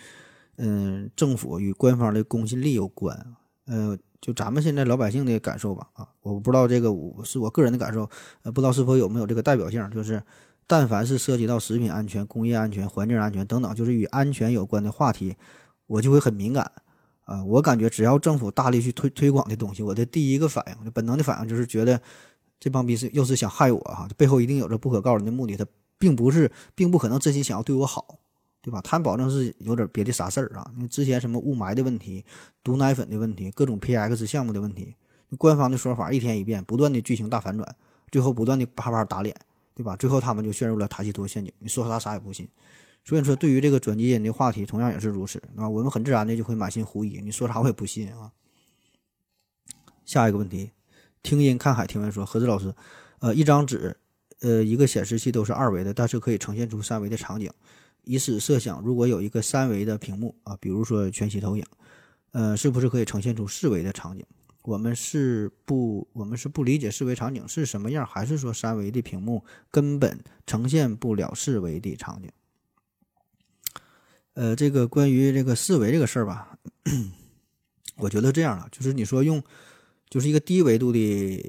[0.56, 3.34] 嗯政府与官方的公信力有关。
[3.66, 8.08] 呃，就咱们现在老百姓的感受吧，啊，我不知道这个我是我个人的感受，
[8.42, 10.22] 呃，不知道是否有没有这个代表性，就是。
[10.64, 15.34] 但凡是涉及到食品安全、工业安全、环境安全等等，就是与安全有关的话题，
[15.86, 16.70] 我就会很敏感
[17.24, 17.44] 啊。
[17.44, 22.00] 我感觉只要政府大力去推推广的东西，我的第一个反应，本能的反应就是觉得
[22.58, 25.56] 这帮逼是又是想害我哈，背后一定有着不可告人的目的。
[25.56, 25.66] 他
[26.02, 28.18] 并不是，并不可能真心想要对我好，
[28.60, 28.80] 对吧？
[28.82, 30.68] 他保证是有点别的啥事儿啊。
[30.76, 32.24] 你之前什么雾霾的问题、
[32.64, 34.96] 毒奶粉的问题、各种 PX 项目的问题，
[35.38, 37.76] 官方的说法一天一变，不断的剧情大反转，
[38.10, 39.36] 最后不断的啪啪打脸。
[39.74, 39.96] 对吧？
[39.96, 41.50] 最后他们就陷入了塔西佗陷阱。
[41.58, 42.46] 你说啥啥也不信。
[43.06, 45.66] 所以说，对于这个转基因的话题，同样也是如此啊。
[45.66, 47.22] 我们很自然的就会满心狐疑。
[47.22, 48.30] 你说啥我也不信啊。
[50.04, 50.72] 下一个问题，
[51.22, 52.74] 听音看海听闻说：何子老师，
[53.20, 53.96] 呃，一张纸，
[54.42, 57.50] 呃，一个显示器都是二维的，但是可以呈现出三维的场景。
[58.04, 61.64] 以此设想，如果有一个三维的屏幕啊，比如说全息投影，
[62.32, 64.26] 呃，是不是可以呈现出四维的场景？
[64.62, 72.30] 我们是不，我们是不理解四维场景是什么样，还是说三维的屏幕根本呈现不了四维的场景？
[74.34, 76.58] 呃，这个关于这个四维这个事儿吧，
[77.98, 79.42] 我觉得这样了，就是你说用，
[80.08, 80.98] 就是一个低维度的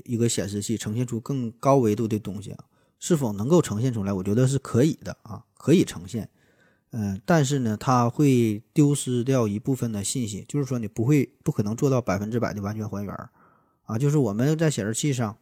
[0.06, 2.56] 一个显示器呈现出更高维度的东西，
[3.04, 4.14] 是否能够呈现出来？
[4.14, 6.30] 我觉得是可以的啊，可以呈现。
[6.92, 13.14] 嗯，但是呢，它会丢失掉一部分的信息，就是说你不会不可能做到百分之百的完全还原
[13.84, 13.98] 啊。
[13.98, 15.36] 就是我们在显示器上，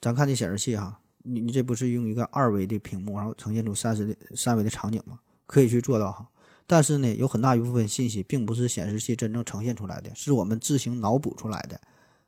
[0.00, 5.18] 咱看这显示器哈，你你这不是用一个二维的屏幕，然后呈现出三十的三维的场景吗？
[5.48, 6.28] 可以去做到哈。
[6.68, 11.80] 但是呢，有很大一部分信息并不是显示器真正呈现出来的，是我们自行脑补出来的，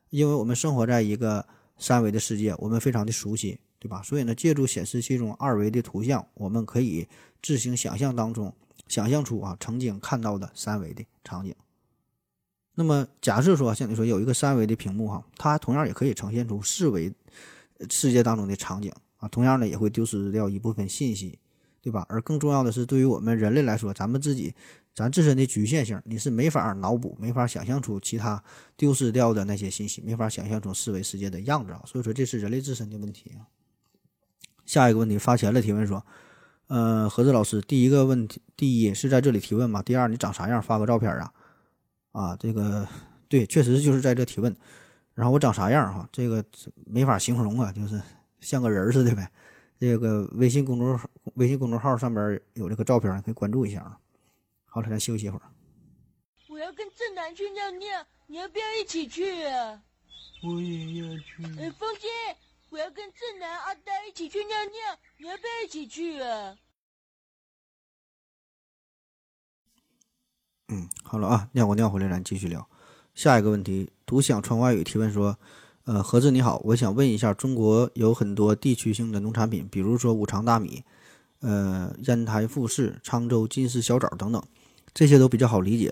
[0.09, 1.47] 因为我们生活在一个
[1.77, 3.61] 三维的世界，我们非常的熟悉。
[3.79, 4.01] 对吧？
[4.03, 7.07] 所以呢，借助显示器中二维的图像，我们可以
[7.41, 8.53] 自行想象当中
[8.87, 11.55] 想象出啊曾经看到的三维的场景。
[12.75, 17.13] 那么假设说，像你说有一个三维的屏幕哈，它同样也可以呈现出四维
[17.89, 21.39] 世界当中的场景啊，同样呢也会丢失掉一部分信息，
[21.81, 22.05] 对吧？
[22.09, 24.53] 而更重要的是，对于我们人类来说，咱们自己
[24.93, 28.41] 咱自身的局限性，你是没法脑补、没法想象出其他
[28.77, 31.81] 丢失掉的那些信息，没法想象出四维世界的样子啊。
[31.85, 33.47] 所以说，这是人类自身的问题啊。
[34.69, 36.05] 下一个问题发钱了，提问说，
[36.67, 39.81] 呃，何子老师，第一个问题，第一是在这里提问吗？
[39.81, 40.61] 第二，你长啥样？
[40.61, 41.33] 发个照片啊？
[42.11, 42.87] 啊，这个
[43.27, 44.55] 对，确实就是在这提问。
[45.15, 46.07] 然后我长啥样哈？
[46.11, 46.45] 这个
[46.85, 47.99] 没法形容啊，就是
[48.41, 49.27] 像个人似的呗。
[49.79, 50.99] 这个微信公众
[51.33, 53.97] 微信公众号上边有这个照片，可以关注一下啊。
[54.65, 55.41] 好了，咱休息一会儿。
[56.47, 57.87] 我要跟正南去尿尿，
[58.27, 59.81] 你要不要一起去啊？
[60.43, 61.43] 我也要去。
[61.59, 62.07] 哎，风姐。
[62.71, 66.55] 我要跟正南、阿呆一起去尿尿，你要不要一起去啊？
[70.67, 72.69] 嗯，好了啊，尿过尿回来，咱继续聊。
[73.15, 75.39] 下一个问题，独享窗外语提问说：
[75.85, 80.83] 呃，何子你好，我想问一下，中国有很多地区性的农产品，比如说五常大米、
[81.39, 84.43] 呃烟台富士、沧州金丝小枣等等，
[84.93, 85.91] 这些都比较好理解，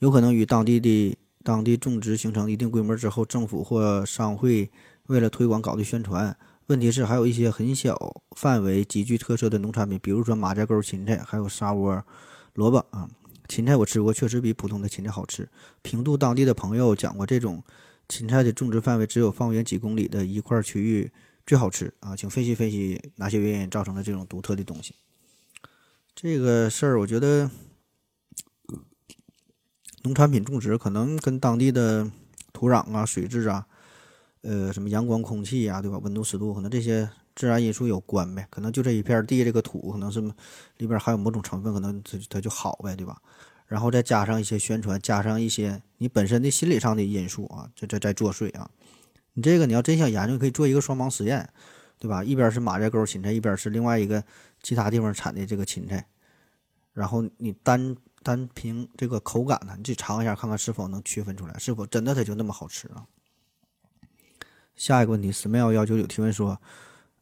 [0.00, 4.70] 有可能与当地的当地种植形成一定规模之后，政府或商会。
[5.08, 6.34] 为了推广搞的宣传，
[6.68, 12.02] 问题是还有一些很小范围、极具特色的农产品，比如说马家沟芹菜，还有沙窝
[12.54, 13.08] 萝卜啊。
[13.48, 15.48] 芹菜我吃过，确实比普通的芹菜好吃。
[15.80, 17.64] 平度当地的朋友讲过，这种
[18.06, 21.10] 芹菜的种植范围只有方圆几公里的一块区域
[21.46, 22.14] 最好吃啊。
[22.14, 24.94] 请分析分析哪些原因造成了这种独特的东西。
[26.14, 27.50] 这个事儿，我觉得
[30.02, 32.10] 农产品种植可能跟当地的
[32.52, 33.66] 土壤啊、水质啊、
[34.42, 35.98] 呃什么阳光、空气呀、对吧？
[35.98, 38.46] 温度、湿度，可能这些自然因素有关呗。
[38.50, 40.20] 可能就这一片地，这个土可能是
[40.78, 43.20] 里边含有某种成分，可能它它就好呗，对吧？
[43.66, 48.70] 然后再加上一些宣传，加上一些你本身的心理上的因素啊，这这在作祟啊。
[49.34, 51.48] 你这个你要真想研究，可以做一个双盲实验，
[51.98, 52.24] 对吧？
[52.24, 54.24] 一边是马寨沟芹菜，一边是另外一个
[54.62, 56.06] 其他地方产的这个芹菜，
[56.92, 63.04] 然后你单单凭这个口感呢，你去尝一下，看看是否能区分出来，是否真的它就那么好吃啊？
[64.78, 66.58] 下一个问题，smell 幺九九提问说，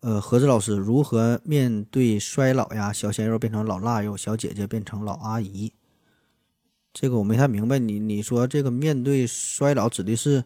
[0.00, 2.92] 呃，何子老师如何面对衰老呀？
[2.92, 5.72] 小鲜肉变成老腊肉，小姐姐变成老阿姨。
[6.92, 10.44] 这个我没太明白，你你说这个面对衰老指的是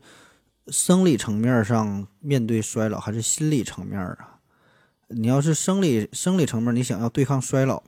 [0.69, 4.39] 生理层面上面对衰老，还是心理层面啊？
[5.09, 7.83] 你要是生理生理层面，你想要对抗衰老，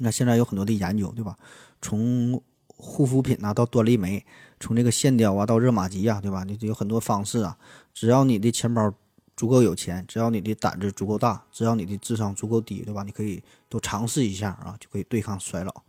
[0.00, 1.36] 那现在有很多的研究，对吧？
[1.80, 4.24] 从护肤品啊到端粒酶，
[4.60, 6.44] 从这个线雕啊到热玛吉啊，对吧？
[6.44, 7.56] 你有很多方式啊，
[8.00, 8.94] 只要你的钱包
[9.36, 13.02] 足够有钱，只要你的胆子足够大，只要你的智商足够低，对吧？
[13.02, 15.82] 你可以都尝试一下啊，就可以对抗衰老。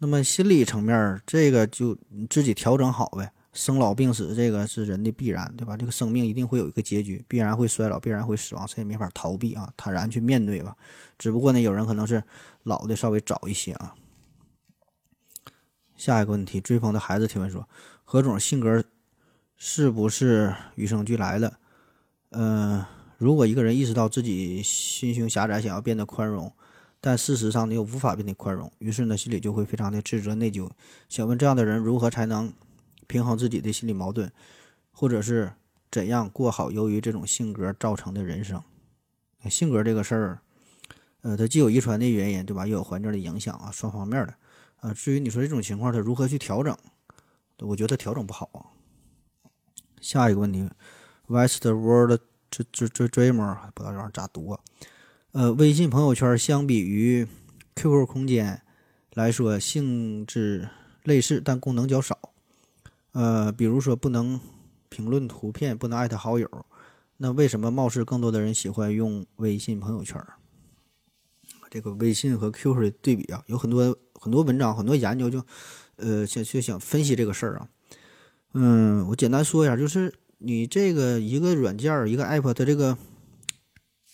[0.00, 3.30] 那么心理层面，这个就你自己调整好呗。
[3.52, 5.76] 生老病死，这个是人的必然，对吧？
[5.76, 9.72] 这个生命一定会有一个结局，必然会衰老，必然会死亡，谁也没法逃避啊！
[9.76, 10.76] 坦然去面对吧。
[11.16, 12.24] 只不过呢，有人可能是
[12.64, 13.94] 老的稍微早一些啊。
[15.96, 17.68] 下一个问题，追风的孩子提问说：
[18.04, 18.82] 何总性格
[19.62, 21.52] 是不是与生俱来的？
[22.30, 22.82] 嗯，
[23.18, 26.50] 如果一个人意识到自己心胸狭窄，想要变得宽容。
[26.98, 30.66] 但事实上，你又无法变得宽容，于是呢，心里就会非常的自责内疚。
[31.10, 32.50] 想问这样的人如何才能
[33.06, 34.32] 平衡自己的心理矛盾，
[34.92, 35.52] 或者是
[35.90, 38.62] 怎样过好由于这种性格造成的人生？
[39.50, 40.40] 性格这个事儿，
[41.20, 42.66] 呃，它既有遗传的原因，对吧？
[42.66, 44.34] 又有环境的影响啊，双方面的。
[44.78, 46.74] 啊，至于你说这种情况，他如何去调整？
[47.58, 48.79] 我觉得调整不好啊。
[50.00, 50.68] 下一个问题
[51.26, 52.20] ，West World
[52.50, 54.60] 这这这 Dreamer 不知道这玩意儿咋读啊？
[55.32, 57.26] 呃，微信朋友圈相比于
[57.76, 58.62] QQ 空间
[59.12, 60.68] 来说，性质
[61.04, 62.18] 类似，但功能较少。
[63.12, 64.40] 呃，比如说不能
[64.88, 66.48] 评论图片，不能艾特好友。
[67.18, 70.20] 那为什么貌似更多的人喜欢用微信朋友圈？
[71.70, 75.44] 这个微信和 QQ 的对比啊，有很多很多文章，很多研究就，
[75.96, 77.68] 呃，想就想分析这个事儿啊。
[78.52, 82.96] 嗯，我简单说一下，就是你这个一个软件一个 app 它这个。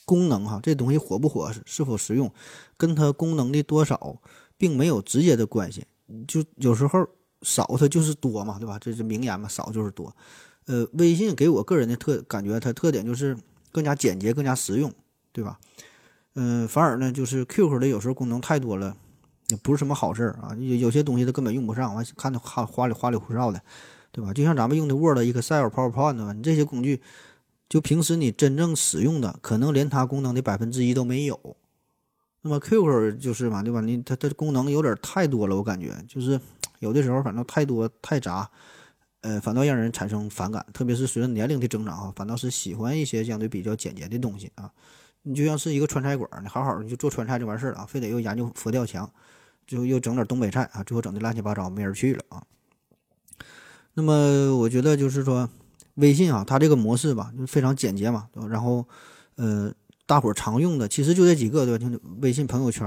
[0.08, 2.32] 功能哈，这东西火不火，是否实用，
[2.76, 4.20] 跟它功能的多少
[4.56, 5.84] 并没有直接的关系。
[6.28, 7.04] 就有时候
[7.42, 8.78] 少它就是多嘛，对吧？
[8.78, 10.14] 这是名言嘛，少就是多。
[10.66, 13.36] 呃，微信给我个人的特感觉，它特点就是
[13.72, 14.92] 更加简洁、更加实用，
[15.32, 15.58] 对吧？
[16.36, 18.96] 嗯，反而呢，就是 QQ 的有时候功能太多了，
[19.48, 20.54] 也不是什么好事儿啊。
[20.56, 23.60] 有有些东西它根本用不上，完看着花花里花里胡哨的，
[24.16, 24.32] 对吧？
[24.32, 27.02] 就像咱们用的 Word、Excel、PowerPoint 吧，你这些工具。
[27.68, 31.56] 就平时你真正使用的，可能连它功能的百分之一都没有。
[32.42, 33.80] 那么 QQ 就是嘛，对吧？
[33.80, 36.40] 你它它功能有点太多了，我感觉就是
[36.78, 38.48] 有的时候反正太多太杂，
[39.22, 40.64] 呃，反倒让人产生反感。
[40.72, 44.70] 特别是随着年龄的增长啊，反倒是喜欢一些相对比较简洁的东西啊。
[45.22, 49.10] 你就像是一个川菜馆，你好好的就做川菜就完事儿了啊，非得又研究佛跳墙，
[49.66, 52.40] 最后又整点东北菜啊，最后整的乱七八糟，没人去了啊。
[53.96, 55.48] 那么我觉得就是说。
[55.96, 58.86] 微信啊，它这个模式吧，就非常简洁嘛，然后，
[59.36, 59.72] 呃，
[60.04, 61.88] 大伙儿常用的其实就这几个，对吧？
[61.88, 62.86] 就微信朋友圈，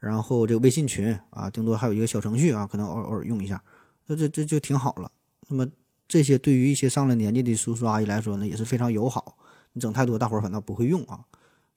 [0.00, 3.62] 然后这个微信群啊，顶多还有一个小程序啊，可能偶偶尔用一下，
[4.06, 5.08] 那这这就挺好了。
[5.46, 5.64] 那么
[6.08, 9.36] 这些对于一些上了年纪的叔叔阿姨来说呢，也是非常友好。
[9.74, 11.20] 你整太多，大伙儿反倒不会用啊。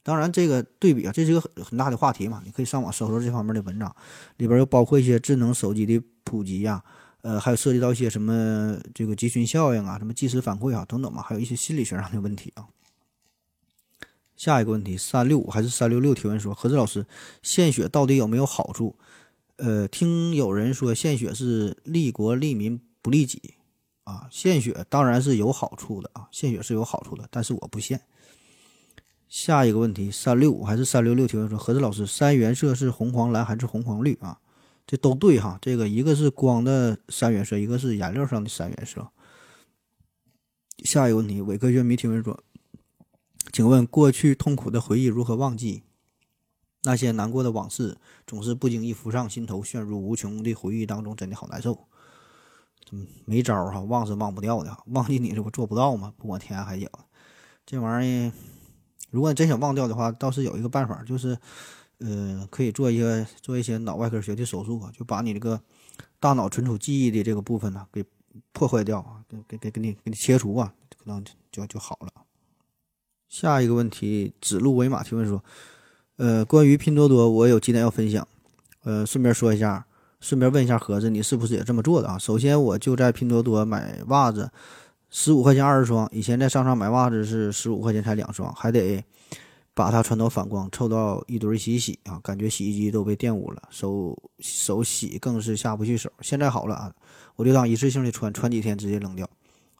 [0.01, 3.95] 当然，这个对比啊，这是一个很很大的话题嘛，你可以上网搜搜这方面的文章，
[4.37, 6.83] 里边又包括一些智能手机的普及呀。
[7.23, 12.67] 呃，还有涉及到一些什么这个集群效应啊，什么即时反馈啊等等嘛，还有一些心理学上的问题啊。
[14.35, 17.05] 下一个问题，三六五还是三六六提问说，何志老师，
[17.41, 18.97] 献血到底有没有好处？
[19.55, 23.53] 呃，听有人说献血是利国利民不利己
[24.03, 28.01] 啊，献血当然是有好处的啊，献血是有好处的，但是我不献。
[29.29, 34.39] 下一个问题，三六五还是三六六提问说，何志老师，三原色是红黄蓝还是红黄绿啊？
[34.85, 39.07] 这都对哈，这个一个是光的三原色，一个是颜料上的三原色。
[40.83, 42.43] 下一个问题，伪科学迷提问说
[43.53, 45.83] ：“请问过去痛苦的回忆如何忘记？
[46.83, 51.87] 那些难过的往事总是不经意浮上心头，陷入无穷的回忆当中，真的好难受。
[53.23, 56.13] 没招哈，忘是忘不掉的，忘记你这不做不到吗？
[56.17, 56.87] 不管天涯海角，
[57.65, 58.31] 这玩意儿，
[59.09, 61.37] 如果你真想忘掉的话，倒是有一个办法，就是。”
[61.99, 65.59] 呃，可以做一些做一些脑外科学的手术啊，就把你这个
[66.19, 68.03] 大脑存储记忆的这个部分呢给
[68.51, 72.09] 破坏掉啊，给给给给你给你切除啊，可能就就好了。
[73.29, 75.43] 下一个问题，指鹿为马提问说，
[76.17, 78.27] 呃，关于拼多多，我有几点要分享，
[78.83, 79.85] 呃，顺便说一下，
[80.19, 82.17] 顺便问一下盒子，你是不是也这么做的啊？
[82.17, 84.51] 首先，我就在拼多多买袜子，
[85.09, 89.03] 十五块钱二十双，以前在商场买袜子是十五块钱才两双，还得
[89.73, 96.11] 把它穿到反光，凑到一堆洗洗啊，感觉洗衣机都被玷污了，手手洗更是下不去手。
[96.21, 96.93] 现在好了啊，
[97.35, 99.29] 我就当一次性的穿，穿几天直接扔掉。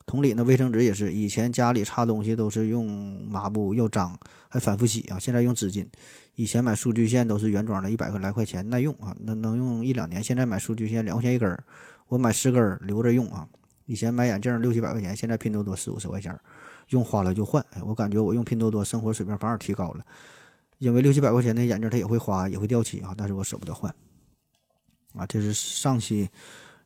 [0.06, 2.88] 同理呢，卫生纸也是，以前家里擦东西都是用
[3.30, 4.20] 抹布，又脏
[4.50, 5.86] 还反复洗啊，现在用纸巾。
[6.36, 10.24] 以前买数据线都是原装的，一百来块钱耐用啊，能能用一两年。
[10.24, 11.64] 现在买数据线两块钱一根儿，
[12.08, 13.48] 我买十根儿留着用啊。
[13.86, 16.38] 以前买眼镜六七百块钱，现在拼多多四五十块钱，
[16.94, 17.62] 用花了就换。
[17.74, 20.06] 哎，我感觉我用拼多多生活水平反而提高了，
[20.78, 23.94] 因为六七百块钱的眼镜它也会花也会掉漆啊，但是我舍不得换。
[25.14, 26.30] 啊，这是上期。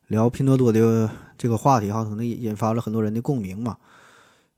[0.08, 3.76] 聊拼多多的这个话题哈，可能引发了很多人的共鸣嘛。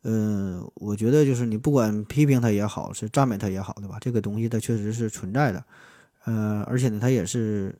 [0.03, 3.97] 嗯，我觉得就是你不管批评它也好，是赞美它也好，对吧？
[3.99, 5.65] 这个东西它确实是存在的，
[6.25, 7.75] 呃，而且呢，它也是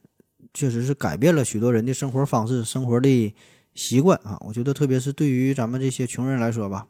[0.52, 3.36] 确实是改变了许多人的生活方式、生活的
[3.76, 4.36] 习惯啊。
[4.42, 6.88] 我觉得，特别是对于咱们这些穷人来说吧，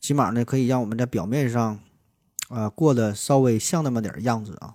[0.00, 1.80] 起码呢，可以让我们在表面上
[2.48, 4.74] 啊过得稍微像那么点样子啊。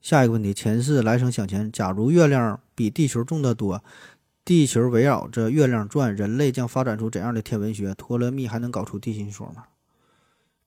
[0.00, 1.70] 下一个问题，前世来生想钱。
[1.70, 3.82] 假如月亮比地球重得多，
[4.44, 7.92] 地球围绕着月亮转，人类将发展出怎样的天文学？
[7.94, 9.64] 托勒密还能搞出地心说吗？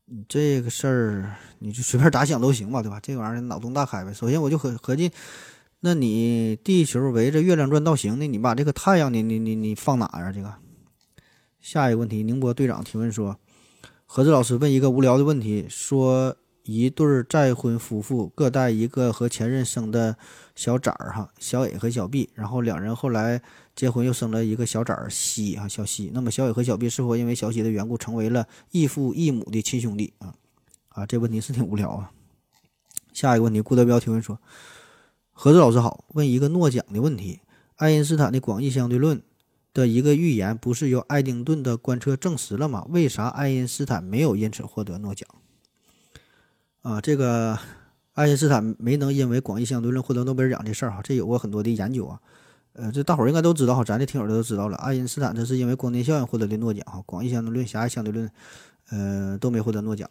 [0.05, 2.99] 你这个事儿，你就随便咋想都行吧，对吧？
[3.01, 4.13] 这玩意儿脑洞大开呗。
[4.13, 5.11] 首先我就合合计，
[5.79, 10.31] 那你地球围着月亮转倒行那，你把这个太阳你你你你放哪呀？
[10.31, 10.53] 这个。
[11.61, 13.37] 下一个问题，宁波队长提问说，
[14.05, 16.35] 何志老师问一个无聊的问题，说。
[16.63, 20.15] 一对再婚夫妇各带一个和前任生的
[20.55, 23.41] 小崽儿哈，小 A 和小 B，然后两人后来
[23.75, 26.11] 结婚又生了一个小崽儿西啊，小西。
[26.13, 30.35] 那么小 A 和小 B 是否因为小西的缘故成为了异父异母的亲兄弟啊？
[30.89, 32.11] 啊，这问题是挺无聊啊。
[33.11, 34.39] 下一个问题，顾德彪提问说：
[35.31, 37.39] 何子老师好，问一个诺奖的问题。
[37.77, 39.23] 爱因斯坦的广义相对论
[39.73, 42.85] 的一个预言不是由爱丁顿的观测证实了吗？
[42.89, 45.27] 为啥爱因斯坦没有因此获得诺奖？
[46.81, 47.57] 啊，这个
[48.13, 52.19] 爱因斯坦没能因为广义相对论获得诺贝尔奖这事儿哈，这有过很多的研究啊。
[52.73, 54.77] 呃，这大伙儿应该都知道哈，咱的听友都知道了。
[54.77, 58.31] 爱因斯坦这是因为光电效应获得的诺奖哈，广义相对论、狭义相对论，
[58.89, 60.09] 呃，都没获得诺奖。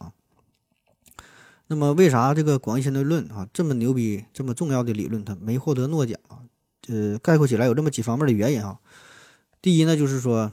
[1.68, 6.40] 那么为啥这个广义相对论啊这么牛逼、这么重要的理论，它没获得诺奖啊？
[6.88, 8.78] 呃，概括起来有这么几方面的原因哈。
[9.62, 10.50] 第一呢，就是说，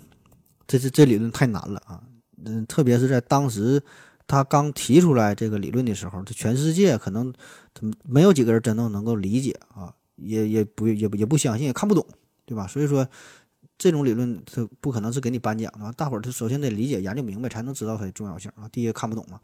[0.68, 2.04] 这这这理论太难了啊，
[2.44, 3.82] 嗯，特别是在当时。
[4.30, 7.34] 他刚提出来这个理论的时候，这全世界可能
[8.04, 12.06] 没有几个人真正能够理解啊，也也不也也不相信，也看不懂，
[12.46, 12.68] 对吧？
[12.68, 13.08] 所以说，
[13.78, 18.68] 这种理论它不可能是给你颁奖的，大伙儿他首先得理解、研究明白，才能知道它的重要性啊。
[18.68, 19.40] 第一看不懂嘛，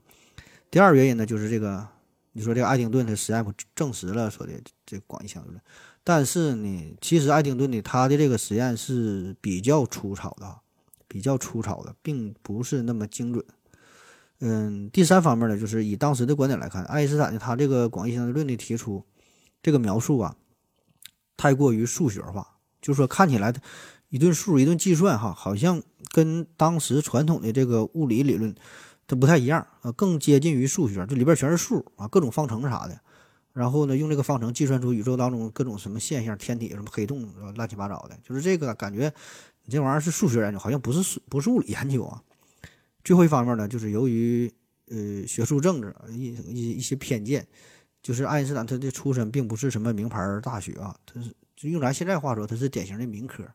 [0.69, 1.87] 第二原因呢，就是这个，
[2.33, 4.51] 你说这个爱丁顿的实验证实了说的
[4.85, 5.61] 这广义相对论，
[6.03, 10.59] 但是呢，其实爱丁顿的他的这个实验是比较粗糙的，
[11.07, 13.43] 比较粗糙的，并不是那么精准。
[14.39, 19.05] 嗯，第三方面呢，就是以当时的观点来看，爱因斯坦的他这个广义相对论的提出，
[19.61, 20.35] 这个描述啊，
[21.37, 23.53] 太过于数学化，就是说看起来
[24.09, 25.81] 一顿数一顿计算哈，好像
[26.11, 28.53] 跟当时传统的这个物理理论
[29.07, 32.99] 它不太一样啊，更接近于数学，这里边全是数啊，各种方程啥的，
[33.53, 39.13] 然后呢，用这个方程计算出宇宙当中各种什么现象，天体什么黑洞乱七八糟的，就是这个感觉，
[39.63, 42.21] 你这玩意儿是数学研究，好像不是数不是物理研究啊。
[43.03, 44.51] 最后一方面呢，就是由于
[44.87, 47.47] 呃学术政治一一一些偏见，
[48.01, 53.45] 就是爱因斯坦他的出身并不是什么名牌大学啊，他是就用咱现在话说，他是典型的民科，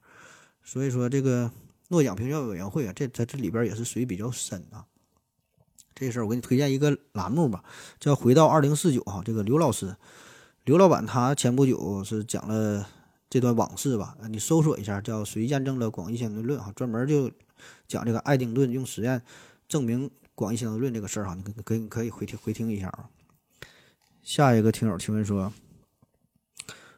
[0.62, 1.51] 所以说这个
[1.88, 4.86] 诺奖评选委员会啊，这在这里边也是水比较深啊。
[5.99, 7.64] 这事儿我给你推荐一个栏目吧，
[7.99, 9.96] 叫《回到二零四九》哈，这个刘老师，
[10.64, 12.86] 刘老板他前不久是讲了
[13.28, 17.30] 这段往事吧，你搜索一下叫“谁验证了广义相对论”哈，专门就。
[17.88, 19.20] 讲这个爱丁顿用实验
[19.66, 23.11] 证明广义相对论这个事儿哈，你可以可以回听回听一下啊。
[24.22, 25.53] 下一个听友提问说：“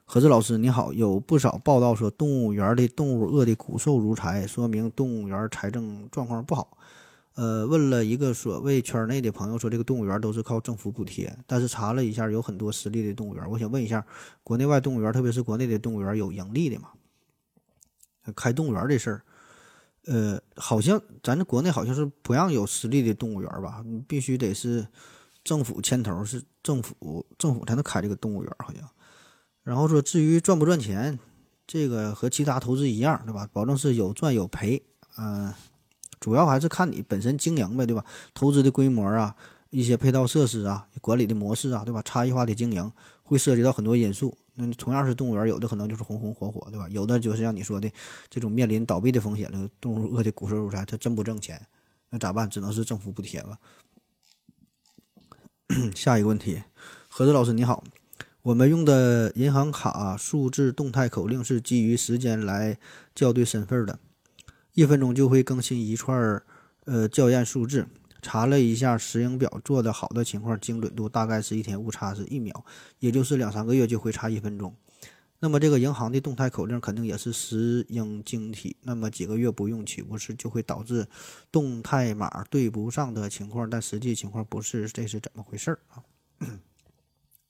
[0.05, 6.77] 何志老师你好，有不少报道说动物园的动物饿得骨瘦如柴，说明动物园财政状况不好。
[7.41, 13.51] 呃，问了一个所谓圈内的朋友说，这个动物园都是靠政府补贴，但是查了一下，有很多私立的动物园。
[13.51, 14.05] 我想问一下，
[14.43, 16.91] 国内外动物园，特别是国内的动物园，有盈利的吗？
[18.37, 19.23] 开动物园这事儿。”
[20.05, 23.83] 呃，好像咱这国内好像是不让有私立的动物园吧？
[23.87, 24.87] 你必须得是
[25.43, 28.87] 政府牵头，是政府政府才能开这个动物园，好像。
[29.63, 31.19] 然后说，至于赚不赚钱，
[31.67, 33.49] 这个和其他投资一样，对吧？
[33.51, 34.83] 保证是有赚有赔，
[35.17, 35.55] 嗯、
[36.21, 38.05] 主要还是看你本身经营呗，对吧？
[38.35, 39.35] 投资的规模啊，
[39.71, 42.01] 一些配套设施啊，管理的模式啊，对吧？
[42.03, 42.93] 差异化的经营
[43.23, 44.37] 会涉及到很多因素。
[44.55, 46.87] 那同样是动物园，有的可能就是红红火火，对吧？
[46.91, 47.91] 有的就是像你说的
[48.29, 51.67] 这种面临倒闭的风险了，动物饿的骨瘦如柴，它真不挣钱，
[52.11, 52.51] 那咋办？
[52.51, 53.59] 只能是政府补贴了。
[55.95, 56.63] 下一个问题，
[57.09, 57.83] 何子老师你好，
[58.43, 62.77] 我们用的银行卡数字动态口令是基于时间来
[63.15, 63.99] 校对身份的，
[64.75, 66.45] 一分钟就会更新一串儿
[66.85, 67.87] 呃校验数字。
[68.23, 72.65] 查了一下石英表做的好的情况，精准度大概是一天误差是一秒，
[72.99, 74.77] 也就是两三个月就会差一分钟。
[75.39, 81.07] 那么这个银行的动态口令肯定也是石英晶体，那么几个月不用，岂不是就会导致
[81.51, 83.71] 动态码对不上的情况？
[83.71, 86.05] 但实际情况不是，这是怎么回事儿啊？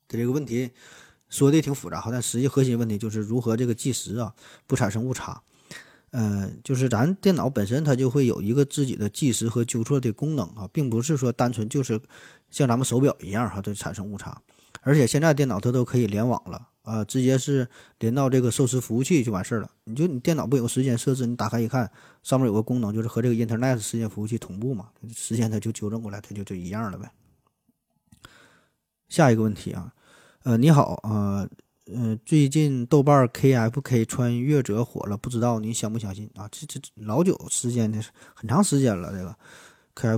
[0.07, 0.71] 这这个问题
[1.29, 4.33] 说的挺复杂，但实际核心问题就是如何这个计时啊
[4.68, 5.43] 不产生误差。
[6.11, 12.00] 呃，就是咱电脑本身它就会有一个自己的计时和纠错的功能啊，并不是说单纯就是
[12.50, 14.40] 像咱们手表一样哈，就产生误差。
[14.82, 19.70] 而且现在电脑它都可以联网了啊，直接是连到这个受时服务器就完事儿了。
[19.84, 21.90] 你就你电脑不有时间设置，你打开一看，
[22.22, 27.12] 上面有个功能就是和这个 Internet 时间服务器同步嘛，时间它就纠正过来，它就就一样了呗。
[29.08, 29.92] 下一个问题啊，
[30.42, 31.48] 呃，你好啊。
[31.93, 36.49] 嗯，最近豆瓣 KFK 穿越者火了，不知道你相不相信啊？
[36.51, 38.01] 这这老久时间的，
[38.34, 39.12] 很长时间了。
[39.12, 39.36] 这个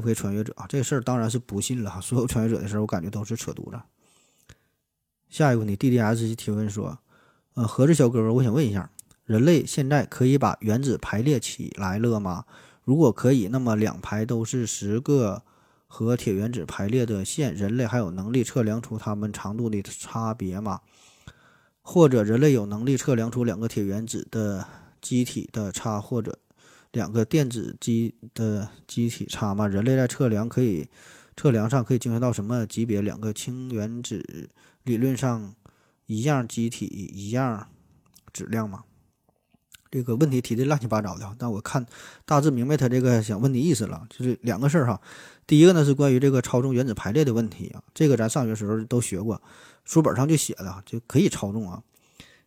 [0.00, 2.00] KFK 穿越者啊，这个事儿当然是不信了。
[2.00, 3.80] 所有穿越者的事儿，我感觉都是扯犊子。
[5.28, 6.98] 下一个问题，DDS 提问说，
[7.54, 8.90] 呃，盒子小哥哥，我想问一下，
[9.24, 12.44] 人类现在可以把原子排列起来了吗？
[12.84, 15.42] 如果可以，那么两排都是十个
[15.86, 20.80] 和铁原子排列的线，人类还有能力测量出它们长度的差别吗？
[21.82, 24.66] 或者人类有能力测量出两个铁原子的
[25.00, 26.38] 基体的差，或者
[26.92, 29.66] 两个电子基的基体差吗？
[29.66, 30.88] 人类在测量可以
[31.36, 33.02] 测量上可以精确到什么级别？
[33.02, 34.48] 两个氢原子
[34.84, 35.54] 理论上
[36.06, 37.68] 一样基体一样
[38.32, 38.84] 质量吗？
[39.90, 41.84] 这个问题提的乱七八糟的，但我看
[42.24, 44.98] 大致明白他这个想问的意思了，就是两个事儿哈。
[45.46, 49.42] 第一个呢是关于这个超重原子排列的问题啊，这个咱上学时候都学过。
[49.84, 51.82] 书本上就写的就可以操纵啊，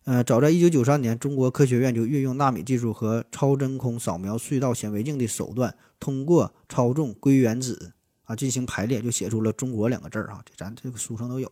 [0.05, 11.51] 呃，早在一九九三年，中国科学院就运用纳米技术和超真空扫描隧道显微镜的手段，通过操纵硅原子啊进行排列，就写出了“中国”两个字儿啊，这咱这个书上都有。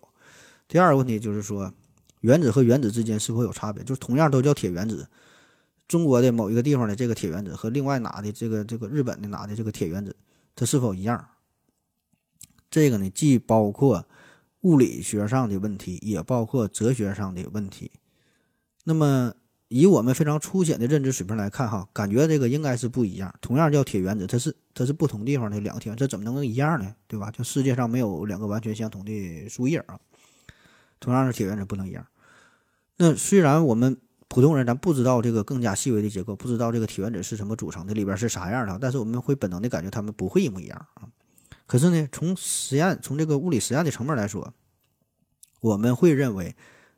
[0.67, 1.73] 第二个问题就是说，
[2.21, 3.83] 原子和原子之间是否有差别？
[3.83, 5.07] 就是同样都叫铁原子，
[5.87, 10.15] 中国的某一个地方的这个铁原子和另外哪的这个这个日本的哪的这个铁原子，
[10.55, 11.27] 它是否一样？
[12.71, 14.07] 这个呢，既包括。
[14.63, 17.91] 物理学上的问题，也包括哲学上的问题。
[18.83, 19.33] 那么，
[19.69, 23.33] 以我们非常粗浅的认知水平来看，哈，感觉这个应该是不一样。
[23.39, 26.95] 同样叫铁原子，它是它是不同地方的两个铁，这怎么能一样呢？
[27.07, 27.31] 对吧？
[27.31, 29.99] 就世界上没有两个完全相同的树叶啊。
[30.99, 32.05] 同样是铁原子，不能一样。
[32.97, 33.97] 那虽然我们
[34.29, 41.09] 普通人咱不知道这个更加细微的结构，不知道这个铁原子是什么组成的，里边是啥样的，但是我们会本能的感觉它们不会一模一样啊。
[41.65, 44.53] 可是呢，从实验从这个物理实验的层面来说，
[45.63, 46.53] 我们会认为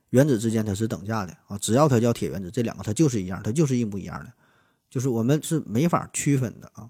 [0.09, 4.33] 原子之间它是等价的啊，只要它叫铁原子，这两个它就是一样，它就是一模一样的，
[4.89, 6.89] 就是我们是没法区分的啊。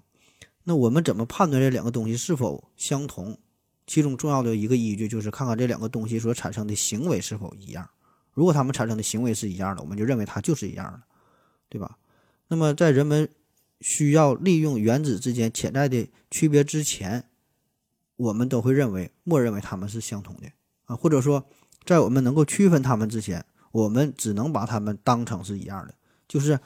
[0.64, 3.38] 那我们怎么判断这两个东西是否相同？
[3.86, 7.88] 其中重要的一个依据就是看看这两个东西所产生的行为是否一样。
[8.32, 11.02] 如果它们产生的行为是一样的，我们就认为它就是一样的，
[11.68, 11.98] 对吧？
[12.48, 13.28] 那么在人们
[13.82, 17.28] 需要利用原子之间潜在的区别之前，
[18.16, 20.48] 我们都会认为，默认为它们是相同的
[20.86, 21.46] 啊，或者说，
[21.86, 25.94] 在我们能够区分它们之前，我们只能把它们当成是一样的。
[26.28, 26.58] 就是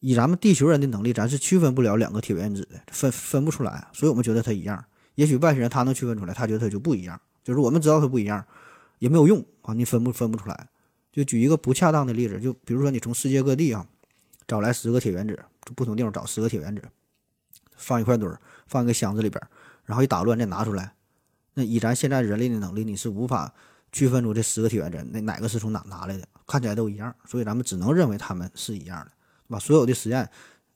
[0.00, 4.84] 以咱们地球人的能力，咱是区分不了两个铁原子的，分分不出来，所以我们觉得它一样。
[5.14, 7.20] 也许外星人他能区分出来，他觉得它就不一样。
[7.42, 8.44] 就是我们知道它不一样，
[8.98, 10.68] 也没有用啊，你分不分不出来。
[11.12, 13.86] 就举一个不恰当的例子，就比如说你从世界各地啊
[14.46, 15.38] 找来十个铁原子，
[15.74, 16.82] 不同地方找十个铁原子，
[17.76, 19.42] 放一块堆儿，放一个箱子里边。
[19.84, 20.92] 然后一打乱再拿出来，
[21.54, 23.52] 那以咱现在人类的能力，你是无法
[23.92, 29.12] 区分出这十个铁原子那哪个是从哪拿来的，看起来都一样，所以咱们只能认为它们是一样的，
[29.48, 29.58] 对吧？
[29.58, 30.28] 所有的实验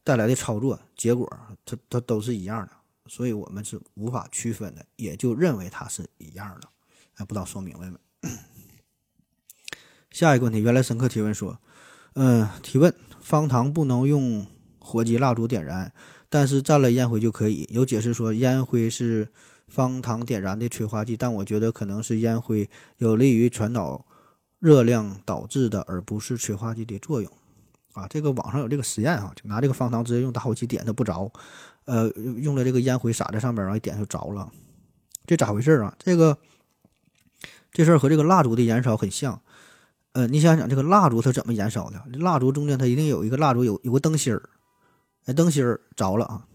[0.02, 1.30] 带来的操作结果，
[1.64, 2.72] 它它都是一样的，
[3.06, 6.68] 所以我们是无法区分的，也就认为它是一样的。
[7.16, 7.98] 哎，不知道说明白没？
[10.10, 11.58] 下一个问题，原来深刻提问说，
[12.14, 14.46] 嗯，提问方糖不能用
[14.78, 15.92] 火机蜡烛点燃。
[16.28, 17.68] 但是蘸了烟灰就可以。
[17.70, 19.28] 有解释说，烟灰是
[19.72, 22.68] 方糖点燃的催化剂，但我觉得可能是烟灰
[22.98, 24.04] 有利于传导
[24.58, 27.32] 热量导致的，而不是催化剂的作用。
[27.94, 31.32] 啊，这个网上有这个实验啊，就拿这个方糖直接用打火机点它不着，
[31.86, 34.52] 呃，用了这个烟灰撒在上边，然后一点就着了。
[35.24, 35.94] 这咋回事啊？
[35.98, 36.36] 这个
[37.72, 39.40] 这事儿和这个蜡烛的燃烧很像。
[40.12, 42.02] 呃，你想想这个蜡烛它怎么燃烧的？
[42.18, 44.42] 蜡烛中间它一定有一个蜡烛有有个灯芯儿，
[45.24, 46.46] 哎，灯芯儿着了啊。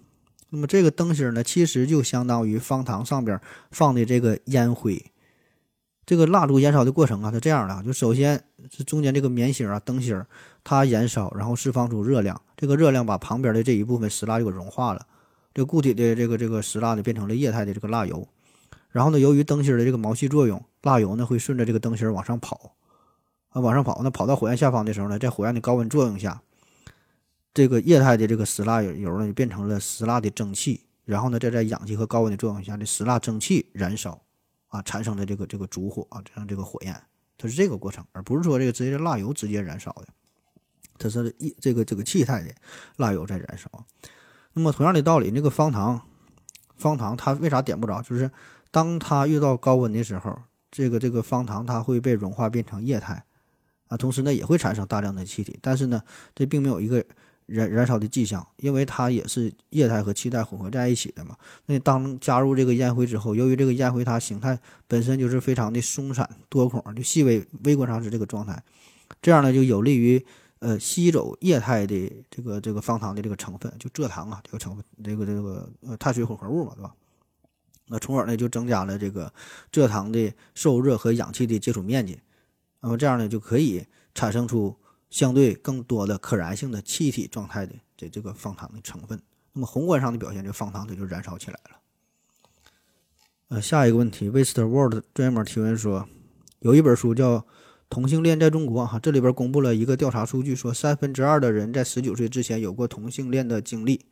[0.49, 3.39] 那么这个灯芯儿呢，其实就相当于方糖上边
[3.71, 5.05] 放的这个烟灰。
[6.05, 8.41] 这个蜡烛燃烧的过程啊，是这样的，就首先
[8.71, 10.25] 是中间这个棉芯儿啊，灯芯儿
[10.63, 15.05] 它燃烧，然后释放出热量，这个热量把旁边的这一部分石蜡就给融化了，
[15.53, 18.25] 这固体的这个这个石蜡呢变成了液态的这个蜡油。
[18.89, 22.71] 然后呢，由于灯芯儿的这个毛细作用，蜡油呢会顺着这个灯芯儿往上跑。
[23.49, 26.41] 啊，往上跑，那跑到火焰下方的时候呢，在火焰的高温作用下，
[27.57, 34.21] 这个液态的这个石蜡油呢，就变成了石蜡的蒸汽，然后呢，再在氧气和高温的作用下，这石蜡蒸汽燃烧，
[34.67, 36.95] 啊，产生的这个这个烛火啊，这样这个火焰，
[37.35, 40.07] 它是这个过程，而不是说这个直接的蜡油直接燃烧的，
[40.99, 42.53] 它是一这个这个气态的
[42.97, 43.67] 蜡油在燃烧。
[44.53, 45.99] 那么同样的道理，那个方糖，
[46.75, 48.03] 方糖它为啥点不着？
[48.03, 48.29] 就是
[48.69, 50.39] 当它遇到高温的时候，
[50.69, 53.23] 这个这个方糖它会被融化变成液态。
[53.87, 56.03] 啊，同时呢也会产生大量的气体，但是呢，
[56.35, 57.03] 这并没有一个
[57.47, 61.35] 燃燃烧的迹象，因为它也是液态和气态混合在一起的嘛。
[61.65, 68.61] 那当加入这个烟灰之后，由于这个烟灰它形态本身就是非常的松散多孔，就细微微观上是这个状态，
[69.21, 70.23] 这样呢就有利于
[70.59, 76.93] 呃吸走液态的这个这个方糖的这个成分，就蔗糖啊这个成分，这个这个呃碳水混合物嘛，对吧？
[77.89, 79.33] 那从而呢就增加了这个
[79.71, 82.19] 蔗糖的受热和氧气的接触面积。
[82.81, 84.75] 那么这样呢，就可以产生出
[85.09, 89.21] 相对更多的可燃性的气体状态的这这个方糖的成分。
[89.53, 91.77] 那么宏观上的表现，这方糖它就燃烧起来了。
[93.49, 96.07] 呃，下一个问题，Waste World 专门提问说，
[96.59, 97.39] 有一本书叫
[97.89, 104.05] 《同性恋在中国》哈，这里边公布了一个调查数据，说三分之二的人在十九岁之前有过同性恋的经历，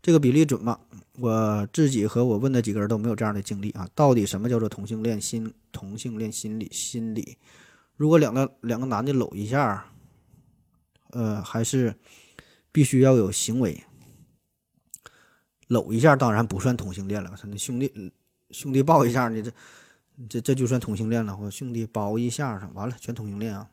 [0.00, 0.80] 这个比例准吗？
[1.18, 3.86] 我自己和我问的几个人都没有这样的经历啊。
[3.94, 5.52] 到底什么叫做同性恋心？
[5.70, 7.36] 同性恋心理心理？
[7.96, 9.89] 如果两个两个男的搂一下，
[11.12, 11.94] 呃，还是
[12.72, 13.84] 必须要有行为。
[15.68, 18.12] 搂一下当然不算同性恋了，兄弟
[18.50, 19.52] 兄弟抱一下，你这
[20.28, 21.36] 这这就算同性恋了。
[21.36, 23.70] 或兄弟包一下，完了全同性恋啊！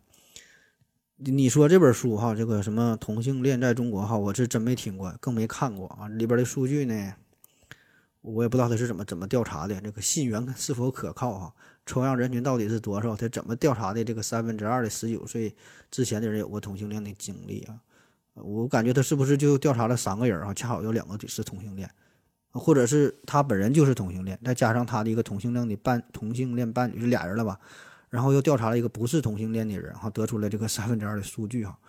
[1.17, 6.07] 你说这本书哈，这个什么同性恋在中国哈，我是真没听过，更没看过啊。
[6.07, 7.15] 里边的数据呢，
[8.21, 11.53] 我也不知道他是怎么怎么调查的，这个信源是否可靠啊？
[11.87, 13.15] 抽样人群到底是多少？
[13.15, 14.03] 他怎么调查的？
[14.03, 15.55] 这个三分之二的十九岁
[15.89, 17.79] 之前的人有过同性恋的经历啊？
[18.35, 20.53] 我感觉他是不是就调查了三个人啊？
[20.53, 21.89] 恰好有两个是同性恋，
[22.51, 27.59] 或者是他本人就是同性恋，再加上他的一个同性恋的伴同性恋伴侣是俩人了吧？
[28.09, 31.79] 然后又调查了一个不是同性恋的人，哈，得出了这个三分之二的数据哈。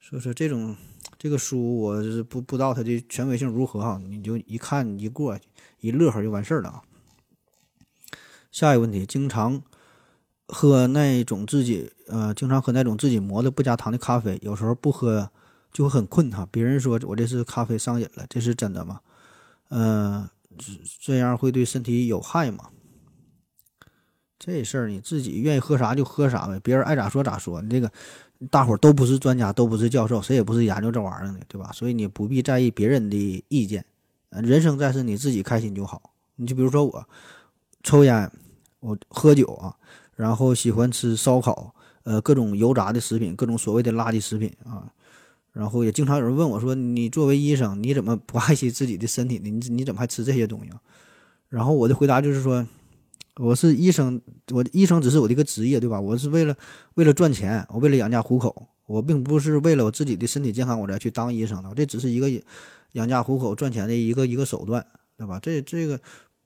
[0.00, 0.76] 所以说这种
[1.18, 4.00] 这个书我是不不知道它的权威性如何哈？
[4.06, 5.38] 你就一看一过
[5.80, 6.82] 一乐呵就完事儿了啊。
[8.56, 9.62] 下一个问题，经常
[10.48, 15.30] 喝那种自己呃，经常喝那种自己磨的不加糖的咖啡，有时候不喝
[15.74, 16.48] 就会很困哈。
[16.50, 19.00] 别人说我这是咖啡上瘾了，这是真的吗？
[19.68, 20.26] 呃，
[21.02, 22.70] 这样会对身体有害吗？
[24.38, 27.60] 这事儿你自己愿意喝啥就喝啥呗，别人爱咋说咋说。
[27.60, 27.92] 你这个
[28.50, 31.70] 大伙儿都不是专家，都不是教授，谁也不是研究这玩意儿的，对吧？
[31.74, 33.84] 所以你不必在意别人的意见。
[34.30, 36.14] 人生在世，你自己开心就好。
[36.36, 37.06] 你就比如说我
[37.82, 38.32] 抽烟。
[38.86, 39.74] 我喝酒啊，
[40.14, 44.86] 然后喜欢吃烧烤，呃，各种油炸的食品，各种所谓的垃圾食品啊，
[45.52, 49.50] 然后也经常有人问我说：“你作为医生，你怎么不爱惜自己的身体呢？
[49.50, 50.70] 你你怎么还吃这些东西？”
[51.50, 52.64] 然后我的回答就是说
[53.42, 54.20] ：“我是医生，
[54.52, 56.00] 我医生只是我的一个职业，对吧？
[56.00, 56.56] 我是为了
[56.94, 62.30] 为了赚钱，我为了养家糊口，我并不是为了我自己的身体健康我才去当医生的，这只是一个
[62.92, 64.86] 养家糊口赚钱的一个一个手段，
[65.18, 65.40] 对吧？
[65.42, 65.98] 这这个。”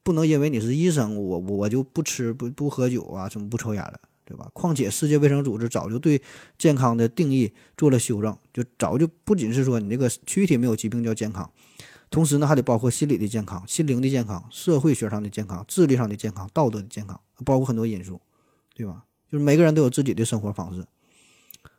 [0.02, 4.50] 不能因为你是医生，我我就不吃不不喝酒啊，什么不抽烟了，对吧？
[4.52, 6.20] 况且世界卫生组织早就对
[6.56, 11.50] 健康的定义做了修正，就早就不仅是说你这个躯体没有疾病叫健康，
[12.10, 18.20] 同时呢还得包括心理的健康、心灵的健康、社会学上的健康、智力上的健康、道德的健康，包括很多因素，
[18.74, 19.04] 对吧？
[19.30, 20.84] 就是每个人都有自己的生活方式，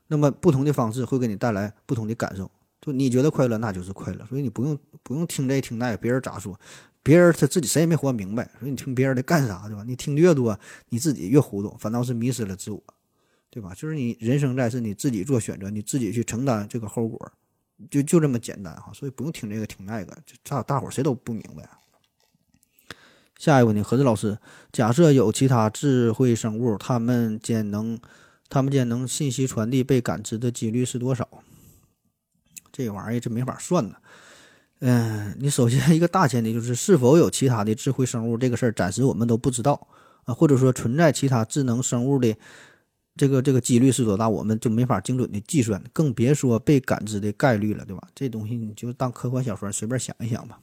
[0.07, 2.49] 那么不同的方式会给你带来不同的感受，
[2.80, 6.57] 就你觉得快乐那就是快乐，所以你不用不用听这听那，别人咋说。
[7.03, 9.84] 别人他自己谁也没活明白，所以你听别人的干啥，对吧？
[9.88, 10.60] 你听的越多，
[10.90, 12.84] 你自己越糊涂，反倒是迷失了自我，
[13.49, 13.73] 对吧？
[13.73, 17.32] 就是你人生在世，你自己做选择，你自己去承担这个后果，
[17.90, 18.91] 就就这么简单哈。
[18.94, 21.68] 所以不用听这个听那个，大大伙谁都不明白。
[23.40, 24.38] 下一个问题，何志老师，
[24.72, 27.99] 假设有其他智慧生物，他们间能，
[28.48, 31.28] 他们间能信息传递被感知的几率是多少？
[32.72, 33.95] 这玩意儿这没法算呢。
[34.82, 39.88] 嗯，你首先 一个大前提就是是否有其他的智慧生物这个事儿，暂时我们都不知道
[40.26, 42.36] 啊，或者说存在其他智能生物的
[43.16, 48.08] 这个这个几率是多大，我们就没法精准的计算，更别说被感知的概率了，对吧？
[48.16, 50.60] 这东西你就当科幻小说随便想一想吧。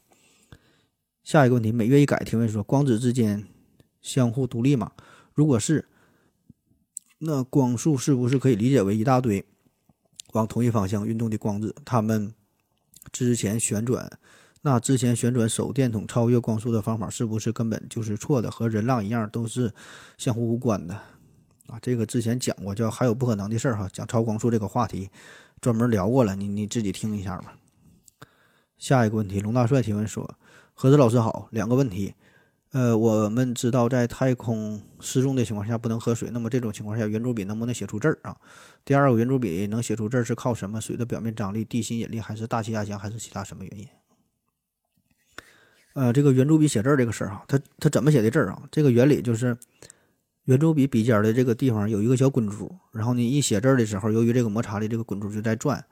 [1.23, 3.45] 下一个问题，每月一改提问说，光子之间
[4.01, 4.91] 相互独立吗？
[5.33, 5.87] 如果是，
[7.19, 9.45] 那光束是不是可以理解为一大堆
[10.33, 11.73] 往同一方向运动的光子？
[11.85, 12.33] 它们
[13.11, 14.09] 之前旋转，
[14.61, 18.51] 那之前旋转手电筒超越光速的方法是不是根本就是错的？
[18.51, 19.73] 和人浪一样都是
[20.17, 20.93] 相互无关的
[21.67, 21.79] 啊？
[21.81, 25.09] 这个之前讲过，叫还有不可能的事儿哈，讲超光速这个话题
[25.61, 27.55] 专门聊过了，你你自己听一下吧。
[28.77, 30.35] 下一个问题，龙大帅提问说。
[30.73, 32.13] 何子老师好，两个问题，
[32.71, 38.37] 呃，我们知道在太空失重的情况下不能喝水，那么这种情况下圆珠笔能不能写出字儿啊？
[38.85, 40.79] 第二个，圆珠笔能写出字儿是靠什么？
[40.79, 43.87] 水的表面张力、地心引力，还是大气压强，还是其他什么原因？
[45.93, 48.61] 呃，这个圆珠笔写字儿这个事儿哈，它它怎么写的字儿啊？
[48.71, 49.57] 这个原理就是，
[50.43, 55.83] 圆珠笔笔尖的这个地方有一个小滚珠，然后你一写字儿的时候，由于这个摩擦力，这个滚珠就在转，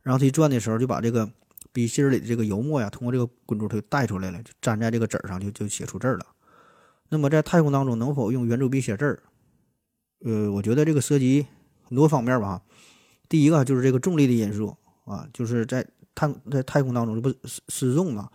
[0.00, 1.30] 然后它一转的时候就把这个。
[1.72, 6.26] 笔芯里的这个油墨呀，通过这个滚珠它就带出来了，就粘在这个纸上，就就写出字了。
[7.08, 9.22] 那么在太空当中，能否用圆珠笔写字儿？
[10.24, 11.46] 呃，我觉得这个涉及
[11.82, 12.62] 很多方面吧。
[13.28, 18.30] 第一个就是这个重力的因素啊，就是在太在太空当中，这不失失重嘛？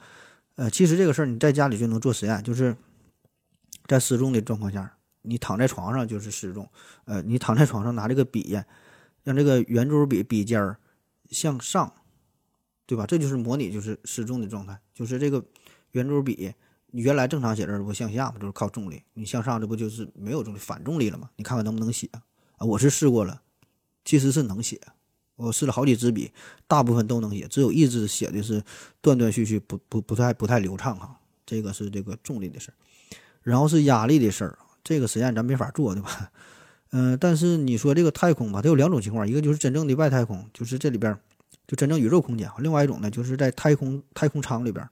[0.56, 2.76] 呃，其实这个事儿你在家里就能做实验，就是
[3.88, 6.69] 在失重的状况下，你躺在床上就是失重。
[7.06, 8.60] 呃，你躺在床上拿这个笔，
[9.23, 10.77] 让这个圆珠笔笔尖儿
[11.31, 11.93] 向上。
[12.90, 13.06] 对吧？
[13.06, 15.45] 这就是模拟就是失重的状态，就是这个
[15.91, 16.52] 圆珠笔，
[16.90, 21.30] 原来正常写字不向下嘛，就是靠重力，你向上这不就是没有重力反重力了吗？
[21.36, 22.66] 你看看能不能写啊？
[22.66, 23.44] 我是试过了，
[24.03, 24.82] 其实是能写，
[25.36, 26.32] 我试了好几支笔，
[26.68, 28.64] 大部分都能写，只有一支写的是
[29.02, 31.20] 断断续续，不不不太不太流畅哈。
[31.45, 32.74] 这个是这个重力的事儿，
[33.44, 36.32] 然后是压力的事儿，这个实验咱没法做对吧？
[36.90, 41.16] 嗯， 但是你说这个太空吧，它有两种情况，一个就是真正的外太空，就是这里边。
[41.69, 44.89] 就真正宇宙空间，另外一种呢，就是在太空太空舱里边，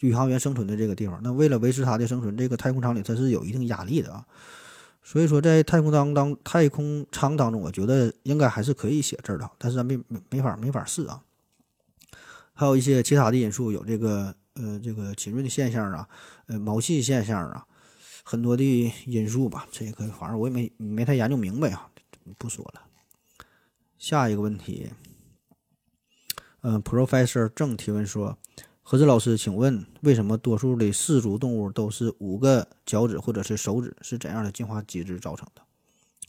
[0.00, 1.20] 宇航员生存的这个地方。
[1.22, 4.24] 那为了维持它的生存，这个太空舱里它是有一定压力的啊。
[5.02, 11.22] 所以说，在太空当当太空舱当中，我觉得应该还是可以写字的，但是咱没没没法没法试啊。
[12.54, 16.08] 还有一些其他的因素，有这个呃这个浸润的现象啊，
[16.46, 17.66] 呃毛细现象啊，
[18.22, 18.64] 很多的
[19.04, 19.66] 因素吧。
[19.70, 21.90] 这个反正我也没没太研究明白啊，
[22.38, 22.80] 不说了。
[23.98, 24.88] 下一个问题。
[26.66, 28.38] 嗯，Professor 正提问说
[28.82, 33.94] ：“何志老师，请问为什么多数的四足动物都是五个脚趾或者是手指？
[34.00, 35.60] 是怎样的进化机制造成的？”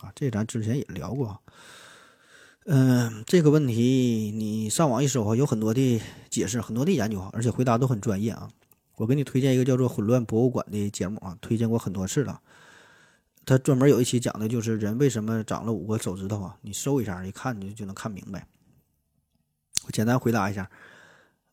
[0.06, 1.40] 啊，这咱之前也聊过。
[2.66, 8.50] 嗯，这个问题你上网一搜啊，有很多的解释，很多的研究，而且回答都很专业啊。
[8.98, 12.42] 我给你推荐一个叫做《混乱博物馆》的节目啊，推荐过很多次了。
[13.46, 18.46] 他专门有一期讲的就是人为什么长了五个手指头啊，你搜一下，一看你就就能看明白。
[19.86, 20.70] 我简单回答一下，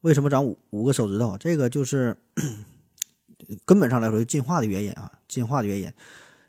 [0.01, 1.37] 为什么长五五个手指头？
[1.37, 2.17] 这个就是
[3.67, 5.93] 根本上来说进化的原因啊，进化的原因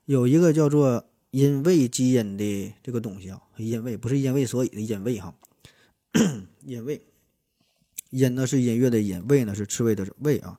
[0.05, 5.35] 有一个叫做因为基因的这个东西啊，因为不是因为所以的因为哈，
[6.65, 7.01] 因为
[8.11, 10.57] 音呢是音乐的音，为呢是刺猬的为啊，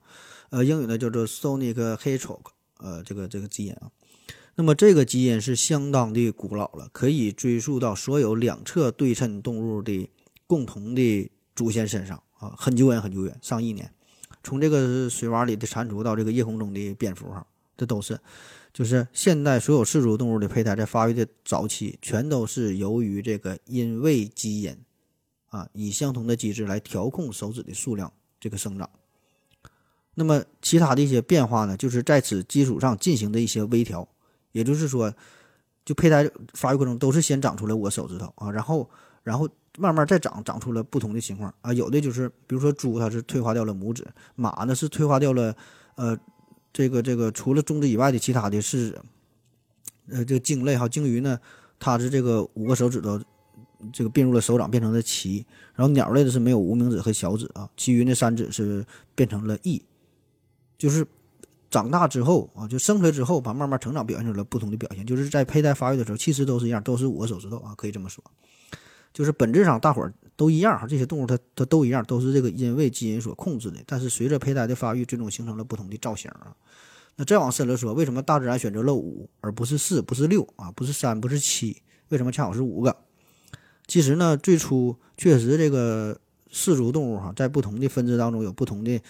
[0.51, 2.41] 呃，英语呢叫做 Sonic Hedgehog，
[2.77, 3.89] 呃，这个这个基因啊，
[4.53, 10.07] 那么这个基因是相当的古老了，可以追溯到所有两侧对称动物的。
[10.47, 13.91] 共同的祖先身上啊，很久远很久远，上亿年。
[14.43, 18.19] 从这个水洼里的蟾蜍到这个夜空中的蝙蝠哈，这都是，
[18.71, 24.77] 就是现代所有四足动物的胚胎在发育的早期，全都是由于这个因位基因
[25.47, 28.87] 啊，以相同的机制来调控手指的数量这个生长。
[30.13, 34.07] 那么其他的一些变化呢，就是在此基础上进行的一些微调。
[34.51, 35.11] 也就是说，
[35.83, 38.87] 就胚胎发育过程都是先长出来五个手指头啊，然后
[39.23, 39.49] 然后。
[39.77, 44.03] 慢慢再长，长出了不同的情况啊，有的就是，比如说猪，它是退化掉了拇指；
[44.35, 45.55] 马呢是退化掉了，
[45.95, 46.17] 呃，
[46.71, 48.97] 这个这个除了中指以外的其他的是，
[50.09, 51.39] 呃，这个鲸类哈，鲸鱼呢，
[51.79, 53.19] 它是这个五个手指头，
[53.91, 59.83] 这个并入了手掌变成了鳍，然后鸟类的是没有无名指和小指啊，其余那三指是变成了翼，
[60.77, 61.05] 就是
[61.69, 68.23] 长大之后啊，就生出来之后，把慢慢成长表现出了不同的表现，就是在胚胎发育的时候，其实都是一样，都是五个手指头啊，可以这么说。
[69.15, 73.79] 就是本质上大伙儿都一样哈，这些动物它它都一样，都是这个因为基因所控制的。
[73.87, 76.53] 但是随着胚胎的发育，最终形成了不同的造型啊。
[77.15, 81.81] 那再往深了说，为什么大自然选择了五而不是四，不是六啊，不是三，不是七？
[82.09, 82.97] 为什么恰好是五个？
[83.87, 86.19] 其实呢，最初确实这个
[86.51, 89.01] 四足动物哈，在不同的分支当中有不同的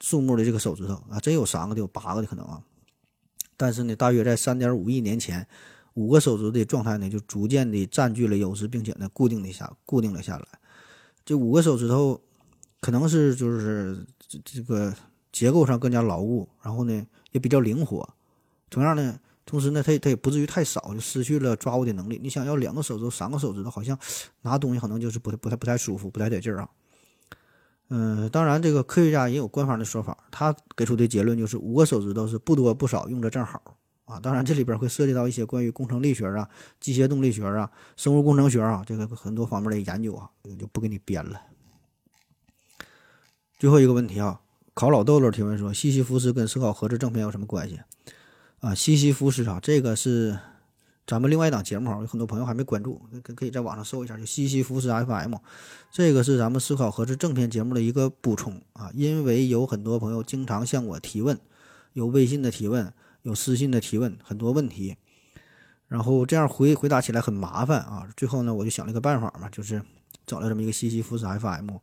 [0.00, 2.60] 数目的这个手指头啊，真有三个的，有八个的可能啊。
[3.56, 5.46] 但是呢，大约在三点五亿年前，
[5.94, 10.46] 五个手指的状态呢，就逐渐的占据了优势，并且呢，固定了下，固定了下来。
[11.24, 12.20] 这五个手指头
[12.80, 14.94] 可能是就是这这个
[15.30, 18.08] 结构上更加牢固，然后呢也比较灵活。
[18.70, 22.18] 同样呢，同时呢，它它也不至于太少，就失去了抓握的能力。
[22.22, 23.98] 你想要两个手指头、三个手指头，好像
[24.40, 26.68] 拿东西可能就是不太不太不太舒服，不太得劲儿啊。
[27.90, 33.76] 嗯，当然，这个科学家也有官方的说法，他给出的结论就是五个手指头是不多不少，用着正好
[34.12, 34.20] 啊。
[34.20, 36.48] 当然，这里边会涉及到一些关于工程力学啊、
[36.78, 41.40] 机械动力学啊、生物工程学啊这个很多方面的研究啊，我就不给你编了。
[43.58, 44.40] 最后一个问题啊，
[44.74, 47.80] 考老豆豆提问说：西西弗斯跟思考盒子正片有什么关系
[48.60, 48.74] 啊？
[48.74, 50.38] 西西弗斯啊，这个是。
[51.04, 55.34] 咱们另外一档节目啊，有很多朋友还没关注，可可以在网上搜一下，就西西弗斯 FM，
[55.90, 58.88] 这个是咱们思考盒子正片节目的一个补充啊。
[58.94, 61.36] 因为有很多朋友经常向我提问，
[61.92, 64.96] 有微信的提问，有私信的提问，很多问题，
[65.88, 68.08] 然后这样回回答起来很麻烦啊。
[68.16, 69.82] 最后呢，我就想了一个办法嘛，就是
[70.26, 71.76] 找了这么一个西西弗斯 FM，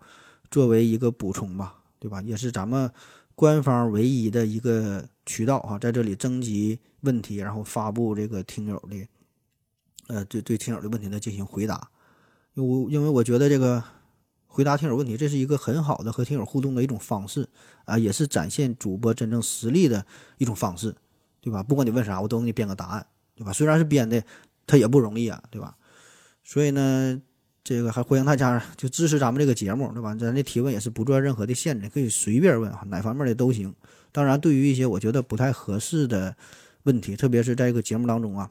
[0.52, 2.22] 作为一个补充吧，对吧？
[2.22, 2.92] 也是咱们
[3.36, 6.80] 官方唯一的一个渠道啊，在这里征集。
[7.04, 9.08] 问题，然后发布这个听友的，
[10.08, 11.90] 呃，对对听友的问题呢进行回答，
[12.56, 13.82] 因为因为我觉得这个
[14.48, 17.48] 回答听友问题，这是一个很好的和听友互动的一种方式
[17.86, 20.06] 啊，也是展现主播真正实力的
[20.40, 20.94] 一种方式，
[21.42, 21.64] 对吧？
[21.64, 23.06] 不管你问啥，我都给你编个答案，
[23.36, 23.54] 对吧？
[23.54, 24.24] 虽然是编的，
[24.68, 25.76] 它也不容易啊，对吧？
[26.44, 27.22] 所以呢，
[27.64, 30.16] 这个还欢迎大家就支持咱们这个节目，对吧？
[30.16, 33.74] 咱的提问也是不做任何的限制，可以随便问啊，哪方面的都行。
[34.12, 36.36] 当然，对于一些我觉得不太合适的。
[36.84, 38.50] 问题，特别是在一个节目当中啊，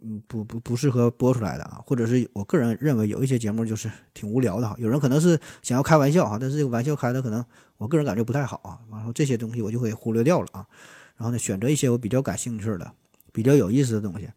[0.00, 4.74] 嗯，不不不适合播出来的啊，或者是我个人认为有一些节目就是挺无聊的哈。
[4.78, 7.44] 有人可能是想要开玩笑哈，但是这个玩笑开的可能
[7.76, 8.80] 我个人感觉不太好啊。
[8.90, 10.66] 然后这些东西我就会忽略掉了啊。
[11.16, 12.92] 然后呢，选择一些我比较感兴趣的、
[13.32, 14.28] 比较有意思的东西，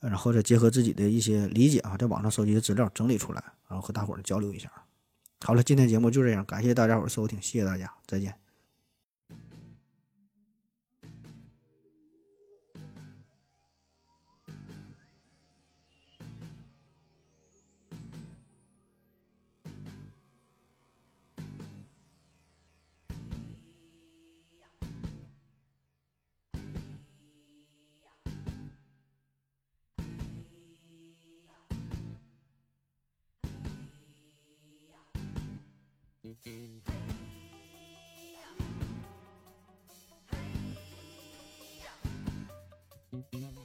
[0.00, 4.70] 然后再结合自己的一些理解啊，在网上收集的资料整理出来，然后和大伙儿交流一下。
[5.40, 8.39] 好了，今天节目就这样，感谢大家伙儿收听，谢谢大家，再见。
[36.50, 36.82] Hey.
[43.32, 43.59] Hey.